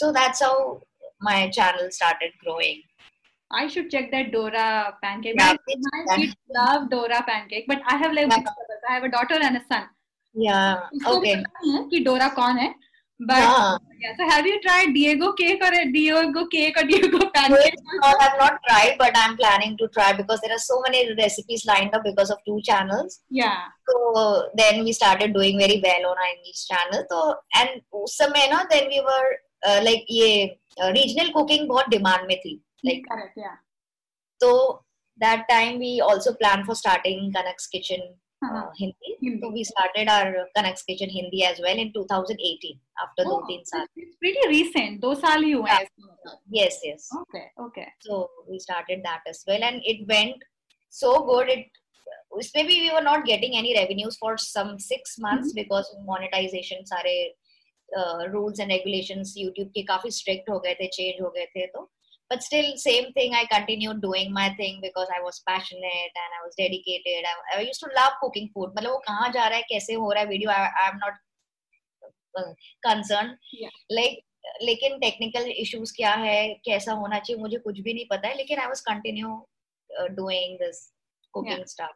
so 0.00 0.12
that's 0.18 0.40
how 0.46 0.56
my 1.20 1.38
channel 1.56 1.90
started 1.98 2.32
growing 2.44 2.82
I 3.51 3.67
should 3.67 3.89
check 3.89 4.11
that 4.11 4.31
Dora 4.31 4.95
pancake. 5.01 5.35
Yeah, 5.37 5.55
my 6.07 6.17
kids 6.17 6.35
love 6.53 6.89
Dora 6.89 7.23
pancake, 7.27 7.65
but 7.67 7.81
I 7.87 7.97
have 7.97 8.13
like 8.13 8.27
yeah. 8.29 8.43
I 8.89 8.93
have 8.93 9.03
a 9.03 9.09
daughter 9.09 9.39
and 9.41 9.57
a 9.57 9.61
son. 9.71 9.87
Yeah. 10.33 10.81
Okay. 11.07 11.43
कि 11.91 12.03
Dora 12.05 12.29
कौन 12.35 12.57
है? 12.57 12.73
But 13.19 13.37
yeah. 13.37 13.77
yeah. 13.99 14.13
So 14.17 14.29
have 14.29 14.45
you 14.45 14.61
tried 14.61 14.93
Diego 14.93 15.33
cake 15.33 15.61
or 15.63 15.71
Diego 15.91 16.45
cake 16.45 16.77
or 16.77 16.83
Diego 16.83 17.19
pancake? 17.33 17.73
No, 17.95 18.07
I 18.07 18.15
have 18.19 18.37
not 18.39 18.59
tried, 18.67 18.95
but 18.99 19.11
I'm 19.15 19.35
planning 19.35 19.75
to 19.77 19.87
try 19.89 20.13
because 20.13 20.39
there 20.41 20.53
are 20.53 20.59
so 20.59 20.79
many 20.87 21.13
recipes 21.15 21.65
lined 21.65 21.93
up 21.95 22.03
because 22.03 22.29
of 22.29 22.37
two 22.45 22.61
channels. 22.63 23.21
Yeah. 23.29 23.57
So 23.89 24.49
then 24.55 24.83
we 24.83 24.93
started 24.93 25.33
doing 25.33 25.57
very 25.57 25.81
well 25.83 26.11
on 26.11 26.17
our 26.17 26.31
English 26.37 26.67
channel. 26.67 27.03
So 27.09 27.35
and 27.55 27.81
उस 27.93 28.17
समय 28.21 28.49
ना 28.53 28.69
then 28.69 28.87
we 28.87 29.01
were 29.01 29.29
uh, 29.65 29.81
like 29.83 30.05
ये 30.09 30.57
uh, 30.81 30.91
regional 30.93 31.33
cooking 31.33 31.67
बहुत 31.67 31.89
demand 31.89 32.27
में 32.27 32.37
थी. 32.45 32.59
Like 32.84 33.04
correct, 33.10 33.36
yeah. 33.36 33.56
So 34.42 34.82
that 35.18 35.46
time 35.48 35.78
we 35.78 36.00
also 36.00 36.34
planned 36.34 36.66
for 36.66 36.74
starting 36.74 37.32
Kanak's 37.34 37.66
Kitchen 37.66 38.00
uh-huh. 38.42 38.56
uh, 38.56 38.70
Hindi. 38.76 39.16
Hindi. 39.20 39.40
So 39.40 39.50
we 39.50 39.64
started 39.64 40.08
our 40.08 40.46
Kanak's 40.56 40.82
Kitchen 40.82 41.08
Hindi 41.08 41.44
as 41.44 41.60
well 41.60 41.76
in 41.76 41.92
2018 41.92 42.78
after 43.02 43.24
oh, 43.26 43.42
तीन 43.48 43.62
साल. 43.64 43.86
It's 43.96 44.16
pretty 44.16 44.48
recent. 44.48 45.04
साल 45.20 45.44
ही 45.44 45.52
हुए 45.52 45.70
हैं. 45.70 45.86
Yes, 46.50 46.78
yes. 46.84 47.08
Okay, 47.20 47.46
okay. 47.60 47.86
So 48.00 48.28
we 48.50 48.58
started 48.58 49.02
that 49.04 49.22
as 49.28 49.44
well, 49.46 49.62
and 49.62 49.80
it 49.84 50.06
went 50.08 50.44
so 50.90 51.24
good. 51.30 51.48
It 51.48 51.66
maybe 52.54 52.80
we 52.80 52.90
were 52.92 53.02
not 53.02 53.24
getting 53.24 53.56
any 53.56 53.74
revenues 53.78 54.16
for 54.16 54.36
some 54.36 54.78
six 54.78 55.18
months 55.18 55.48
mm-hmm. 55.48 55.62
because 55.62 55.96
monetization 56.06 56.84
सारे 56.92 57.16
uh, 57.98 58.28
rules 58.32 58.58
and 58.58 58.70
regulations 58.70 59.34
YouTube 59.38 59.70
के 59.74 59.82
काफ़ी 59.92 60.10
strict 60.10 60.50
हो 60.50 60.58
गए 60.60 60.74
थे, 60.74 60.88
change 60.98 61.22
हो 61.22 61.30
गए 61.30 61.46
थे 61.56 61.66
तो 61.66 61.90
but 62.31 62.43
still 62.43 62.67
same 62.77 63.05
thing 63.13 63.33
i 63.33 63.45
continued 63.51 64.01
doing 64.01 64.31
my 64.33 64.47
thing 64.57 64.79
because 64.81 65.11
i 65.15 65.21
was 65.21 65.41
passionate 65.47 66.19
and 66.23 66.35
i 66.37 66.41
was 66.45 66.57
dedicated 66.57 67.29
i, 67.29 67.57
I 67.57 67.61
used 67.61 67.81
to 67.83 67.89
love 67.95 68.17
cooking 68.23 68.49
food 68.53 68.75
मतलब 68.77 68.91
वो 68.91 68.97
कहाँ 69.07 69.29
जा 69.33 69.47
रहा 69.47 69.57
है 69.57 69.63
कैसे 69.69 69.93
हो 69.93 70.11
रहा 70.11 70.23
है 70.23 70.29
video 70.29 70.51
I 70.51 70.87
am 70.87 70.99
not 71.03 71.17
concern 72.87 73.37
like 73.91 74.19
लेकिन 74.63 74.99
टेक्निकल 74.99 75.49
इश्यूज 75.51 75.91
क्या 75.95 76.13
है 76.25 76.37
कैसा 76.65 76.93
होना 76.99 77.19
चाहिए 77.19 77.41
मुझे 77.41 77.57
कुछ 77.63 77.79
भी 77.79 77.93
नहीं 77.93 78.05
पता 78.11 78.27
है 78.27 78.35
लेकिन 78.37 78.59
I 78.59 78.67
was 78.67 78.81
continue 78.91 79.33
doing 80.19 80.57
this 80.59 80.85
cooking 81.33 81.65
stuff 81.73 81.95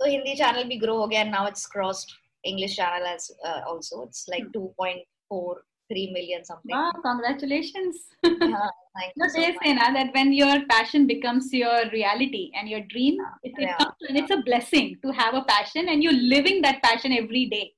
तो 0.00 0.10
हिंदी 0.10 0.34
चैनल 0.36 0.64
भी 0.70 0.76
ग्रो 0.76 0.96
हो 0.98 1.06
गया 1.06 1.24
now 1.24 1.48
it's 1.48 1.66
crossed 1.72 2.16
English 2.46 2.76
channel 2.76 3.06
as 3.06 3.30
uh, 3.44 3.60
also 3.66 4.02
it's 4.02 4.28
like 4.28 4.46
hmm. 4.54 4.68
2.4 4.80 5.56
3 5.91 6.11
million 6.11 6.45
something. 6.45 6.75
Wow, 6.75 6.91
congratulations. 7.03 7.97
yeah, 8.23 8.69
thank 8.97 9.13
you. 9.15 9.29
So 9.29 9.41
they 9.41 9.57
say 9.63 9.73
that 9.75 10.09
when 10.13 10.33
your 10.33 10.65
passion 10.69 11.07
becomes 11.07 11.51
your 11.53 11.89
reality 11.91 12.51
and 12.57 12.69
your 12.69 12.81
dream, 12.89 13.17
it, 13.43 13.53
it 13.57 13.61
yeah. 13.61 13.77
comes 13.77 13.95
and 14.07 14.17
it's 14.17 14.31
a 14.31 14.41
blessing 14.45 14.97
to 15.03 15.11
have 15.11 15.33
a 15.33 15.43
passion 15.43 15.89
and 15.89 16.03
you're 16.03 16.13
living 16.13 16.61
that 16.61 16.81
passion 16.81 17.11
every 17.13 17.45
day. 17.47 17.73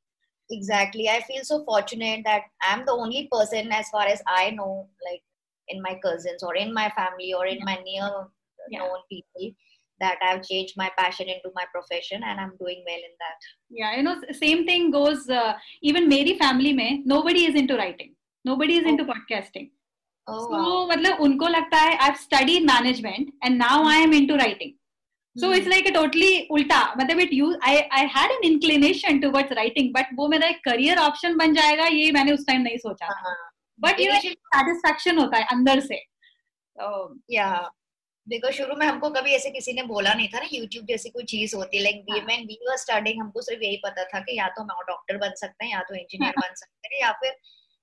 Exactly. 0.51 1.09
I 1.09 1.21
feel 1.21 1.43
so 1.43 1.63
fortunate 1.65 2.21
that 2.25 2.43
I'm 2.61 2.85
the 2.85 2.91
only 2.91 3.27
person, 3.31 3.71
as 3.71 3.89
far 3.89 4.05
as 4.05 4.21
I 4.27 4.51
know, 4.51 4.87
like 5.09 5.21
in 5.69 5.81
my 5.81 5.99
cousins 6.03 6.43
or 6.43 6.55
in 6.55 6.73
my 6.73 6.89
family 6.95 7.33
or 7.33 7.45
in 7.47 7.59
my 7.63 7.77
near 7.83 8.09
known 8.71 8.99
people 9.11 9.51
that 10.02 10.18
I've 10.22 10.42
changed 10.42 10.74
my 10.76 10.90
passion 10.96 11.28
into 11.28 11.50
my 11.54 11.64
profession 11.72 12.22
and 12.22 12.40
I'm 12.40 12.52
doing 12.58 12.84
well 12.86 12.96
in 12.96 13.14
that. 13.22 13.38
Yeah, 13.70 13.96
you 13.96 14.02
know, 14.02 14.16
same 14.32 14.64
thing 14.66 14.90
goes 14.90 15.28
uh, 15.28 15.54
even 15.82 16.08
मेरी 16.08 16.38
family 16.38 16.72
में 16.74 17.04
nobody 17.06 17.44
is 17.46 17.54
into 17.54 17.76
writing, 17.76 18.14
nobody 18.44 18.76
is 18.76 18.84
oh. 18.86 18.90
into 18.90 19.04
podcasting. 19.04 19.70
Oh, 20.26 20.40
so 20.40 20.56
wow. 20.56 20.88
मतलब 20.88 21.20
उनको 21.20 21.48
लगता 21.48 21.76
है 21.76 21.98
I've 21.98 22.18
studied 22.18 22.66
management 22.66 23.30
and 23.42 23.58
now 23.58 23.82
I 23.84 23.96
am 23.96 24.12
into 24.12 24.36
writing. 24.36 24.74
So 25.36 25.48
hmm. 25.48 25.54
it's 25.54 25.68
like 25.68 25.86
a 25.86 25.92
totally 25.92 26.48
ulta. 26.50 26.80
मतलब 27.00 27.20
it 27.24 27.32
you 27.32 27.56
I 27.62 27.88
I 27.90 28.04
had 28.16 28.30
an 28.30 28.44
inclination 28.50 29.20
towards 29.20 29.56
writing, 29.56 29.92
but 29.92 30.14
वो 30.18 30.28
मेरा 30.28 30.48
एक 30.48 30.60
career 30.68 30.98
option 30.98 31.38
बन 31.38 31.54
जाएगा 31.54 31.86
ये 31.96 32.12
मैंने 32.12 32.32
उस 32.32 32.44
time 32.50 32.64
नहीं 32.64 32.78
सोचा. 32.86 33.08
Uh-huh. 33.14 33.34
But 33.78 33.98
you 33.98 34.12
know 34.12 34.20
satisfaction 34.54 35.18
होता 35.18 35.38
है 35.38 35.46
अंदर 35.56 35.80
से. 35.80 35.98
So, 36.78 37.14
yeah. 37.28 37.68
बिकॉज़ 38.27 38.53
शुरू 38.53 38.75
में 38.75 38.85
हमको 38.87 39.09
कभी 39.09 39.31
ऐसे 39.33 39.49
किसी 39.51 39.73
ने 39.73 39.83
बोला 39.83 40.13
नहीं 40.13 40.27
था 40.27 40.39
ना 40.39 40.47
यूट्यूब 40.53 40.85
जैसी 40.85 41.09
कोई 41.09 41.23
चीज़ 41.25 41.55
होती 41.55 41.77
है 41.77 41.83
like 41.83 42.03
when 42.25 42.45
we 42.47 42.57
were 42.69 42.77
studying 42.77 43.21
हमको 43.21 43.41
सिर्फ़ 43.41 43.63
यही 43.63 43.77
पता 43.77 44.03
था 44.05 44.19
कि 44.19 44.37
या 44.37 44.47
तो 44.49 44.61
हम 44.63 44.83
डॉक्टर 44.87 45.17
बन 45.17 45.33
सकते 45.35 45.65
हैं 45.65 45.71
या 45.73 45.81
तो 45.83 45.95
इंजीनियर 45.95 46.33
बन 46.37 46.53
सकते 46.55 46.95
हैं 46.95 47.01
या 47.01 47.11
फिर 47.13 47.35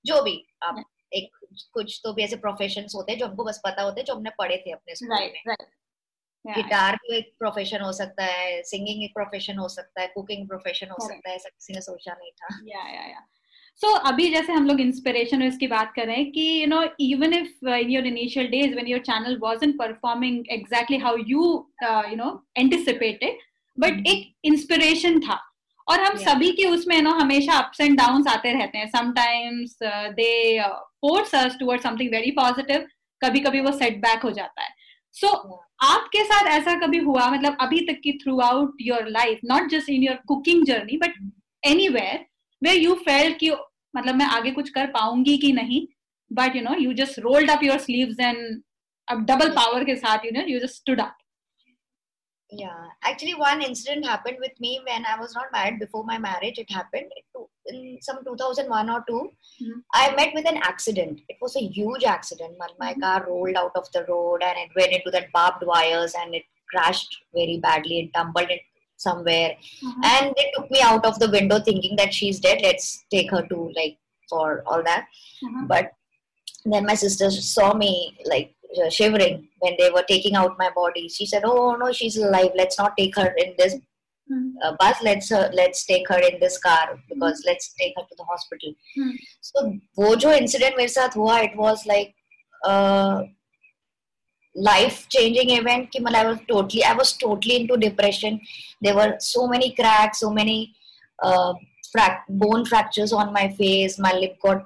जो 0.05 0.21
भी। 0.23 0.35
आप 0.63 0.81
एक 1.11 1.29
कुछ 1.73 1.99
तो 2.03 2.13
भी 2.13 2.23
ऐसे 2.23 2.35
प्रोफेशन 2.37 2.85
होते 2.95 3.11
हैं 3.11 3.19
जो 3.19 3.27
हमको 3.27 3.43
बस 3.43 3.61
पता 3.65 3.81
होते 3.83 4.01
हैं 4.01 4.05
जो 4.05 4.15
हमने 4.15 4.29
पढ़े 4.37 4.57
थे 4.57 4.71
अपने 4.71 4.95
स्कूल 4.95 5.25
में। 5.33 5.41
गिटार 6.49 6.95
भी 6.95 7.15
एक 7.17 7.33
प्रोफेशन 7.39 7.81
हो 7.81 7.91
सकता 7.93 8.23
है 8.25 8.61
सिंगिंग 8.63 9.03
एक 9.03 9.13
प्रोफेशन 9.13 9.57
हो 9.57 9.67
सकता 9.69 10.01
है 10.01 10.07
कुकिंग 10.07 10.47
प्रोफेशन 10.47 10.89
हो 10.89 10.99
सकता 10.99 11.29
है 11.29 11.35
ऐसा 11.35 11.49
किसी 11.49 11.73
ने 11.73 11.81
सोचा 11.81 12.13
नहीं 12.13 12.31
था। 12.33 12.49
या 12.67 12.87
या 12.89 13.05
या 13.07 13.19
सो 13.75 13.87
so, 13.87 13.99
अभी 14.05 14.29
जैसे 14.29 14.53
हम 14.53 14.65
लोग 14.65 14.81
इंस्पिरेशन 14.81 15.41
और 15.41 15.47
इसकी 15.47 15.67
बात 15.67 15.93
कर 15.95 16.05
रहे 16.05 16.15
हैं 16.15 16.31
कि 16.31 16.61
you 16.61 16.67
know 16.67 16.81
even 16.99 17.33
if 17.33 17.69
in 17.69 17.89
your 17.89 18.05
initial 18.05 18.47
days 18.47 18.73
when 18.73 18.87
your 18.87 18.99
channel 18.99 19.37
was 19.37 19.57
wasn't 19.57 19.77
performing 19.77 20.51
exactly 20.51 20.97
how 20.97 21.17
you 21.27 21.45
you 21.83 22.15
know 22.15 22.47
anticipated 22.57 23.37
but 23.77 24.07
एक 24.07 24.31
इंस्पिरेशन 24.43 25.19
था। 25.19 25.39
और 25.87 25.99
हम 25.99 26.13
yeah. 26.13 26.27
सभी 26.27 26.51
के 26.51 26.65
उसमें 26.65 27.01
नो 27.01 27.11
हमेशा 27.11 27.53
अप्स 27.53 27.81
एंड 27.81 27.97
डाउन 27.97 28.27
आते 28.27 28.51
रहते 28.53 28.77
हैं। 28.77 28.87
Sometimes 28.89 29.77
they 30.15 30.59
force 31.01 31.35
us 31.35 31.57
toward 31.59 31.81
something 31.81 32.11
very 32.11 32.31
positive 32.31 32.85
कभी 33.21 33.39
कभी 33.39 33.59
वो 33.59 33.71
सेटबैक 33.71 34.23
हो 34.23 34.31
जाता 34.31 34.63
है। 34.63 34.69
सो 35.15 35.27
so, 35.27 35.33
yeah. 35.33 35.59
आपके 35.83 36.23
साथ 36.23 36.47
ऐसा 36.47 36.79
कभी 36.79 36.97
हुआ? 36.97 37.29
मतलब 37.29 37.57
अभी 37.61 37.79
तक 37.85 37.99
की 38.03 38.11
throughout 38.39 38.75
your 38.81 39.07
life 39.09 39.39
not 39.45 39.69
just 39.69 39.89
in 39.89 40.03
your 40.03 40.19
cooking 40.27 40.65
journey 40.65 40.97
but 40.97 41.13
anywhere 41.87 42.25
way 42.63 42.73
you 42.73 42.93
felt 43.07 43.33
कि 43.39 43.51
मतलब 43.95 44.15
मैं 44.15 44.25
आगे 44.37 44.51
कुछ 44.51 44.69
कर 44.69 44.87
पाऊँगी 44.91 45.37
कि 45.37 45.51
नहीं 45.53 45.85
but 46.33 46.55
you 46.55 46.61
know 46.63 46.75
you 46.79 46.93
just 47.03 47.19
rolled 47.19 47.51
up 47.51 47.63
your 47.63 47.77
sleeves 47.87 48.19
and 48.19 48.61
अब 49.11 49.25
डबल 49.25 49.49
पावर 49.55 49.83
के 49.85 49.95
साथ 49.95 50.25
you 50.25 50.31
know 50.31 50.45
you 50.47 50.59
just 50.59 50.75
stood 50.75 51.01
up 51.01 51.17
yeah 52.51 52.87
actually 53.01 53.33
one 53.33 53.61
incident 53.61 54.05
happened 54.05 54.37
with 54.45 54.55
me 54.59 54.71
when 54.85 55.05
i 55.05 55.17
was 55.19 55.33
not 55.35 55.51
married 55.53 55.79
before 55.79 56.03
my 56.03 56.17
marriage 56.17 56.57
it 56.63 56.71
happened 56.77 57.09
in 57.73 57.97
some 58.01 58.17
2001 58.25 58.89
or 58.89 59.03
2 59.07 59.13
mm-hmm. 59.13 59.77
i 59.93 60.13
met 60.15 60.33
with 60.33 60.49
an 60.51 60.59
accident 60.71 61.21
it 61.29 61.37
was 61.41 61.55
a 61.55 61.65
huge 61.77 62.03
accident 62.03 62.53
my, 62.59 62.67
my 62.79 62.91
mm-hmm. 62.91 63.01
car 63.01 63.25
rolled 63.27 63.55
out 63.55 63.71
of 63.75 63.87
the 63.93 64.03
road 64.09 64.43
and 64.43 64.57
it 64.57 64.75
went 64.79 64.91
into 64.91 65.11
that 65.11 65.31
barbed 65.31 65.63
wires 65.65 66.13
and 66.23 66.35
it 66.35 66.43
crashed 66.73 67.15
very 67.33 67.57
badly 67.67 68.01
and 68.01 68.13
tumbled 68.13 68.51
it 68.57 68.61
somewhere 69.05 69.51
mm-hmm. 69.83 70.03
and 70.11 70.33
they 70.37 70.47
took 70.55 70.69
me 70.75 70.81
out 70.89 71.05
of 71.05 71.17
the 71.19 71.29
window 71.37 71.59
thinking 71.59 71.95
that 71.95 72.13
she's 72.13 72.39
dead 72.39 72.61
let's 72.67 72.87
take 73.15 73.31
her 73.35 73.43
to 73.51 73.59
like 73.75 73.97
for 74.29 74.63
all 74.65 74.83
that 74.83 75.05
mm-hmm. 75.43 75.67
but 75.67 75.91
then 76.65 76.85
my 76.85 76.95
sister 77.03 77.29
saw 77.31 77.73
me 77.73 77.93
like 78.25 78.55
uh, 78.79 78.89
shivering 78.89 79.47
when 79.59 79.75
they 79.77 79.89
were 79.89 80.05
taking 80.07 80.35
out 80.35 80.57
my 80.57 80.69
body 80.75 81.07
she 81.09 81.25
said 81.25 81.43
oh 81.45 81.75
no 81.75 81.91
she's 81.91 82.17
alive 82.17 82.51
let's 82.55 82.77
not 82.77 82.95
take 82.97 83.15
her 83.15 83.33
in 83.43 83.53
this 83.57 83.75
mm. 84.31 84.51
uh, 84.63 84.73
bus 84.79 84.95
let's 85.03 85.31
uh, 85.31 85.49
let's 85.53 85.85
take 85.85 86.07
her 86.07 86.19
in 86.29 86.39
this 86.39 86.57
car 86.57 86.97
because 87.09 87.41
mm. 87.41 87.47
let's 87.47 87.73
take 87.73 87.93
her 87.97 88.03
to 88.03 88.15
the 88.17 88.23
hospital 88.23 88.73
mm. 88.97 89.13
so 89.41 89.73
wo 89.97 90.15
jo 90.15 90.31
incident 90.43 90.77
mere 90.81 90.93
sath 90.97 91.19
hua 91.21 91.37
it 91.49 91.55
was 91.65 91.85
like 91.93 92.15
uh, 92.71 93.21
life 94.55 95.07
changing 95.09 95.49
event 95.51 95.91
ki 95.91 95.99
I 96.05 96.25
was 96.25 96.39
totally 96.47 96.83
I 96.83 96.93
was 96.93 97.13
totally 97.13 97.55
into 97.55 97.77
depression 97.77 98.39
there 98.81 98.95
were 98.95 99.15
so 99.19 99.47
many 99.47 99.71
cracks 99.73 100.19
so 100.19 100.29
many 100.29 100.73
uh, 101.19 101.53
frac- 101.95 102.27
bone 102.29 102.65
fractures 102.65 103.13
on 103.13 103.31
my 103.33 103.47
face 103.49 103.97
my 103.97 104.13
lip 104.13 104.37
got 104.41 104.65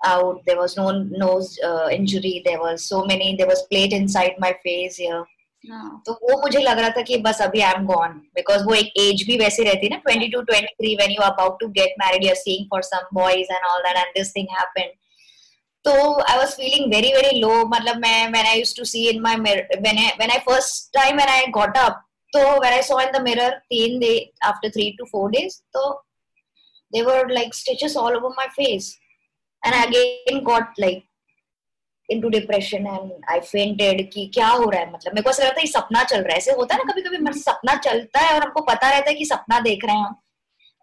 out 0.00 0.42
there 0.46 0.58
was 0.58 0.76
no 0.76 0.90
nose 0.92 1.58
uh, 1.64 1.88
injury 1.90 2.42
there 2.44 2.60
was 2.60 2.84
so 2.84 3.04
many 3.04 3.34
there 3.36 3.48
was 3.48 3.62
plate 3.70 3.92
inside 3.92 4.38
my 4.38 4.52
face 4.64 4.96
here 4.96 5.24
तो 6.06 6.12
वो 6.22 6.36
मुझे 6.42 6.60
लग 6.62 6.78
रहा 6.78 6.90
था 6.96 7.02
कि 7.02 7.16
बस 7.22 7.40
अभी 7.42 7.60
I 7.60 7.72
am 7.76 7.86
gone 7.86 8.12
because 8.34 8.64
वो 8.64 8.74
एक 8.74 8.92
एज 9.04 9.24
भी 9.26 9.36
वैसे 9.38 9.64
रहती 9.64 9.86
है 9.86 9.90
ना 9.92 9.96
twenty 10.04 10.28
two 10.34 10.40
twenty 10.50 10.74
three 10.80 10.94
when 10.96 11.10
you 11.10 11.22
about 11.22 11.58
to 11.60 11.68
get 11.78 11.94
married 12.02 12.24
you're 12.24 12.34
seeing 12.42 12.66
for 12.70 12.82
some 12.88 13.08
boys 13.14 13.52
and 13.52 13.64
all 13.70 13.80
that 13.86 13.96
and 13.96 14.12
this 14.16 14.30
thing 14.36 14.46
happened 14.58 14.90
तो 15.88 16.22
I 16.22 16.38
was 16.38 16.50
feeling 16.50 16.94
very 16.94 17.12
very 17.12 17.38
low 17.40 17.64
मतलब 17.66 17.96
मैं 17.96 18.32
when 18.32 18.46
I 18.46 18.58
used 18.58 18.76
to 18.76 18.84
see 18.84 19.08
in 19.08 19.26
I 19.26 20.38
first 20.38 20.94
time 20.94 21.20
I 21.20 21.46
got 21.46 21.76
up 21.76 22.02
तो 22.36 22.64
I 22.64 22.82
saw 22.82 23.00
in 23.00 23.12
the 23.12 23.22
mirror 23.22 23.50
तीन 23.50 23.98
day 23.98 24.32
after 24.44 24.68
two 24.90 25.26
days 25.26 25.62
तो 25.72 26.02
they 26.94 27.02
were, 27.06 27.22
like, 27.28 27.52
stitches 27.54 27.94
all 27.96 28.14
over 28.16 28.28
my 28.30 28.44
face. 28.56 28.86
And 29.62 29.74
I 29.74 29.80
again 29.86 30.36
got, 30.44 30.66
like, 30.84 31.00
into 32.08 32.30
depression 32.34 32.86
and 32.92 33.10
I 33.34 33.38
fainted 33.40 34.02
कि 34.12 34.30
क्या 34.34 34.48
हो 34.48 34.70
रहा 34.70 34.80
है? 34.80 34.92
मतलब 34.92 35.14
मेरे 35.14 35.22
को 35.22 35.30
ऐसा 35.30 35.44
लगता 35.44 35.60
है 35.60 35.66
सपना 35.66 36.04
चल 36.04 36.16
रहा 36.16 36.32
है। 36.32 36.38
ऐसे 36.38 36.52
होता 36.52 36.74
है 36.74 36.84
ना 36.84 36.92
कभी 36.92 37.02
कभी 37.02 37.40
सपना 37.40 37.74
चलता 37.74 38.20
है 38.20 38.34
और 38.34 38.42
हमको 38.42 38.60
पता 38.60 38.90
रहता 38.90 39.10
है 39.10 39.16
कि 39.16 39.24
सपना 39.24 39.60
देख 39.60 39.84
रहे 39.84 39.96
हैं 39.96 40.02
हम। 40.02 40.16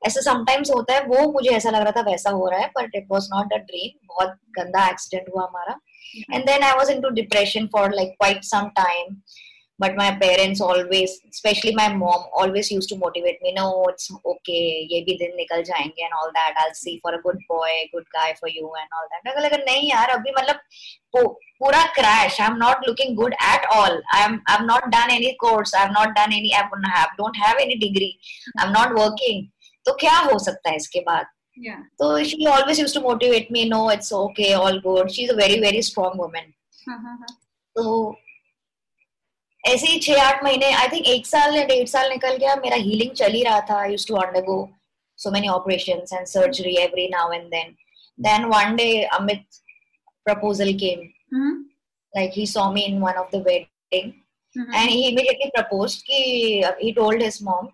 ऐसा 0.07 0.21
समटाइम्स 0.21 0.71
होता 0.71 0.93
है 0.93 1.03
वो 1.05 1.31
मुझे 1.31 1.49
ऐसा 1.49 1.69
लग 1.69 1.81
रहा 1.81 1.91
था 1.91 2.01
वैसा 2.09 2.29
हो 2.29 2.49
रहा 2.49 2.59
है 2.59 2.67
but 2.77 2.95
it 2.95 3.07
was 3.11 3.29
not 3.33 3.53
a 3.53 3.57
dream 3.57 4.07
बहुत 4.07 4.37
गंदा 4.59 4.87
एक्सीडेंट 4.89 5.29
हुआ 5.35 5.43
हमारा. 5.43 5.79
And 6.33 6.45
then 6.45 6.63
I 6.63 6.77
was 6.77 6.91
into 7.01 7.09
depression 7.21 7.67
for 7.67 7.93
like 7.95 8.15
quite 8.19 8.43
some 8.43 8.67
time 8.75 9.15
but 9.79 9.97
my 9.97 10.11
parents 10.11 10.61
always 10.61 11.09
specially 11.33 11.73
my 11.75 11.87
mom 11.93 12.25
always 12.41 12.69
use 12.73 12.89
to 12.89 12.95
motivate 12.95 13.39
me 13.43 13.51
no 13.51 13.89
it's 13.89 14.11
okay 14.25 14.59
ये 14.93 15.01
भी 15.01 15.15
दिन 15.17 15.35
निकल 15.35 15.63
जाएँगे 15.63 16.03
and 16.03 16.13
all 16.13 16.29
that 16.29 16.57
I 16.57 16.69
see 16.73 16.99
for 17.03 17.13
a 17.13 17.17
good 17.23 17.39
boy 17.51 17.83
good 17.93 18.03
guy 18.15 18.33
for 18.33 18.49
you 18.49 18.73
and 18.77 18.93
all 18.93 19.07
that 19.13 19.45
अगर 19.45 19.63
नहीं 19.65 19.89
यार 19.89 20.09
अभी 20.09 20.31
मतलब 20.37 20.59
पूरा 21.15 21.83
crash 21.95 22.39
I 22.41 22.47
am 22.47 22.55
not 22.57 22.87
looking 22.87 23.15
good 23.15 23.33
at 23.33 23.65
all 23.73 24.01
I 24.15 24.23
am 24.23 24.39
I 24.49 24.55
am 24.55 24.63
not 24.65 24.85
done 24.95 25.11
any 25.11 25.31
course 25.39 25.75
I 25.75 25.85
am 25.85 25.91
not 25.91 26.15
done 26.15 26.33
any 26.33 26.51
I 26.51 27.03
don't 27.17 27.37
have 27.37 27.59
any 27.59 27.75
degree 27.79 28.17
I 28.59 28.65
am 28.65 28.71
not 28.71 28.99
working 28.99 29.45
तो 29.86 29.93
क्या 29.99 30.17
हो 30.21 30.38
सकता 30.39 30.69
है 30.69 30.75
इसके 30.75 30.99
बाद? 31.07 31.25
तो 31.99 32.23
she 32.23 32.45
always 32.49 32.79
use 32.79 32.93
to 32.95 33.01
motivate 33.01 33.47
me 33.51 33.63
no 33.69 33.89
it's 33.91 34.13
okay 34.13 34.53
all 34.55 34.79
good 34.81 35.09
she 35.09 35.23
is 35.23 35.31
a 35.31 35.36
very 35.36 35.59
very 35.61 35.81
strong 35.81 36.21
women 36.21 36.53
तो 37.75 38.15
ऐसे 39.63 39.88
ही 39.88 39.99
छह 39.99 40.21
आठ 40.21 40.43
महीने 40.43 40.71
आई 40.73 40.88
थिंक 40.88 41.05
एक 41.07 41.25
साल 41.27 41.55
या 41.55 41.63
डेढ़ 41.65 41.88
साल 41.88 42.09
निकल 42.09 42.36
गया 42.38 42.55
मेरा 42.55 42.77
हीलिंग 42.77 43.11
चल 43.11 43.31
ही 43.31 43.43
रहा 43.43 43.59
था 43.69 43.84
use 43.86 44.07
to 44.07 44.15
undergo 44.15 44.57
so 45.19 45.31
many 45.31 45.47
operation 45.49 46.01
and 46.13 46.25
surgery 46.27 46.75
every 46.77 47.07
now 47.09 47.31
and 47.34 47.45
then 47.51 47.75
then 48.19 48.45
one 48.45 48.75
day 48.75 48.89
Amit 49.13 49.45
proposal 50.25 50.73
came 50.84 51.07
like 52.13 52.31
he 52.36 52.45
saw 52.47 52.71
me 52.71 52.81
in 52.81 52.99
one 53.01 53.13
of 53.15 53.36
the 53.36 53.43
wedding 53.47 54.11
wedding 54.55 54.71
mm-hmm. 54.71 54.73
and 54.73 54.89
he 54.89 55.11
immediately 55.11 55.51
proposed 55.55 56.05
ki 56.05 56.65
he 56.79 56.93
told 56.93 57.21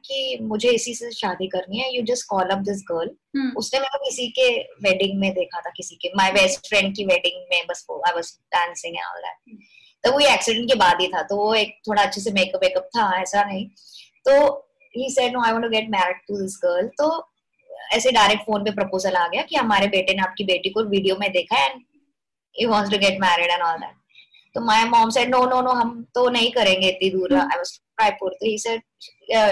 कि 0.06 0.38
मुझे 0.42 0.70
इसी 0.70 0.94
से 0.96 1.12
शादी 1.12 1.48
करनी 1.48 1.80
है 1.80 1.96
you 1.96 2.04
just 2.04 2.28
call 2.30 2.50
up 2.50 2.64
this 2.64 2.84
girl 2.92 3.08
mm. 3.08 3.56
उसने 3.58 3.80
मेरे 3.80 3.98
को 3.98 4.06
किसी 4.06 4.28
के 4.40 4.50
wedding 4.88 5.20
में 5.20 5.34
देखा 5.34 5.60
था 5.60 5.70
किसी 5.70 5.96
के 5.96 6.10
my 6.18 6.32
best 6.38 6.74
friend 6.74 6.96
की 6.96 7.06
wedding 7.06 7.42
में 7.52 7.68
बस 7.70 7.86
वो 7.90 8.02
I 8.08 8.14
was 8.18 8.32
dancing 8.56 8.94
and 8.94 9.12
all 9.12 9.22
that 9.28 9.54
mm. 9.54 9.62
तो 10.04 10.12
वो 10.12 10.20
एक्सीडेंट 10.20 10.70
के 10.72 10.76
बाद 10.80 11.02
ही 11.02 11.08
था 11.08 11.22
तो 11.22 11.36
वो 11.36 11.54
एक 11.56 11.72
थोड़ा 11.88 12.04
अच्छे 12.04 12.22
से 12.22 12.32
मेकअप 12.32 12.62
वेकअप 12.64 12.84
था 12.98 13.22
ऐसा 13.22 13.44
नहीं 13.44 13.68
तो 14.26 14.48
he 14.96 15.10
said 15.10 15.34
no 15.34 15.42
I 15.46 15.52
want 15.52 15.64
to 15.64 15.70
get 15.70 15.90
married 15.90 16.18
to 16.28 16.38
this 16.42 16.58
girl 16.64 16.88
तो 16.88 17.32
ऐसे 17.94 18.12
डायरेक्ट 18.12 18.44
फ़ोन 18.44 18.64
पे 18.64 18.72
प्रपोजल 18.72 19.16
आ 19.16 19.28
गया 19.28 19.42
कि 19.42 19.56
हमारे 19.56 19.88
बेटे 19.88 20.14
ने 20.14 20.22
आपकी 20.22 20.44
बेटी 20.44 20.70
को 20.70 20.84
वीडियो 20.84 21.16
में 21.20 21.32
देखा 21.32 21.66
and 21.66 21.82
he 22.56 22.66
wants 22.66 22.92
to 22.92 22.98
get 22.98 23.20
married 23.22 23.52
and 23.52 23.62
all 23.62 23.78
that 23.78 23.99
तो 24.56 24.62
my 24.62 24.84
mom 24.90 25.10
said 25.10 25.30
no 25.30 25.46
no 25.46 25.62
no 25.62 25.72
हम 25.72 26.02
तो 26.16 26.28
नहीं 26.30 26.52
करेंगे 26.52 26.88
इतनी 26.88 27.10
दूर. 27.10 27.34
आई 27.34 27.58
वाज 27.58 27.80
रायपुर 28.02 28.32
तो 28.32 28.46
ही 28.46 28.58
सेड 28.58 28.82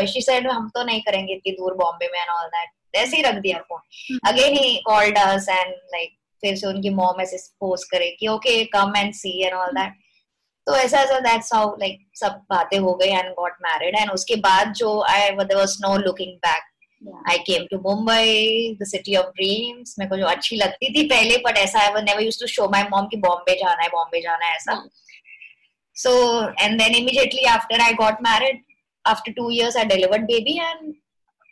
शी 0.08 0.22
सेड 0.22 0.48
हम 0.48 0.70
तो 0.76 0.84
नहीं 0.84 1.02
करेंगे 1.02 1.34
इतनी 1.34 1.52
दूर 1.52 1.74
बॉम्बे 1.76 2.10
में 2.14 2.20
एंड 2.20 2.30
ऑल 2.30 2.48
दैट 2.48 2.70
ऐसे 2.96 3.18
ही 3.18 3.24
रख 3.24 3.36
दिया 3.42 3.58
phone 3.70 4.20
again 4.28 4.54
he 4.54 4.76
called 4.86 5.18
us 5.18 5.50
and 5.50 5.74
like 5.94 6.18
फिर 6.44 6.56
से 6.56 6.68
उनकी 6.68 6.90
मॉम 6.96 7.22
ऐसे 7.22 7.38
पोस्ट 7.60 7.92
करे 7.92 8.10
कि 8.20 8.28
okay 8.28 8.64
come 8.74 8.94
and 8.98 9.14
see 9.14 9.42
and 9.46 9.54
all 9.54 9.72
that 9.72 9.94
तो 10.68 10.76
ऐसा 10.76 11.02
ऐसा 11.02 11.20
दैट्स 11.20 11.54
हाउ 11.54 11.76
लाइक 11.80 12.00
सब 12.20 12.42
बातें 12.50 12.78
हो 12.80 12.94
गई 12.94 13.08
एंड 13.08 13.30
गॉट 13.34 13.54
मैरिड 13.62 13.96
एंड 13.96 14.12
उसके 14.12 14.36
बाद 14.46 14.74
जो 14.74 14.90
I 15.10 15.30
there 15.32 15.58
was 15.58 15.78
no 15.82 15.96
looking 15.98 16.34
back 16.48 16.64
I 17.02 17.38
came 17.48 17.66
to 17.72 17.78
Mumbai 17.80 18.78
the 18.82 18.86
city 18.88 19.16
of 19.16 19.26
dreams 19.36 19.96
मेरे 20.00 20.10
को 20.10 20.18
जो 20.18 20.26
अच्छी 20.28 20.56
लगती 20.56 20.94
थी 20.94 21.06
पहले 21.10 21.38
बट 21.46 21.58
ऐसा 21.58 21.80
I 21.80 22.02
never 22.04 22.22
use 22.24 22.40
to 22.40 22.48
show 22.48 22.68
my 22.70 22.84
mom 22.92 23.08
कि 23.08 23.18
बॉम्बे 23.26 23.56
जाना 23.60 23.84
है 23.84 23.90
बॉम्बे 23.90 24.22
जाना 24.22 24.46
है, 24.46 24.56
ऐसा। 24.56 24.74
So 25.96 26.12
and 26.62 26.78
then 26.82 26.96
immediately 26.96 27.44
after 27.56 27.82
I 27.82 27.94
got 28.04 28.22
married 28.24 28.62
after 29.06 29.32
two 29.34 29.50
years 29.50 29.78
I 29.78 29.86
delivered 29.86 30.26
baby 30.28 30.58
and 30.60 30.94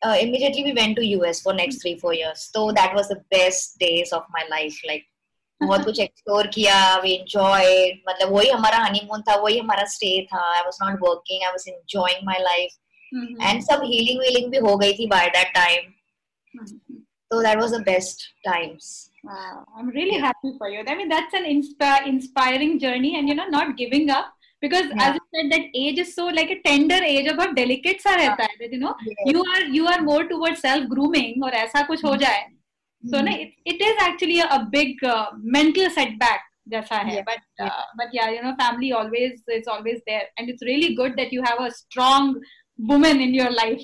immediately 0.02 0.64
we 0.64 0.72
went 0.72 0.96
to 0.96 1.02
US 1.02 1.42
for 1.44 1.56
next 1.56 1.82
three 1.82 1.94
four 2.02 2.16
years 2.16 2.50
तो 2.54 2.72
that 2.72 2.96
was 2.96 3.12
the 3.12 3.18
best 3.34 3.78
days 3.80 4.16
of 4.16 4.24
my 4.34 4.48
life 4.50 4.80
like 4.86 5.06
बहुत 5.62 5.84
कुछ 5.86 6.00
explore 6.00 6.48
किया 6.54 6.76
we 7.04 7.14
enjoy 7.14 7.92
मतलब 8.10 8.32
वही 8.34 8.50
हमारा 8.50 8.78
honeymoon 8.78 9.22
था, 9.22 9.36
वही 9.36 9.58
हमारा 9.58 9.84
स्टे 9.94 10.10
था। 10.34 10.42
I 10.56 10.62
was 10.62 10.78
not 10.82 11.00
working 11.02 11.44
I 11.44 11.52
was 11.52 11.68
enjoying 11.68 12.26
my 12.26 12.40
life 12.40 12.76
and 13.15 13.63
सब 13.63 13.83
हीलिंग 13.85 14.21
वीलिंग 14.21 14.51
भी 14.51 14.59
हो 14.69 14.77
गई 14.77 14.93
थी 14.99 15.07
by 15.15 15.29
that 15.37 15.55
time 15.55 15.93
so 17.33 17.41
that 17.43 17.59
was 17.59 17.71
the 17.71 17.83
best 17.87 18.23
times 18.45 19.11
wow 19.25 19.65
i'm 19.77 19.89
really 19.97 20.17
yeah. 20.17 20.27
happy 20.29 20.53
for 20.59 20.69
you 20.69 20.83
i 20.93 20.95
mean 21.01 21.09
that's 21.09 21.35
an 21.41 21.45
insp- 21.45 22.07
inspiring 22.13 22.79
journey 22.85 23.17
and 23.19 23.29
you 23.29 23.35
know 23.41 23.47
not 23.47 23.77
giving 23.77 24.11
up 24.11 24.33
because 24.61 24.87
yeah. 24.87 25.09
as 25.09 25.15
you 25.19 25.25
said 25.35 25.53
that 25.53 25.67
age 25.75 25.99
is 25.99 26.15
so 26.15 26.27
like 26.27 26.51
a 26.51 26.61
tender 26.69 27.01
age 27.11 27.29
of 27.33 27.37
बहुत 27.37 27.55
delicate 27.57 28.03
सा 28.07 28.15
रहता 28.15 28.45
है 28.45 28.59
that 28.63 28.73
you 28.77 28.81
know 28.85 28.95
yeah. 29.07 29.33
you 29.33 29.45
are 29.55 29.63
you 29.77 29.87
are 29.93 30.01
more 30.09 30.23
towards 30.33 30.63
self 30.67 30.89
grooming 30.95 31.45
और 31.45 31.55
ऐसा 31.65 31.83
कुछ 31.91 32.05
हो 32.05 32.17
जाए 32.25 32.47
so 33.03 33.21
no, 33.23 33.33
it, 33.33 33.53
it 33.65 33.81
is 33.81 34.01
actually 34.07 34.41
a, 34.41 34.49
a 34.57 34.67
big 34.73 35.05
uh, 35.05 35.27
mental 35.59 35.91
setback 35.99 36.49
जैसा 36.69 36.97
है 36.97 37.25
but 37.25 37.39
yeah. 37.61 37.67
Uh, 37.67 37.85
but 38.01 38.19
yeah 38.19 38.31
you 38.31 38.43
know 38.43 38.55
family 38.59 38.93
always 38.93 39.41
is 39.59 39.71
always 39.77 40.01
there 40.07 40.27
and 40.39 40.51
it's 40.51 40.67
really 40.71 40.95
good 40.95 41.17
that 41.17 41.33
you 41.33 41.43
have 41.43 41.63
a 41.67 41.71
strong 41.71 42.35
woman 42.79 43.21
in 43.21 43.35
your 43.35 43.51
life 43.51 43.83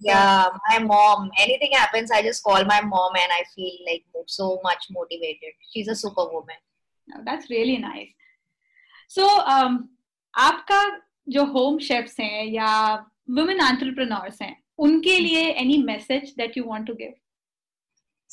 yeah 0.00 0.48
my 0.68 0.78
mom 0.78 1.30
anything 1.38 1.72
happens 1.72 2.10
i 2.10 2.22
just 2.22 2.42
call 2.42 2.64
my 2.64 2.80
mom 2.80 3.12
and 3.14 3.32
i 3.38 3.42
feel 3.54 3.72
like 3.88 4.04
so 4.26 4.60
much 4.64 4.86
motivated 4.90 5.52
she's 5.72 5.88
a 5.88 5.94
superwoman 5.94 6.60
oh, 7.14 7.20
that's 7.24 7.50
really 7.50 7.78
nice 7.78 8.08
so 9.08 9.26
um 9.56 9.88
आपका 10.34 10.82
जो 11.28 11.44
home 11.44 11.78
chefs 11.86 12.18
हैं 12.20 12.44
या 12.52 12.68
women 13.38 13.60
entrepreneurs 13.60 14.40
हैं 14.42 14.56
उनके 14.84 15.18
लिए 15.18 15.42
any 15.62 15.76
message 15.82 16.32
that 16.36 16.56
you 16.56 16.64
want 16.64 16.86
to 16.86 16.94
give 17.00 17.12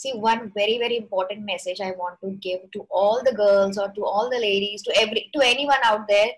see 0.01 0.11
one 0.23 0.43
very 0.55 0.75
very 0.81 0.97
important 0.97 1.41
message 1.47 1.79
i 1.85 1.87
want 2.01 2.19
to 2.25 2.29
give 2.43 2.59
to 2.75 2.83
all 2.99 3.17
the 3.23 3.33
girls 3.39 3.79
or 3.85 3.87
to 3.95 4.05
all 4.11 4.29
the 4.33 4.37
ladies 4.43 4.85
to 4.85 4.93
every 5.01 5.23
to 5.33 5.41
anyone 5.47 5.83
out 5.87 6.05
there 6.11 6.29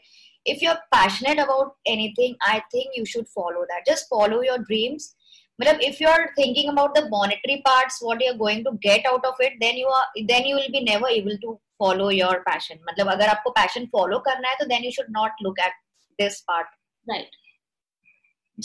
if 0.46 0.62
you're 0.62 0.78
passionate 0.92 1.40
about 1.40 1.76
anything 1.86 2.36
i 2.44 2.62
think 2.72 2.96
you 2.96 3.06
should 3.06 3.28
follow 3.28 3.66
that 3.70 3.86
just 3.86 4.08
follow 4.10 4.42
your 4.42 4.58
dreams 4.70 5.16
but 5.58 5.84
if 5.84 6.00
you're 6.00 6.30
thinking 6.36 6.70
about 6.70 6.96
the 6.96 7.08
monetary 7.10 7.62
parts 7.66 8.00
what 8.02 8.22
you're 8.22 8.38
going 8.38 8.64
to 8.64 8.72
get 8.82 9.06
out 9.06 9.24
of 9.26 9.36
it 9.40 9.54
then 9.60 9.76
you 9.76 9.88
are 9.88 10.06
then 10.28 10.46
you 10.46 10.56
will 10.56 10.72
be 10.72 10.84
never 10.84 11.08
able 11.08 11.38
to 11.46 11.60
follow 11.78 12.10
your 12.10 12.36
passion 12.48 12.80
मतलब 12.90 13.12
अगर 13.12 13.30
आपको 13.36 13.54
passion 13.60 13.88
follow 13.96 14.20
करना 14.28 14.50
है 14.50 14.58
तो 14.62 14.68
then 14.74 14.84
you 14.88 14.92
should 14.98 15.12
not 15.20 15.46
look 15.48 15.60
at 15.68 15.80
this 16.20 16.42
part 16.50 16.68
right 17.14 17.40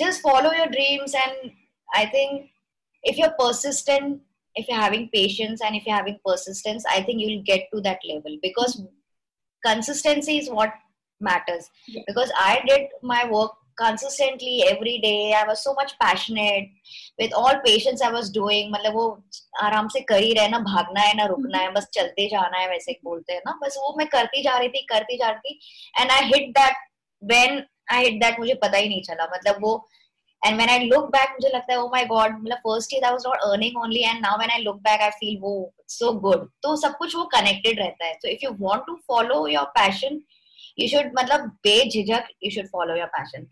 just 0.02 0.22
follow 0.28 0.52
your 0.52 0.68
dreams 0.76 1.14
and 1.24 1.52
i 1.94 2.04
think 2.14 2.48
if 3.12 3.18
you're 3.18 3.36
persistent 3.38 4.20
if 4.54 4.68
you're 4.68 4.82
having 4.82 5.09
patience 5.14 5.62
and 5.68 5.76
if 5.76 5.86
you're 5.86 5.96
having 5.96 6.18
persistence 6.26 6.88
i 6.96 7.00
think 7.02 7.20
you'll 7.20 7.46
get 7.52 7.68
to 7.74 7.80
that 7.88 8.09
level 8.12 8.38
because 8.42 8.82
consistency 9.64 10.38
is 10.38 10.50
what 10.50 10.74
matters. 11.22 11.69
Yeah. 11.88 12.03
because 12.07 12.32
i 12.43 12.61
did 12.67 12.93
my 13.01 13.24
work 13.32 13.57
consistently 13.82 14.63
every 14.69 14.97
day. 15.03 15.34
I 15.34 15.43
was 15.47 15.63
so 15.63 15.74
much 15.74 15.91
passionate. 15.99 16.65
With 17.19 17.34
all 17.34 17.59
patience 17.65 18.01
i 18.01 18.09
was 18.15 18.30
doing 18.38 18.72
मतलब 18.72 18.93
वो 18.93 19.05
आराम 19.63 19.88
से 19.93 20.01
कर 20.09 20.19
ही 20.24 20.34
रहे 20.34 20.47
ना 20.47 20.59
भागना 20.67 21.01
है 21.01 21.15
ना 21.17 21.26
रुकना 21.32 21.57
है 21.57 21.72
बस 21.74 21.88
चलते 21.93 22.28
जाना 22.34 22.57
है 22.57 22.67
वैसे 22.69 22.97
बोलते 23.03 23.34
हैं 23.34 23.41
ना। 23.45 23.57
बस 23.63 23.78
वो 23.84 23.95
मैं 23.97 24.07
करती 24.07 24.43
जा 24.43 24.57
रही 24.57 24.69
थी 24.69 24.82
करती 24.89 25.17
जा 25.17 25.30
रही 25.30 25.53
थी। 25.53 26.01
And 26.01 26.11
I 26.11 26.26
hit 26.34 26.49
that 26.57 26.76
when 27.24 27.63
I 27.93 28.03
hit 28.03 28.19
that 28.24 28.39
मुझे 28.39 28.53
पता 28.63 28.78
ही 28.78 28.89
नहीं 28.89 29.01
चला। 29.09 29.30
मतलब 29.34 29.63
वो 29.63 29.74
and 30.41 30.55
when 30.55 30.69
I 30.69 30.86
look 30.89 31.05
back 31.15 31.30
मुझे 31.32 31.49
लगता 31.55 31.74
है 31.74 31.80
ओ 31.80 31.88
माय 31.91 32.05
गॉड 32.05 32.38
मतलब 32.43 32.57
first 32.67 32.93
year 32.93 33.03
I 33.05 33.11
was 33.11 33.24
not 33.28 33.49
earning 33.51 33.78
only 33.84 34.01
and 34.03 34.22
now 34.22 34.38
when 34.38 34.51
I 34.51 34.61
look 34.61 34.76
back 34.89 35.01
I 35.01 35.09
feel 35.19 35.38
वो 35.41 35.53
सो 35.95 36.11
गुड 36.28 36.47
तो 36.63 36.76
सब 36.82 36.97
कुछ 36.97 37.15
वो 37.15 37.24
कनेक्टेड 37.34 37.80
रहता 37.80 38.05
है। 38.05 38.13
So 38.13 38.28
if 38.28 38.45
you 38.45 38.51
want 38.61 38.84
to 38.88 38.95
follow 39.07 39.45
your 39.47 39.65
passion 39.80 40.22
you 40.78 40.88
should 40.88 41.11
मतलब 41.19 41.49
बेझिझक 41.67 42.28
you 42.45 42.51
should 42.51 42.69
follow 42.69 42.95
your 42.95 43.09
passion 43.17 43.47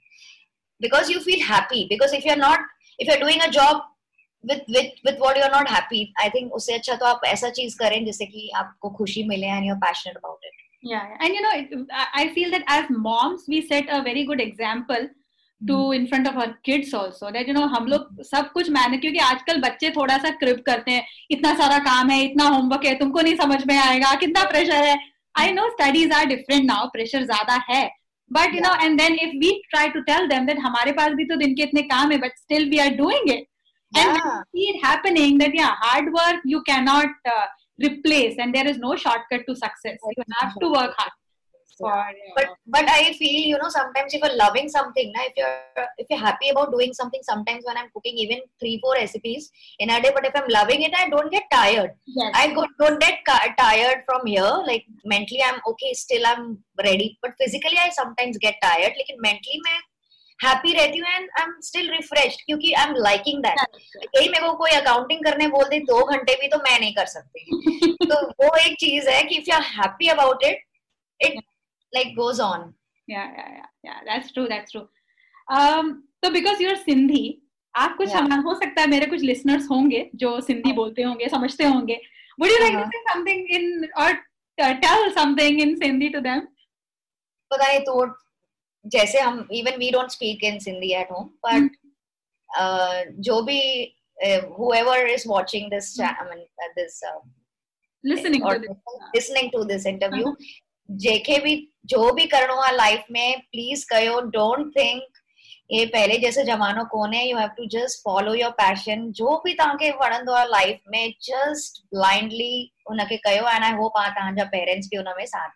because 0.82 1.09
you 1.09 1.20
feel 1.22 1.45
happy 1.45 1.88
because 1.89 2.13
if 2.13 2.26
you're 2.26 2.43
not 2.43 2.59
if 2.99 3.07
you're 3.07 3.24
doing 3.24 3.41
a 3.41 3.51
job 3.51 3.82
with 4.43 4.61
with 4.70 4.91
with 5.05 5.20
what 5.20 5.38
you're 5.38 5.51
not 5.51 5.70
happy 5.70 6.01
I 6.26 6.30
think 6.30 6.51
उससे 6.59 6.74
अच्छा 6.74 6.95
तो 6.95 7.05
आप 7.05 7.22
ऐसा 7.28 7.49
चीज़ 7.59 7.78
करें 7.80 8.03
जिससे 8.05 8.26
कि 8.26 8.49
आपको 8.55 8.89
खुशी 8.97 9.24
मिले 9.28 9.47
and 9.57 9.65
you're 9.65 9.82
passionate 9.86 10.20
about 10.24 10.49
it 10.49 10.53
yeah 10.84 11.17
and 11.20 11.34
you 11.36 11.41
know 11.41 11.51
it, 11.53 11.70
I 12.13 12.34
feel 12.34 12.51
that 12.51 12.63
as 12.67 12.86
moms 12.89 13.47
we 13.47 13.61
set 13.67 13.89
a 13.89 14.01
very 14.01 14.24
good 14.26 14.41
example 14.41 15.09
to 15.61 15.91
in 15.91 16.07
front 16.07 16.26
of 16.28 16.38
our 16.38 16.57
kids 16.63 16.93
also 16.93 17.32
that 17.32 17.47
you 17.47 17.53
know 17.53 17.67
हम 17.76 17.88
लोग 17.88 18.24
सब 18.24 18.51
कुछ 18.51 18.70
manage 18.72 19.01
क्योंकि 19.01 19.20
आजकल 19.20 19.59
बच्चे 19.61 19.89
थोड़ा 19.95 20.17
सा 20.17 20.30
क्रिप 20.43 20.63
करते 20.65 20.91
हैं 20.91 21.05
इतना 21.32 21.53
सारा 21.57 21.80
काम 21.88 22.09
है 22.09 22.22
इतना 22.24 22.47
होमवर्क 22.55 22.86
है 22.86 22.93
तुमको 22.99 23.22
नहीं 23.22 23.36
समझ 23.38 23.63
में 23.67 23.78
आएगा 23.78 24.13
कितना 24.22 24.43
प्रेशर 24.51 24.84
है 24.86 24.97
I 25.39 25.51
know 25.51 25.69
studies 25.69 26.13
are 26.13 26.25
different 26.25 26.65
now 26.65 26.87
pressure 26.89 27.23
ज़्यादा 27.25 27.63
है 27.69 27.83
but 28.31 28.55
you 28.55 28.61
know 28.61 28.73
and 28.83 28.97
then 29.01 29.13
if 29.21 29.35
we 29.37 29.51
try 29.69 29.89
to 29.89 30.01
tell 30.09 30.27
them 30.27 30.45
that 30.45 30.59
हमारे 30.61 30.91
पास 30.91 31.13
भी 31.13 31.25
तो 31.25 31.35
दिन 31.35 31.55
के 31.55 31.63
इतने 31.63 31.81
काम 31.93 32.11
है 32.11 32.17
but 32.17 32.37
still 32.37 32.69
we 32.69 32.79
are 32.79 32.89
doing 32.95 33.29
it 33.29 33.47
and 33.93 34.17
see 34.17 34.69
it 34.69 34.85
happening 34.85 35.39
that 35.39 35.55
या 35.55 35.67
hard 35.83 36.09
work 36.15 36.41
you 36.47 36.59
can 36.67 36.83
not 36.85 37.29
replace 37.81 38.39
and 38.39 38.53
there 38.53 38.67
is 38.67 38.79
no 38.79 38.95
shortcut 39.05 39.45
to 39.47 39.55
success 39.55 39.99
you 40.07 40.23
have 40.33 40.59
to 40.61 40.69
work 40.69 40.95
hard 40.99 41.13
for 41.80 41.91
uh, 41.93 42.03
but 42.38 42.47
but 42.75 42.86
I 42.93 43.13
feel 43.19 43.41
you 43.51 43.57
know 43.61 43.69
sometimes 43.75 44.13
if 44.13 44.23
you're 44.23 44.38
loving 44.43 44.69
something, 44.75 45.11
na, 45.15 45.25
if 45.30 45.34
you're 45.41 45.86
if 45.97 46.07
you're 46.09 46.19
happy 46.19 46.49
about 46.53 46.71
doing 46.71 46.93
something, 46.93 47.21
sometimes 47.32 47.63
when 47.65 47.77
I'm 47.82 47.89
cooking 47.93 48.17
even 48.17 48.39
three 48.59 48.77
four 48.86 48.93
recipes 48.95 49.49
in 49.80 49.89
a 49.89 50.01
day, 50.01 50.11
but 50.13 50.25
if 50.32 50.39
I'm 50.41 50.49
loving 50.49 50.82
it, 50.84 50.93
I 51.03 51.09
don't 51.09 51.32
get 51.32 51.43
tired. 51.51 51.91
yes. 52.05 52.32
I 52.36 52.53
go, 52.53 52.65
don't 52.80 52.99
get 52.99 53.19
ca- 53.25 53.53
tired 53.57 54.03
from 54.05 54.25
here. 54.25 54.55
Like 54.71 54.86
mentally, 55.05 55.43
I'm 55.43 55.61
okay. 55.73 55.93
Still, 55.93 56.25
I'm 56.25 56.57
ready. 56.84 57.17
But 57.21 57.32
physically, 57.43 57.77
I 57.86 57.89
sometimes 58.01 58.38
get 58.38 58.55
tired. 58.61 58.93
Like 59.03 59.15
mentally, 59.30 59.61
मैं 59.69 59.80
happy 60.43 60.73
रहती 60.73 60.99
हूँ 60.99 61.07
and 61.15 61.30
I'm 61.39 61.49
still 61.69 61.88
refreshed 61.93 62.43
क्योंकि 62.45 62.73
I'm 62.82 62.93
liking 63.05 63.41
that. 63.45 63.65
यही 64.15 64.30
मेरे 64.30 64.45
को 64.47 64.53
कोई 64.57 64.71
accounting 64.71 65.23
करने 65.25 65.47
बोल 65.55 65.67
दे 65.69 65.80
दो 65.91 66.03
घंटे 66.13 66.36
भी 66.41 66.47
तो 66.47 66.57
मैं 66.57 66.80
नहीं 66.80 66.93
कर 66.99 67.05
सकती 67.15 67.95
तो 68.11 68.21
वो 68.43 68.55
एक 68.57 68.77
चीज़ 68.80 69.09
है 69.09 69.21
कि 69.32 69.39
if 69.41 69.49
you're 69.51 69.67
happy 69.71 70.09
about 70.15 70.45
it, 70.51 70.63
it 71.19 71.43
like 71.97 72.15
goes 72.21 72.39
on. 72.51 72.73
yeah 73.11 73.29
yeah 73.35 73.45
yeah 73.57 73.67
yeah 73.87 73.99
that's 74.07 74.31
true 74.33 74.47
that's 74.49 74.73
true 74.73 74.87
um 75.59 75.87
so 76.23 76.29
because 76.33 76.59
you're 76.63 76.79
sindhi 76.87 77.21
आप 77.75 77.95
कुछ 77.97 78.09
Yeah. 78.09 78.43
हो 78.45 78.53
सकता 78.59 78.81
है 78.81 78.87
मेरे 78.89 79.05
कुछ 79.13 79.21
लिसनर्स 79.29 79.69
होंगे 79.71 80.09
जो 80.23 80.29
सिंधी 80.47 80.71
बोलते 80.79 81.03
होंगे 81.03 81.27
समझते 81.29 81.63
होंगे 81.63 81.97
would 82.41 82.51
you 82.53 82.59
like 82.63 82.75
to 82.75 82.81
Uh-huh. 82.81 82.91
say 82.95 83.01
something 83.11 83.41
in 83.57 83.65
or 84.03 84.09
uh, 84.57 84.73
tell 84.85 85.03
something 85.17 85.59
in 85.65 85.75
Sindhi 85.83 86.09
to 86.15 86.21
them 86.27 86.45
पता 87.51 87.67
नहीं 87.67 87.79
तो 87.89 88.05
जैसे 88.95 89.19
हम 89.19 89.47
even 89.61 89.77
we 89.79 89.91
don't 89.91 90.11
speak 90.11 90.43
in 90.51 90.59
Sindhi 90.67 90.91
at 91.01 91.11
home 91.11 91.29
but 91.45 91.71
जो 93.29 93.41
भी 93.49 93.59
whoever 94.59 94.95
is 95.17 95.25
watching 95.33 95.69
this 95.75 95.89
I 95.99 96.13
mean 96.29 96.39
uh, 96.63 96.71
this 96.77 96.95
uh, 97.09 97.19
listening 98.03 98.43
or 98.43 98.55
to 98.55 98.59
this 98.65 98.97
listening 99.17 99.51
to 99.57 99.61
this 99.73 99.85
interview 99.91 100.33
जेके 100.89 101.39
भी 101.39 101.55
जो 101.85 102.11
भी 102.13 102.25
करणो 102.25 102.55
आहे 102.61 102.75
लाइफ 102.75 103.03
में 103.11 103.39
प्लीज़ 103.39 103.85
कयो 103.89 104.19
डोंट 104.21 104.71
थिंक 104.77 105.01
हे 105.73 105.85
पहले 105.85 106.17
जैसे 106.17 106.43
जमानो 106.43 106.83
कोन्हे 106.83 107.23
you 107.23 107.37
have 107.37 107.49
to 107.57 107.65
just 107.65 107.99
follow 108.05 108.33
your 108.33 108.51
passion 108.51 109.11
जो 109.11 109.41
भी 109.45 109.53
तव्हांखे 109.53 109.89
वणंदो 109.91 110.31
आहे 110.31 110.47
लाइफ 110.47 110.79
में 110.91 111.13
जस्ट 111.23 111.83
ब्लाइंडली 111.95 112.71
उनखे 112.89 113.17
कयो 113.17 113.49
एंड 113.49 113.63
आई 113.63 113.71
होप 113.71 113.97
आहे 113.97 114.11
तव्हांजा 114.11 114.43
पेरेंट्स 114.43 114.87
बि 114.87 114.97
उन 114.97 115.13
में 115.17 115.25
साथ 115.25 115.49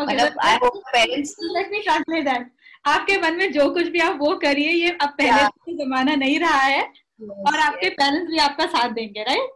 Okay, 0.00 0.14
मतलब 0.14 0.38
I 0.40 0.54
hope 0.54 0.76
parents 0.92 1.34
let 1.42 1.70
me 1.70 1.78
translate 1.82 2.24
that 2.24 2.50
आपके 2.84 3.16
मन 3.18 3.34
में 3.34 3.52
जो 3.52 3.68
कुछ 3.70 3.88
भी 3.88 3.98
आप 4.00 4.18
वो 4.20 4.36
करिए 4.36 4.70
ये 4.70 4.90
अब 4.90 5.08
पहले. 5.08 5.74
जमाना 5.84 6.14
नहीं 6.14 6.38
रहा 6.38 6.60
है 6.60 6.82
और 7.48 7.58
आपके 7.58 7.88
पेरेंट्स 7.88 8.30
भी 8.30 8.38
आपका 8.38 8.66
साथ 8.66 8.88
देंगे 8.88 9.22
right 9.22 9.50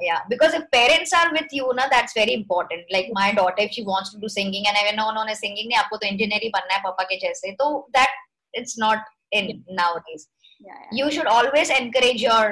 yeah 0.00 0.20
because 0.28 0.54
if 0.54 0.64
parents 0.70 1.12
are 1.12 1.30
with 1.32 1.50
you 1.52 1.70
na 1.78 1.86
that's 1.90 2.14
very 2.14 2.34
important 2.34 2.82
like 2.90 3.08
my 3.12 3.32
daughter 3.32 3.62
if 3.66 3.72
she 3.72 3.84
wants 3.84 4.12
to 4.12 4.18
do 4.18 4.28
singing 4.28 4.66
and 4.68 4.76
i 4.82 4.94
no 5.00 5.10
no 5.10 5.24
singing 5.34 5.70
nahi 5.72 5.80
aapko 5.82 6.00
to 6.04 6.10
engineer 6.12 6.40
hi 6.46 6.50
banna 6.56 6.76
hai 6.76 6.82
papa 6.88 7.06
ke 7.12 7.20
jaise 7.24 7.44
so 7.60 7.68
that 7.98 8.18
it's 8.54 8.76
not 8.86 9.12
in 9.32 9.52
nowadays 9.82 10.28
yeah, 10.60 10.80
yeah. 10.80 10.90
you 10.98 11.10
should 11.10 11.30
always 11.36 11.70
encourage 11.78 12.26
your 12.30 12.44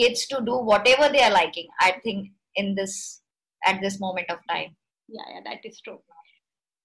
kids 0.00 0.26
to 0.32 0.40
do 0.50 0.58
whatever 0.72 1.08
they 1.14 1.24
are 1.28 1.34
liking 1.38 1.72
i 1.88 1.90
think 2.04 2.28
in 2.62 2.74
this 2.80 2.98
at 3.70 3.80
this 3.86 3.98
moment 4.06 4.36
of 4.36 4.44
time 4.54 4.76
या 5.10 5.24
या 5.34 5.40
that 5.40 5.66
is 5.66 5.80
true 5.84 5.92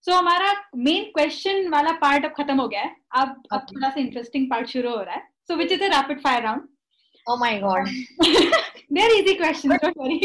सो 0.06 0.14
हमारा 0.16 0.54
main 0.86 1.04
question 1.16 1.68
वाला 1.70 1.92
part 2.00 2.26
अब 2.26 2.34
खत्म 2.38 2.60
हो 2.62 2.68
गया 2.68 2.82
है 2.82 2.96
अब 3.22 3.44
अब 3.54 3.66
थोड़ा 3.72 3.90
सा 3.90 4.00
इंटरेस्टिंग 4.00 4.50
पार्ट 4.50 4.68
शुरू 4.70 4.90
हो 4.90 5.02
रहा 5.02 5.16
है 5.16 5.28
so 5.48 5.56
which 5.56 5.72
is 5.72 5.84
a 5.84 5.88
rapid 5.96 6.22
fire 6.24 6.44
round 6.44 6.68
oh 7.27 7.37
my 7.41 7.55
god 7.61 7.89
very 8.99 9.19
easy 9.19 9.35
question 9.35 9.77
don't 9.77 9.99
worry 9.99 10.19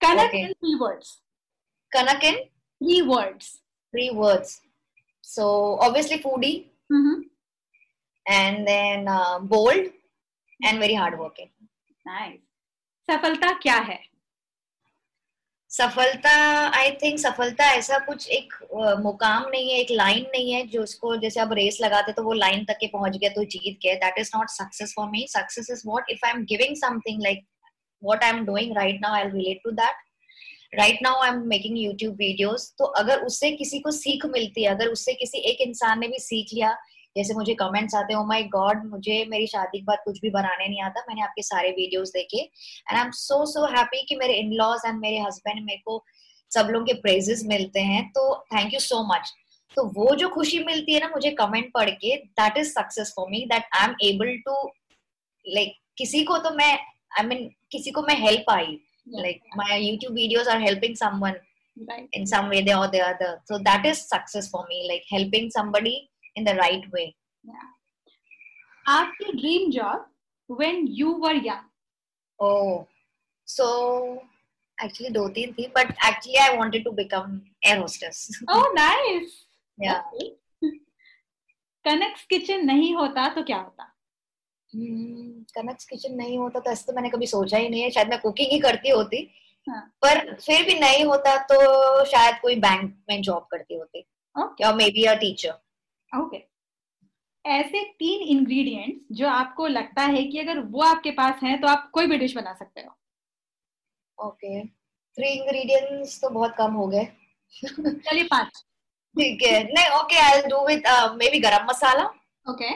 Kanak 0.00 0.30
Okay. 0.30 0.40
In 0.46 0.52
three 0.52 0.74
words 0.80 1.12
kanak 1.92 2.24
in 2.30 2.36
three 2.80 3.00
words 3.12 3.52
three 3.94 4.08
words 4.22 4.48
so 5.24 5.44
obviously 5.86 6.16
foodie 6.24 6.56
and 8.26 8.66
then 8.68 9.06
uh, 9.08 9.38
bold 9.52 9.86
and 10.60 10.84
very 10.84 10.98
hardworking 11.02 11.50
nice 12.06 12.40
सफलता 13.08 13.52
क्या 13.62 13.76
है 13.88 13.98
सफलता 15.71 16.31
I 16.77 16.89
think 17.01 17.19
सफलता 17.19 17.65
ऐसा 17.73 17.97
कुछ 18.05 18.27
एक 18.29 18.53
मुकाम 19.01 19.43
नहीं 19.49 19.69
है, 19.71 19.77
एक 19.79 19.91
लाइन 19.91 20.25
नहीं 20.31 20.51
है 20.53 20.65
जो 20.67 20.81
उसको, 20.83 21.15
जैसे 21.17 21.39
आप 21.39 21.53
रेस 21.53 21.77
लगाते 21.81 22.11
तो 22.11 22.23
वो 22.23 22.33
लाइन 22.33 22.65
तक 22.65 22.77
के 22.79 22.87
पहुँच 22.87 23.17
गया 23.17 23.29
तो 23.29 23.43
जीत 23.53 23.79
गए 23.85 23.95
that 23.95 24.19
is 24.19 24.31
not 24.35 24.49
success 24.49 24.93
for 24.95 25.09
me 25.09 25.25
success 25.29 25.69
is 25.71 25.83
what 25.87 26.09
if 26.09 26.25
I 26.25 26.31
am 26.31 26.43
giving 26.45 26.75
something 26.75 27.21
like 27.23 27.45
what 28.03 28.23
I 28.23 28.29
am 28.29 28.45
doing 28.45 28.75
right 28.77 28.99
now 29.01 29.13
I 29.13 29.29
relate 29.29 29.61
to 29.63 29.71
that 29.71 30.75
right 30.75 30.99
now 31.03 31.21
I 31.23 31.29
am 31.29 31.41
making 31.47 31.77
YouTube 31.79 32.15
videos 32.17 32.73
तो 32.79 32.85
अगर 33.03 33.23
उससे 33.25 33.51
किसी 33.51 33.79
को 33.79 33.91
सीख 33.91 34.25
मिलती 34.25 34.63
है, 34.63 34.69
अगर 34.69 34.87
उससे 34.87 35.13
किसी 35.13 35.37
एक 35.51 35.61
इंसान 35.61 35.99
ने 35.99 36.07
भी 36.07 36.19
सीख 36.19 36.53
लिया 36.53 36.77
जैसे 37.15 37.33
मुझे 37.33 37.53
कमेंट्स 37.59 37.95
आते 37.95 38.13
हैं 38.13 38.25
माय 38.27 38.43
गॉड 38.53 38.85
मुझे 38.89 39.23
मेरी 39.29 39.47
शादी 39.47 39.79
के 39.79 39.83
बाद 39.85 40.01
कुछ 40.05 40.19
भी 40.21 40.29
बनाने 40.29 40.67
नहीं 40.67 40.81
आता। 40.81 41.01
मैंने 41.07 41.21
आपके 41.21 41.41
सारे 41.43 41.69
वीडियोस 41.77 42.09
देखे। 42.11 42.41
And 42.41 42.97
I 42.97 43.03
am 43.03 43.11
so 43.11 43.45
so 43.51 43.65
happy 43.75 44.03
कि 44.09 44.15
मेरे 44.15 44.33
इन 44.39 44.51
लॉज 44.61 44.85
एंड 44.85 44.99
मेरे 44.99 45.19
हस्बैंड 45.19 45.63
मेरे 45.65 45.81
को 45.85 46.03
सब 46.51 46.69
लोगों 46.71 46.85
के 46.85 46.93
प्रेजेस 47.01 47.43
मिलते 47.47 47.79
हैं। 47.81 48.03
तो 48.11 48.23
थैंक 48.53 48.73
यू 48.73 48.79
सो 48.79 49.03
मच 49.13 49.33
तो 49.75 49.83
वो 49.95 50.15
जो 50.15 50.29
खुशी 50.29 50.63
मिलती 50.63 50.93
है 50.93 50.99
ना 50.99 51.07
मुझे 51.09 51.31
कमेंट 51.41 51.71
पढ़ 51.73 51.89
के 51.89 52.15
that 52.39 52.57
is 52.57 52.71
success 52.71 53.13
for 53.15 53.29
me 53.31 53.45
that 53.51 53.75
I 53.75 53.87
am 53.87 53.95
able 54.09 54.37
to 54.45 54.55
like 55.45 55.75
किसी 55.97 56.23
को 56.23 56.37
तो 56.37 56.51
मैं 56.55 56.73
आई 56.73 57.23
I 57.23 57.27
मीन 57.27 57.37
mean, 57.37 57.49
किसी 57.71 57.91
को 57.91 58.01
मैं 58.01 58.15
हेल्प 58.21 58.49
आई। 58.49 58.79
My 59.59 59.77
youtube 59.81 60.13
videos 60.15 60.47
are 60.53 60.59
helping 60.63 60.95
someone 60.97 61.37
right 61.77 62.17
in 62.17 62.27
some 62.31 62.49
way 62.49 62.59
or 62.73 62.87
the 62.95 62.99
other. 63.05 63.29
So 63.49 63.57
that 63.67 63.85
is 63.91 64.01
success 64.09 64.49
for 64.49 64.61
me 64.67 64.81
like 64.89 65.07
helping 65.13 65.47
somebody 65.55 65.93
in 66.35 66.43
the 66.43 66.55
right 66.55 66.87
way. 66.93 67.07
आपकी 68.85 69.31
dream 69.31 69.71
job 69.71 70.05
when 70.49 70.85
you 70.89 71.13
were 71.13 71.35
young 71.35 71.69
oh 72.39 72.85
so 73.47 73.65
actually 74.77 75.11
दो 75.11 75.27
तीन 75.29 75.51
थी 75.53 75.65
but 75.73 75.91
actually 76.07 76.39
i 76.43 76.49
wanted 76.57 76.85
to 76.85 76.91
become 76.91 77.35
air 77.67 77.77
hostess. 77.81 78.21
Oh 78.55 78.71
nice 78.73 79.45
yeah. 79.77 80.01
Kanak's 81.85 82.25
kitchen 82.29 82.65
नहीं 82.71 82.93
होता 82.95 83.27
तो 83.35 83.43
क्या 83.43 83.57
होता? 83.57 83.87
Kanak's 85.55 85.85
kitchen 85.85 86.15
नहीं 86.15 86.37
होता 86.37 86.59
तो 86.59 86.71
ऐसे 86.71 86.85
तो 86.87 86.93
मैंने 86.93 87.09
कभी 87.09 87.27
सोचा 87.27 87.57
ही 87.57 87.69
नहीं 87.69 87.81
है 87.81 87.89
शायद 87.91 88.09
मैं 88.09 88.19
कुकिंग 88.21 88.51
ही 88.51 88.59
करती 88.59 88.89
होती। 88.89 89.29
हाँ. 89.69 89.81
पर 90.01 90.35
फिर 90.35 90.65
भी 90.65 90.79
नहीं 90.79 91.03
होता 91.05 91.37
तो 91.51 92.05
शायद 92.05 92.35
कोई 92.41 92.55
बैंक 92.55 92.95
में 93.09 93.21
जॉब 93.21 93.47
करती 93.51 93.75
होती। 93.75 94.05
ओके 94.35 94.63
या 94.63 94.71
may 94.73 94.89
be 94.89 95.03
a 95.03 95.13
teacher 95.15 95.53
okay. 96.13 96.43
ऐसे 97.45 97.83
तीन 97.99 98.21
इंग्रेडिएंट्स 98.27 99.17
जो 99.17 99.27
आपको 99.27 99.67
लगता 99.67 100.01
है 100.03 100.23
कि 100.23 100.39
अगर 100.39 100.59
वो 100.59 100.81
आपके 100.83 101.11
पास 101.11 101.39
हैं 101.43 101.59
तो 101.61 101.67
आप 101.67 101.89
कोई 101.93 102.07
भी 102.07 102.17
डिश 102.17 102.35
बना 102.35 102.53
सकते 102.53 102.81
हो। 102.81 104.27
ओके। 104.27 104.63
थ्री 104.65 105.29
इंग्रेडिएंट्स 105.29 106.19
तो 106.21 106.29
बहुत 106.29 106.55
कम 106.57 106.73
हो 106.73 106.87
गए। 106.87 107.05
चलिए 107.65 108.23
पाँच। 108.23 108.63
ठीक 109.15 109.43
है। 109.43 109.63
नहीं 109.63 109.89
okay 109.99 110.19
I 110.19 110.41
do 110.41 110.65
with 110.67 110.87
maybe 111.31 111.39
garam 111.39 111.65
masala. 111.69 112.03
Okay. 112.45 112.69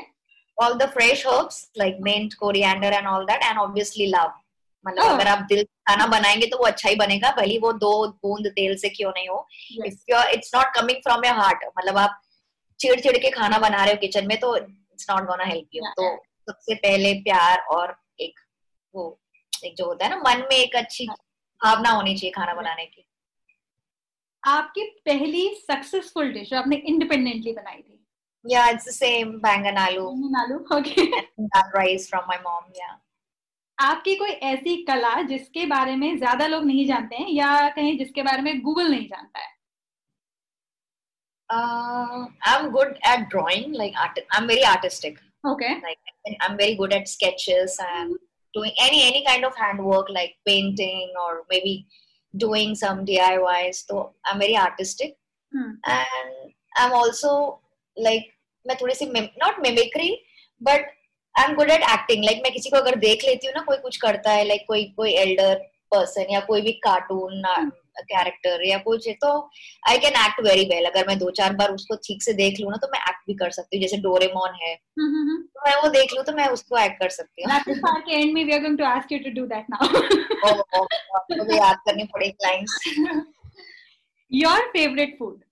All 0.58 0.76
the 0.80 0.86
fresh 0.92 1.22
herbs 1.26 1.56
like 1.80 1.98
mint 2.00 2.36
coriander 2.42 2.90
and 2.98 3.08
all 3.08 3.26
that 3.30 3.42
and 3.46 3.62
obviously 3.62 4.06
love. 4.10 4.34
मतलब 4.86 5.04
Oh. 5.04 5.14
अगर 5.14 5.28
आप 5.28 5.40
दिल 5.50 5.64
खाना 5.88 6.06
बनाएँगे 6.08 6.48
तो 6.48 6.58
वो 6.58 6.66
अच्छा 6.66 6.90
ही 6.90 6.96
बनेगा 6.96 7.32
भले 7.38 7.58
वो 7.60 7.72
दो 7.74 7.92
बूंद 8.08 8.48
तेल 8.56 8.76
से 8.78 8.90
क्यों 8.90 9.12
नहीं 9.12 9.28
हो। 9.30 9.48
If 9.86 10.04
you 10.10 10.22
it's 10.34 10.56
not 10.56 10.74
coming 10.76 11.02
from 11.04 11.26
your 11.26 11.36
heart 11.36 11.66
मतलब 11.78 11.98
आप 11.98 12.22
चिड़ 12.80 13.00
चिड़ 13.00 13.18
के 13.18 13.30
खाना 13.30 13.58
बना 13.58 13.84
रहे 13.84 13.94
हो 13.94 14.00
किचन 14.02 14.28
में 14.28 14.40
तो 14.40 14.56
it's 14.58 15.10
not 15.10 15.24
gonna 15.24 15.44
help 15.44 15.76
you 15.76 15.84
तो 15.98 16.16
सबसे 16.50 16.76
पहले 16.76 17.14
प्यार 17.14 17.60
और 17.60 17.96
एक 18.20 18.40
वो 18.96 19.20
एक 19.66 19.76
जो 19.76 19.86
होता 19.86 20.06
है 20.06 20.12
ना 20.12 20.18
मन 20.18 20.42
में 20.42 20.58
एक 20.58 20.76
अच्छी 20.76 21.08
भावना 21.62 21.90
होनी 21.90 22.16
चाहिए 22.16 22.32
खाना 22.32 22.54
बनाने 22.54 22.86
की। 22.86 23.06
आपकी 24.44 24.84
पहली 25.06 25.48
सक्सेसफुल 25.56 26.32
डिश 26.34 26.50
जो 26.50 26.58
आपने 26.58 26.76
इंडिपेंडेंटली 26.76 27.52
बनाई 27.52 27.78
थी? 27.78 28.06
या 28.46 28.68
इट्स 28.70 28.88
द 28.88 28.92
सेम 28.92 29.32
बैंगन 29.40 29.78
आलू 29.78 30.08
आलू 30.40 30.60
दाल 31.40 31.72
राइस 31.76 32.10
फ्रॉम 32.10 32.24
माय 32.28 32.38
मॉम 32.38 32.72
या 32.78 33.00
आपकी 33.80 34.16
कोई 34.16 34.30
ऐसी 34.30 34.76
कला 34.84 35.22
जिसके 35.22 35.66
बारे 35.66 35.96
में 35.96 36.18
ज़्यादा 36.18 36.48
लोग 36.48 36.66
नहीं 36.66 36.86
जानते 36.88 37.16
हैं 37.16 37.30
या 37.30 37.70
कहीं 37.70 37.98
जिसके 37.98 38.24
बारे 38.24 38.42
में 38.42 38.62
गूगल 38.62 38.92
नहीं 38.92 39.08
जानता 39.08 39.40
है? 39.40 39.55
Uh, 41.51 42.27
I'm 42.45 42.71
good 42.71 42.99
at 43.03 43.29
drawing. 43.29 43.73
Like 43.73 43.95
art, 44.01 44.19
I'm 44.33 44.47
very 44.47 44.65
artistic. 44.65 45.19
Okay 45.47 45.83
Like 45.83 45.99
I'm 46.41 46.57
very 46.57 46.75
good 46.75 46.93
at 46.93 47.09
sketches 47.09 47.79
and 47.95 48.15
doing 48.55 48.73
any 48.81 49.03
any 49.09 49.25
kind 49.27 49.45
of 49.45 49.57
handwork, 49.57 50.11
like 50.11 50.35
painting 50.47 51.13
or 51.27 51.43
maybe 51.51 51.87
doing 52.37 52.75
some 52.75 53.05
DIYs. 53.05 53.85
So 53.89 54.15
I'm 54.27 54.39
very 54.39 54.57
artistic, 54.57 55.17
and 55.87 56.53
I'm 56.77 56.93
also 56.93 57.61
like 57.97 58.27
मैं 58.69 58.77
थोड़ी 58.81 58.95
सी 58.95 59.11
not 59.43 59.61
mimicry, 59.63 60.19
but 60.61 60.83
I'm 61.37 61.57
good 61.57 61.71
at 61.71 61.83
acting. 61.83 62.23
Like 62.23 62.43
मैं 62.43 62.53
किसी 62.53 62.71
को 62.71 62.77
अगर 62.77 62.97
देख 62.97 63.25
लेती 63.25 63.47
हूँ 63.47 63.55
ना 63.57 63.63
कोई 63.63 63.77
कुछ 63.77 63.97
करता 63.97 64.31
है 64.31 64.45
like 64.45 64.67
कोई 64.69 64.85
कोई 64.97 65.17
elder 65.25 65.57
person 65.95 66.27
या 66.31 66.41
कोई 66.41 66.61
भी 66.63 66.73
कार्टून 66.73 67.43
कैरेक्टर 68.02 68.66
या 68.68 68.78
कुछ 68.78 69.08
है 69.08 69.14
तो 69.14 69.32
I 69.90 69.98
can 69.98 70.20
act 70.26 70.42
very 70.48 70.66
well 70.66 70.86
अगर 70.86 71.08
मैं 71.08 71.18
दो 71.20 71.30
चार 71.32 71.54
बार 71.56 71.72
उसको 71.72 71.96
ठीक 72.08 72.24
से 72.24 72.34
देख 72.34 72.60
लूँ 72.60 72.72
ना 72.72 72.78
तो 72.78 72.88
मैं 72.94 73.00
एक्ट 73.00 73.28
भी 73.28 73.34
कर 73.34 73.52
सकती 73.52 73.78
हूँ 73.78 73.82
जैसे 73.82 73.98
डोरेमोन 74.02 74.58
है 74.64 74.76
तो 75.00 75.62
मैं 75.68 75.76
वो 75.84 75.90
देख 75.90 76.14
लूँ 76.16 76.24
तो 76.26 76.34
मैं 76.34 76.48
उसको 76.58 76.78
एक्ट 76.78 77.00
कर 77.00 77.10
सकती 77.10 77.44
हूँ 77.44 77.52
याद 81.56 81.78
करनी 81.88 82.04
पड़ेगी 82.04 82.48
lines 82.48 82.80
Your 84.32 84.60
favorite 84.74 85.18
food? 85.18 85.46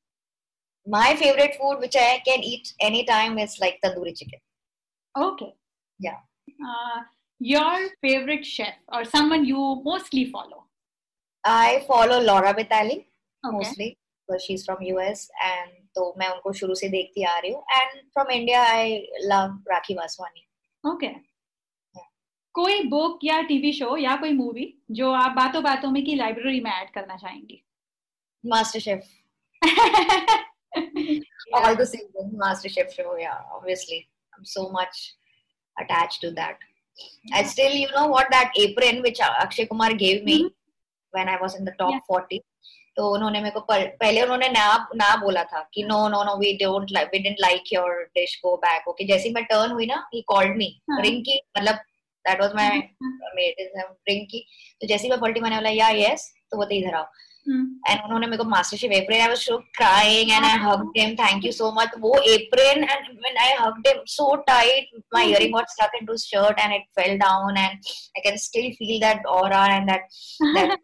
my 0.88 1.16
favorite 1.16 1.56
food 1.56 1.80
which 1.80 1.96
I 1.96 2.20
can 2.26 2.44
eat 2.44 2.74
anytime 2.82 3.38
is 3.38 3.58
like 3.60 3.80
tandoori 3.84 4.18
chicken. 4.18 4.40
Okay. 5.18 5.54
Yeah. 6.00 6.18
Uh, 6.50 7.02
your 7.40 7.90
favorite 8.02 8.46
chef 8.46 8.74
or 8.92 9.06
someone 9.06 9.46
you 9.46 9.82
mostly 9.86 10.26
follow? 10.26 10.63
I 11.46 11.78
follow 11.88 12.20
Laura 12.22 12.52
Vitale 12.54 12.96
mostly 13.44 13.96
she 14.30 14.54
is 14.54 14.64
from 14.66 14.84
US 14.84 15.30
and 15.44 15.72
तो 15.96 16.14
मैं 16.20 16.28
उनको 16.28 16.52
शुरू 16.54 16.76
से 16.76 16.88
देखती 16.90 17.24
आ 17.24 17.38
रही 17.38 17.52
हूँ। 17.52 17.64
And 17.72 18.00
from 18.14 18.30
India 18.32 18.64
I 18.68 18.96
love 19.24 19.58
Rakhi 19.72 19.94
Vaswani 19.96 20.46
okay 20.84 21.08
कोई 22.56 22.84
बुक 22.90 23.20
या 23.24 23.42
टीवी 23.42 23.72
शो 23.74 23.96
या 23.98 24.16
कोई 24.16 24.32
मूवी 24.34 24.74
जो 24.92 25.12
आप 25.14 25.32
बातों 25.36 25.64
बातों 25.64 25.92
में 25.92 26.04
की 26.06 26.16
लाइब्रेरी 26.16 26.60
में 26.62 26.72
ऐड 26.72 26.90
करना 26.94 27.16
चाहेंगी? 27.18 27.64
MasterChef 28.80 29.02
all 31.56 31.76
the 31.76 31.84
same 31.86 32.38
MasterChef 32.70 32.88
show 32.98 33.18
या 33.18 33.34
obviously 33.56 33.96
I 33.96 34.38
am 34.38 34.44
so 34.54 34.70
much 34.76 35.00
attached 35.78 36.22
to 36.22 36.32
that 36.32 36.58
I 37.36 37.44
still 37.50 37.78
you 37.78 37.88
know 37.96 38.08
what 38.10 38.28
that 38.34 38.58
apron 38.60 39.02
which 39.02 39.22
Akshay 39.22 39.66
Kumar 39.66 39.94
give 40.04 40.26
me. 40.26 40.44
when 41.14 41.30
I 41.30 41.38
was 41.38 41.56
in 41.56 41.66
the 41.66 41.76
top 41.80 41.92
yeah. 41.92 42.40
तो 42.98 43.08
उन्होंने 43.10 43.40
मेरे 43.42 43.52
को 43.52 43.60
पहले 43.70 44.22
उन्होंने 44.22 44.48
ना 44.50 44.66
ना 44.96 45.16
बोला 45.16 45.44
था 45.44 45.62
कि 45.74 45.84
no 45.84 45.98
no 46.10 46.24
no 46.24 46.36
we 46.38 46.52
don't 46.58 46.92
like 46.92 47.10
we 47.14 47.20
didn't 47.20 47.40
like 47.42 47.74
your 47.74 48.04
dish 48.16 48.40
go 48.44 48.56
back 48.58 48.88
okay 48.88 49.06
जैसे 49.06 49.30
मैं 49.30 49.44
टर्न 49.46 49.72
हुई 49.72 49.86
ना 49.86 50.08
ही 50.14 50.22
कॉल्ड 50.28 50.58
मी 50.58 50.68
रिंकी 51.02 51.40
मतलब 51.58 51.76
that 52.26 52.42
was 52.42 52.54
my 52.56 52.70
maid 53.36 53.60
is 53.60 53.80
Rinki 54.10 54.46
तो 54.82 54.88
जैसे 54.88 55.10
मैं 55.10 55.20
पलटी 55.20 55.40
मैंने 55.40 55.56
बोला 55.56 55.70
या 55.72 55.90
यस 55.98 56.32
तो 56.52 56.58
वो 56.58 56.68
इधर 56.72 56.96
आओ. 56.96 57.06
हम्म। 57.46 57.92
एंड 57.92 58.04
उन्होंने 58.04 58.28
मेरे 58.28 58.38
को 58.38 58.50
MasterChef 58.78 58.92
apron 58.92 59.22
I 59.22 59.28
was 59.28 59.38
so 59.38 59.58
crying 59.78 60.32
and 60.32 60.46
I 60.46 60.58
hugged 60.60 60.98
him 60.98 61.16
thank 61.16 61.46
you 61.46 61.52
so 61.52 61.72
much 61.80 61.98
वो 62.00 62.14
apron 62.34 62.84
and 62.84 63.08
when 63.10 63.38
I 63.38 63.54
hugged 63.60 63.88
him 63.88 64.04
so 64.10 64.36
tight 64.48 64.90
my 65.14 65.30
earring 65.30 65.54
was 65.56 65.66
stuck 65.72 65.96
into 66.00 66.18
shirt 66.20 66.60
and 66.60 66.74
it 66.76 66.86
fell 67.00 67.18
down 67.20 67.58
and 67.58 67.68
I 67.68 68.22
can 68.22 68.38
still 68.44 68.72
feel 68.74 69.00
that 69.00 69.26
aura 69.36 69.66
and 69.68 69.90
that 69.90 70.08
that 70.56 70.80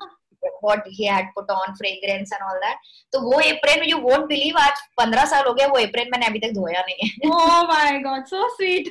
what 0.62 0.84
he 0.88 1.06
had 1.06 1.26
put 1.36 1.50
on 1.50 1.76
fragrance 1.76 2.32
and 2.32 2.46
all 2.48 2.60
that. 2.62 2.78
तो 3.14 3.20
वो 3.22 3.42
apron 3.42 3.84
you 3.90 4.00
won't 4.08 4.28
believe 4.28 4.58
आज 4.58 4.82
15 5.02 5.26
साल 5.26 5.46
हो 5.48 5.54
गया 5.54 5.68
वो 5.68 5.80
apron 5.80 6.12
मैंने 6.12 6.26
अभी 6.26 6.40
तक 6.40 6.54
धोया 6.54 6.82
नहीं 6.82 7.10
है। 7.10 7.32
Oh 7.32 7.62
my 7.72 8.02
god 8.04 8.28
so 8.34 8.48
sweet. 8.58 8.90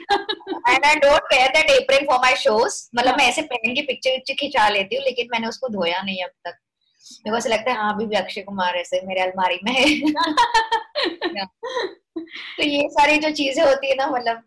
And 0.68 0.84
I 0.84 0.94
don't 0.94 1.34
wear 1.34 1.50
that 1.54 1.70
apron 1.76 2.08
for 2.10 2.18
my 2.26 2.34
shows. 2.44 2.90
मतलब 2.96 3.16
मैं 3.18 3.28
ऐसे 3.28 3.42
पहन 3.42 3.74
के 3.74 3.82
पिक्चर 3.82 4.10
पिक्चर 4.10 4.34
खिंचा 4.34 4.68
लेती 4.68 4.96
हूँ 4.96 5.04
लेकिन 5.04 5.28
मैंने 5.32 5.48
उसको 5.48 5.68
धोया 5.68 6.02
नहीं 6.02 6.22
अब 6.24 6.30
तक। 6.30 6.58
मेरे 7.26 7.30
को 7.30 7.36
ऐसा 7.36 7.48
लगता 7.48 7.70
है 7.70 7.76
हाँ 7.76 7.94
अभी 7.94 8.06
भी 8.06 8.16
अक्षय 8.16 8.42
कुमार 8.42 8.76
ऐसे 8.76 9.00
मेरे 9.06 9.20
अलमारी 9.20 9.58
में 9.64 9.72
है। 9.72 9.86
तो 12.56 12.62
ये 12.62 12.88
सारी 12.88 13.18
जो 13.18 13.30
चीज़ें 13.30 13.64
होती 13.64 13.88
है 13.88 13.94
ना 13.94 14.06
मतलब 14.06 14.42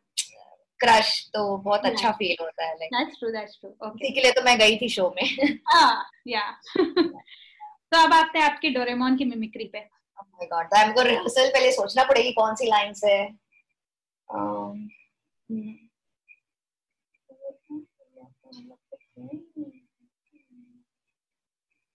क्रश 0.83 1.09
तो 1.33 1.57
बहुत 1.57 1.85
अच्छा 1.85 2.11
फील 2.11 2.35
होता 2.41 2.65
है 2.65 2.73
like 2.75 2.91
that's 2.95 3.19
true 3.19 3.31
that's 3.35 3.57
true. 3.59 3.73
Okay. 3.87 4.03
इसी 4.03 4.13
के 4.13 4.21
लिए 4.21 4.31
तो 4.31 4.41
मैं 4.41 4.57
गई 4.59 4.77
थी 4.77 4.89
शो 4.89 5.09
में। 5.17 5.23
Ah 5.75 5.91
yeah. 6.27 6.51
तो 7.91 8.03
अब 8.03 8.13
आते 8.13 8.39
हैं 8.39 8.45
आपके 8.45 8.69
डोरेमोन 8.69 9.17
की 9.17 9.25
मिमिक्री 9.25 9.69
पे। 9.75 9.79
Oh 10.19 10.25
my 10.25 10.47
God, 10.51 10.65
तो 10.73 10.77
हमको 10.77 11.01
रिहर्सल 11.01 11.49
पहले 11.49 11.71
सोचना 11.71 12.03
पड़ेगी 12.03 12.31
कौन 12.31 12.55
सी 12.55 12.67
लाइंस 12.69 13.01
है 13.05 13.21
Um, 14.29 14.75
hmm. 15.49 15.71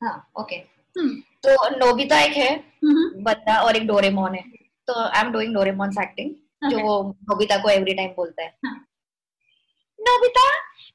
हाँ 0.00 0.16
ओके 0.40 0.56
हम्म 0.96 1.20
तो 1.46 1.68
नोबिता 1.76 2.20
एक 2.20 2.36
है 2.36 2.50
हम्म 2.84 3.22
बंदा 3.24 3.58
और 3.60 3.76
एक 3.76 3.86
डोरेमोन 3.86 4.34
है। 4.34 4.42
तो 4.88 4.94
I 5.02 5.20
am 5.20 5.30
doing 5.32 5.54
Doraemon 5.54 5.90
acting 6.02 6.34
जो 6.62 6.78
वो 6.86 6.94
नोबिता 7.30 7.56
को 7.62 7.70
एवरी 7.70 7.94
टाइम 7.94 8.10
बोलता 8.16 8.42
है। 8.42 8.48
हाँ. 8.66 8.76
नोबिता 9.98 10.48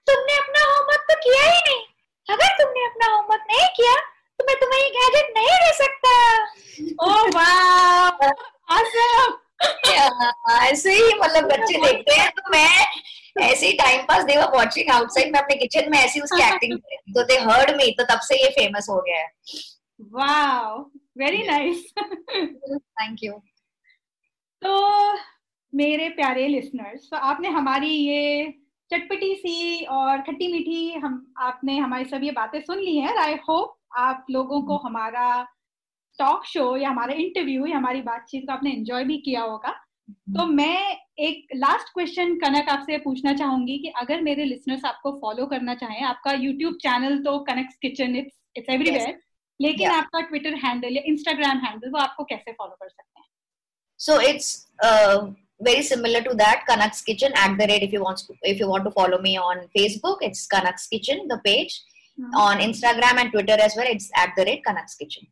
तुमने 0.07 0.37
अपना 0.37 0.63
होमवर्क 0.65 1.05
तो 1.11 1.15
किया 1.23 1.43
ही 1.43 1.59
नहीं। 1.67 1.83
अगर 2.27 2.53
तुमने 2.63 2.85
अपना 2.85 3.13
होमवर्क 3.15 3.43
नहीं 3.51 3.67
किया 3.75 3.95
तो 4.39 4.45
मैं 4.47 4.55
तुम्हें 4.59 4.79
ये 4.79 4.89
गैजेट 4.89 5.33
नहीं 5.37 5.57
दे 5.63 5.73
सकता। 5.73 6.13
wow 7.35 8.31
awesome 8.71 9.37
हाँ, 9.63 10.59
ऐसे 10.67 10.93
ही 10.93 11.13
मतलब 11.19 11.43
बच्चे 11.43 11.77
देखते 11.85 12.15
हैं 12.15 12.29
तो 12.29 12.51
मैं 12.51 13.47
ऐसे 13.49 13.67
ही 13.67 13.73
time 13.73 14.01
pass 14.01 14.23
they 14.23 14.37
were 14.37 14.55
watching 14.55 14.89
outside 14.91 15.31
मैं 15.33 15.39
अपने 15.39 15.55
किचन 15.55 15.89
में 15.91 15.97
ऐसी 15.99 16.21
उसकी 16.21 16.41
एक्टिंग 16.43 16.77
तो 17.15 17.23
दे 17.23 17.37
हर्ड 17.41 17.71
मी 17.77 17.91
तो 17.99 18.03
तब 18.03 18.19
से 18.19 18.41
ये 18.43 18.49
फ़ेमस 18.49 18.87
हो 18.89 19.01
गया 19.01 19.19
है। 19.19 19.29
wow 20.15 20.85
very 21.21 21.43
nice 21.47 21.83
thank 22.31 23.23
you 23.23 23.33
तो 24.61 24.73
मेरे 25.75 26.09
प्यारे 26.09 26.47
लिसनर्स 26.47 27.09
तो 27.11 27.17
आपने 27.17 27.49
हमारी 27.49 27.89
ये 27.89 28.53
चटपटी 28.91 29.35
सी 29.35 29.85
और 29.85 30.21
खट्टी 30.21 30.51
मीठी 30.51 30.91
हम 30.93 31.33
आपने 31.37 31.77
हमारी 31.77 32.05
सब 32.05 32.23
ये 32.23 32.31
बातें 32.31 32.61
सुन 32.61 32.79
ली 32.79 32.97
हैं 32.97 33.15
आई 33.17 33.33
होप 33.33 33.77
आप 33.97 34.25
लोगों 34.31 34.61
को 34.61 34.77
हमारा 34.77 35.43
टॉक 36.19 36.45
शो 36.45 36.77
या 36.77 36.89
हमारा 36.89 37.13
इंटरव्यू 37.13 37.65
या 37.65 37.77
हमारी 37.77 38.01
बातचीत 38.01 38.43
को 38.47 38.53
आपने 38.53 38.71
एंजॉय 38.71 39.03
भी 39.03 39.17
किया 39.17 39.41
होगा। 39.41 39.71
तो 40.09 40.45
मैं 40.45 40.97
एक 41.19 41.47
लास्ट 41.55 41.93
क्वेश्चन 41.93 42.35
कनक 42.35 42.69
आपसे 42.69 42.97
पूछना 42.97 43.33
चाहूँगी 43.33 43.77
कि 43.77 43.87
अगर 43.87 44.21
मेरे 44.21 44.45
लिसनर्स 44.45 44.85
आपको 44.85 45.11
फॉलो 45.11 45.45
करना 45.45 45.75
चाहें 45.75 46.01
आपका 46.01 46.31
यूट्यूब 46.31 46.73
चैनल 46.73 47.17
तो 47.17 47.39
Kanak's 47.39 47.73
kitchen 47.81 48.15
it's 48.15 48.39
it's 48.55 48.69
everywhere 48.69 49.19
लेकिन 49.61 49.87
Yeah. 49.87 49.99
आपका 49.99 50.21
ट्विटर 50.21 50.53
हैंडल 50.53 50.95
या 50.95 51.01
इंस्टाग्राम 51.05 51.57
हैंडल 51.57 51.89
वो 51.89 51.97
आपको 51.97 52.23
कैसे 52.23 52.51
फॉलो 52.51 52.75
कर 52.83 52.89
सकते 52.89 53.19
हैं? 53.19 53.27
So 53.99 54.13
uh, 54.17 55.40
very 55.61 55.83
similar 55.83 56.21
to 56.21 56.33
that. 56.35 56.65
Kanak's 56.69 57.01
Kitchen 57.01 57.31
at 57.35 57.57
the 57.57 57.67
rate. 57.67 57.83
If 57.83 57.93
you 57.93 58.01
want, 58.01 58.23
if 58.43 58.59
you 58.59 58.67
want 58.67 58.85
to 58.85 58.91
follow 58.91 59.21
me 59.21 59.37
on 59.39 59.67
Facebook, 59.77 60.17
it's 60.21 60.47
Kanak's 60.47 60.87
Kitchen, 60.87 61.27
the 61.27 61.39
page. 61.45 61.81
mm-hmm. 62.17 62.35
On 62.35 62.57
Instagram 62.59 63.19
and 63.19 63.31
Twitter 63.31 63.57
as 63.59 63.75
well, 63.75 63.87
it's 63.89 64.09
at 64.15 64.33
the 64.37 64.45
rate 64.45 64.63
Kanak's 64.67 64.95
Kitchen. 64.95 65.27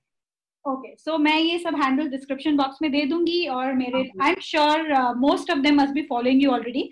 Okay 0.65 0.95
so 0.95 1.17
मैं 1.17 1.37
ये 1.39 1.57
सब 1.59 1.75
handle 1.81 2.07
description 2.09 2.55
box 2.57 2.77
में 2.81 2.91
दे 2.91 3.03
दूँगी 3.09 3.45
और 3.57 3.73
मेरे 3.73 3.99
I 4.23 4.29
am 4.29 4.39
sure 4.43 4.81
most 5.17 5.51
of 5.51 5.59
them 5.59 5.75
must 5.81 5.93
be 5.93 6.01
following 6.09 6.41
you 6.43 6.51
already 6.51 6.83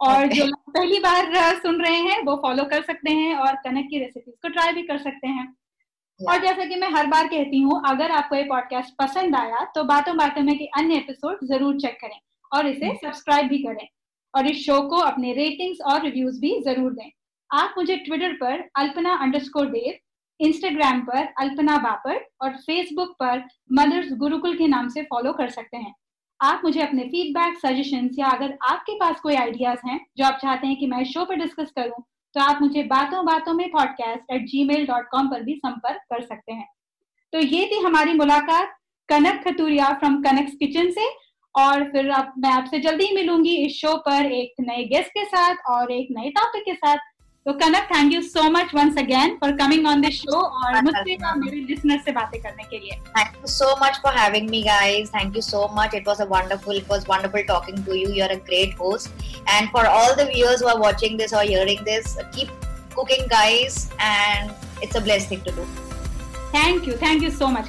और. 0.00 0.26
जो 0.26 0.46
पहली 0.76 0.98
बार 1.00 1.32
uh, 1.34 1.62
सुन 1.62 1.80
रहे 1.82 2.00
हैं 2.08 2.20
वो 2.24 2.34
फॉलो 2.42 2.64
कर 2.72 2.82
सकते 2.82 3.10
हैं 3.10 3.34
और 3.36 3.56
कनक 3.64 3.86
की 3.90 3.98
रेसिपीज़ 3.98 4.36
को 4.42 4.48
ट्राई 4.48 4.72
भी 4.72 4.82
कर 4.90 4.98
सकते 4.98 5.28
हैं 5.28 5.46
yeah. 5.46 6.32
और 6.32 6.42
जैसा 6.42 6.64
कि 6.64 6.76
मैं 6.80 6.90
हर 6.96 7.06
बार 7.06 7.28
कहती 7.28 7.60
हूँ 7.62 7.80
अगर 7.88 8.10
आपको 8.20 8.36
ये 8.36 8.44
पॉडकास्ट 8.52 8.94
पसंद 9.02 9.36
आया 9.36 9.64
तो 9.74 9.84
बातों 9.94 10.16
बातों 10.16 10.42
में 10.42 10.56
के 10.58 10.66
अन्य 10.82 10.96
एपिसोड 10.96 11.46
ज़रूर 11.54 11.80
चेक 11.80 11.98
करें 12.00 12.18
और 12.52 12.66
इसे 12.66 12.94
सब्सक्राइब. 12.96 13.48
भी 13.48 13.58
करें। 13.58 13.86
और 14.34 14.46
इस 14.46 14.64
शो 14.66 14.80
को 14.88 14.96
अपने 15.02 15.32
रेटिंग्स 15.32 15.78
और 15.82 16.02
रिव्यूज़ 16.02 16.40
भी 16.40 16.50
ज़रूर 16.62 16.92
दें। 16.92 17.10
आप 17.50 17.74
मुझे 17.78 17.96
ट्विटर 17.96 18.32
पर 18.32 18.68
अल्पना 18.76 19.14
अंडरस्कोर 19.14 19.66
देव 19.66 19.94
इंस्टाग्राम 20.40 21.00
पर 21.00 21.26
अल्पना 21.40 21.76
बापर 21.78 22.24
और 22.42 22.56
फेसबुक 22.56 23.14
पर 23.20 23.44
मदर्स 23.72 24.12
गुरुकुल 24.12 24.56
के 24.56 24.66
नाम 24.66 24.88
से 24.88 25.02
फॉलो 25.02 25.32
कर 25.32 25.50
सकते 25.50 25.76
हैं। 25.76 25.94
आप 26.40 26.60
मुझे 26.64 26.80
अपने 26.82 27.02
फीडबैक 27.04 27.58
सजेशन 27.58 28.08
या 28.18 28.28
अगर 28.28 28.56
आपके 28.68 28.94
पास 28.94 29.20
कोई 29.20 29.34
आइडियाज़ 29.34 29.88
हैं 29.88 29.98
जो 30.18 30.24
आप 30.24 30.38
चाहते 30.42 30.66
हैं 30.66 30.76
कि 30.76 30.86
मैं 30.86 31.04
शो 31.04 31.24
पर 31.24 31.36
डिस्कस 31.36 31.70
करूँ 31.76 32.02
तो 32.34 32.40
आप 32.40 32.60
मुझे 32.62 32.82
बातों 32.82 33.24
बातों 33.26 33.52
में 33.54 33.68
podcast 33.68 34.32
at 34.32 34.46
Gmail 34.64 34.86
dot 34.86 35.08
com 35.10 35.28
पर 35.28 35.42
भी 35.42 35.54
संपर्क 35.56 36.00
कर 36.10 36.22
सकते 36.22 36.52
हैं। 36.52 36.68
तो 37.32 37.38
ये 37.38 37.64
थी 37.66 37.78
हमारी 37.80 38.12
मुलाकात 38.14 38.76
कनक 39.08 39.42
खतूरिया 39.44 39.92
फ्रॉम 39.92 40.20
कनक 40.22 40.50
किचन 40.58 40.90
से। 40.90 41.06
और 41.56 41.84
फिर 41.92 42.10
अब 42.10 42.32
मैं 42.38 42.50
आपसे 42.50 42.78
जल्दी 42.80 43.04
ही 43.04 43.14
मिलूँगी 43.14 43.54
इस 43.66 43.80
शो 43.80 43.94
पर 44.06 44.32
एक 44.32 44.54
नए 44.60 44.84
गेस्ट 44.94 45.10
के 45.10 45.24
साथ 45.24 45.68
और 45.70 45.92
एक 45.92 46.08
नए 46.18 46.30
टॉपिक 46.38 46.64
के 46.64 46.74
साथ। 46.74 46.96
तो 47.46 47.52
Kanak 47.58 47.88
thank 47.90 48.12
you 48.12 48.20
so 48.22 48.42
much 48.50 48.74
once 48.74 48.98
again 48.98 49.36
for 49.40 49.52
coming 49.56 49.86
on 49.86 50.00
this 50.00 50.20
show 50.20 50.38
और 50.38 50.80
मुझसे 50.84 51.16
मेरे 51.16 51.60
लिसनर 51.68 52.00
से 52.04 52.12
बातें 52.12 52.40
करने 52.42 52.64
के 52.70 52.78
लिए। 52.78 52.98
Thank 53.18 53.36
you 53.36 53.46
so 53.52 53.70
much 53.84 54.00
for 54.02 54.16
having 54.18 54.50
me 54.50 54.62
guys 54.62 55.10
thank 55.14 55.36
you 55.36 55.42
so 55.42 55.68
much 55.78 55.94
it 55.94 56.08
was 56.08 56.20
a 56.20 56.24
wonderful 56.30 56.76
it 56.76 56.90
was 56.90 57.06
wonderful 57.10 57.42
talking 57.54 57.84
to 57.86 57.94
you 57.94 58.08
you 58.10 58.24
are 58.24 58.30
a 58.30 58.38
great 58.50 58.74
host 58.80 59.24
and 59.48 59.68
for 59.72 59.86
all 59.86 60.14
the 60.14 60.28
viewers 60.34 60.62
who 60.62 60.68
are 60.68 60.78
watching 60.78 61.18
this 61.18 61.34
or 61.34 61.44
hearing 61.44 61.84
this 61.90 62.16
keep 62.36 62.62
cooking 62.98 63.26
guys 63.30 63.74
and 64.00 64.52
it's 64.84 64.96
a 64.96 65.02
blessed 65.08 65.28
thing 65.28 65.42
to 65.48 65.52
do. 65.56 65.66
Thank 66.54 66.86
you. 66.86 66.96
Thank 67.02 67.26
you 67.26 67.30
so 67.42 67.50
much 67.58 67.68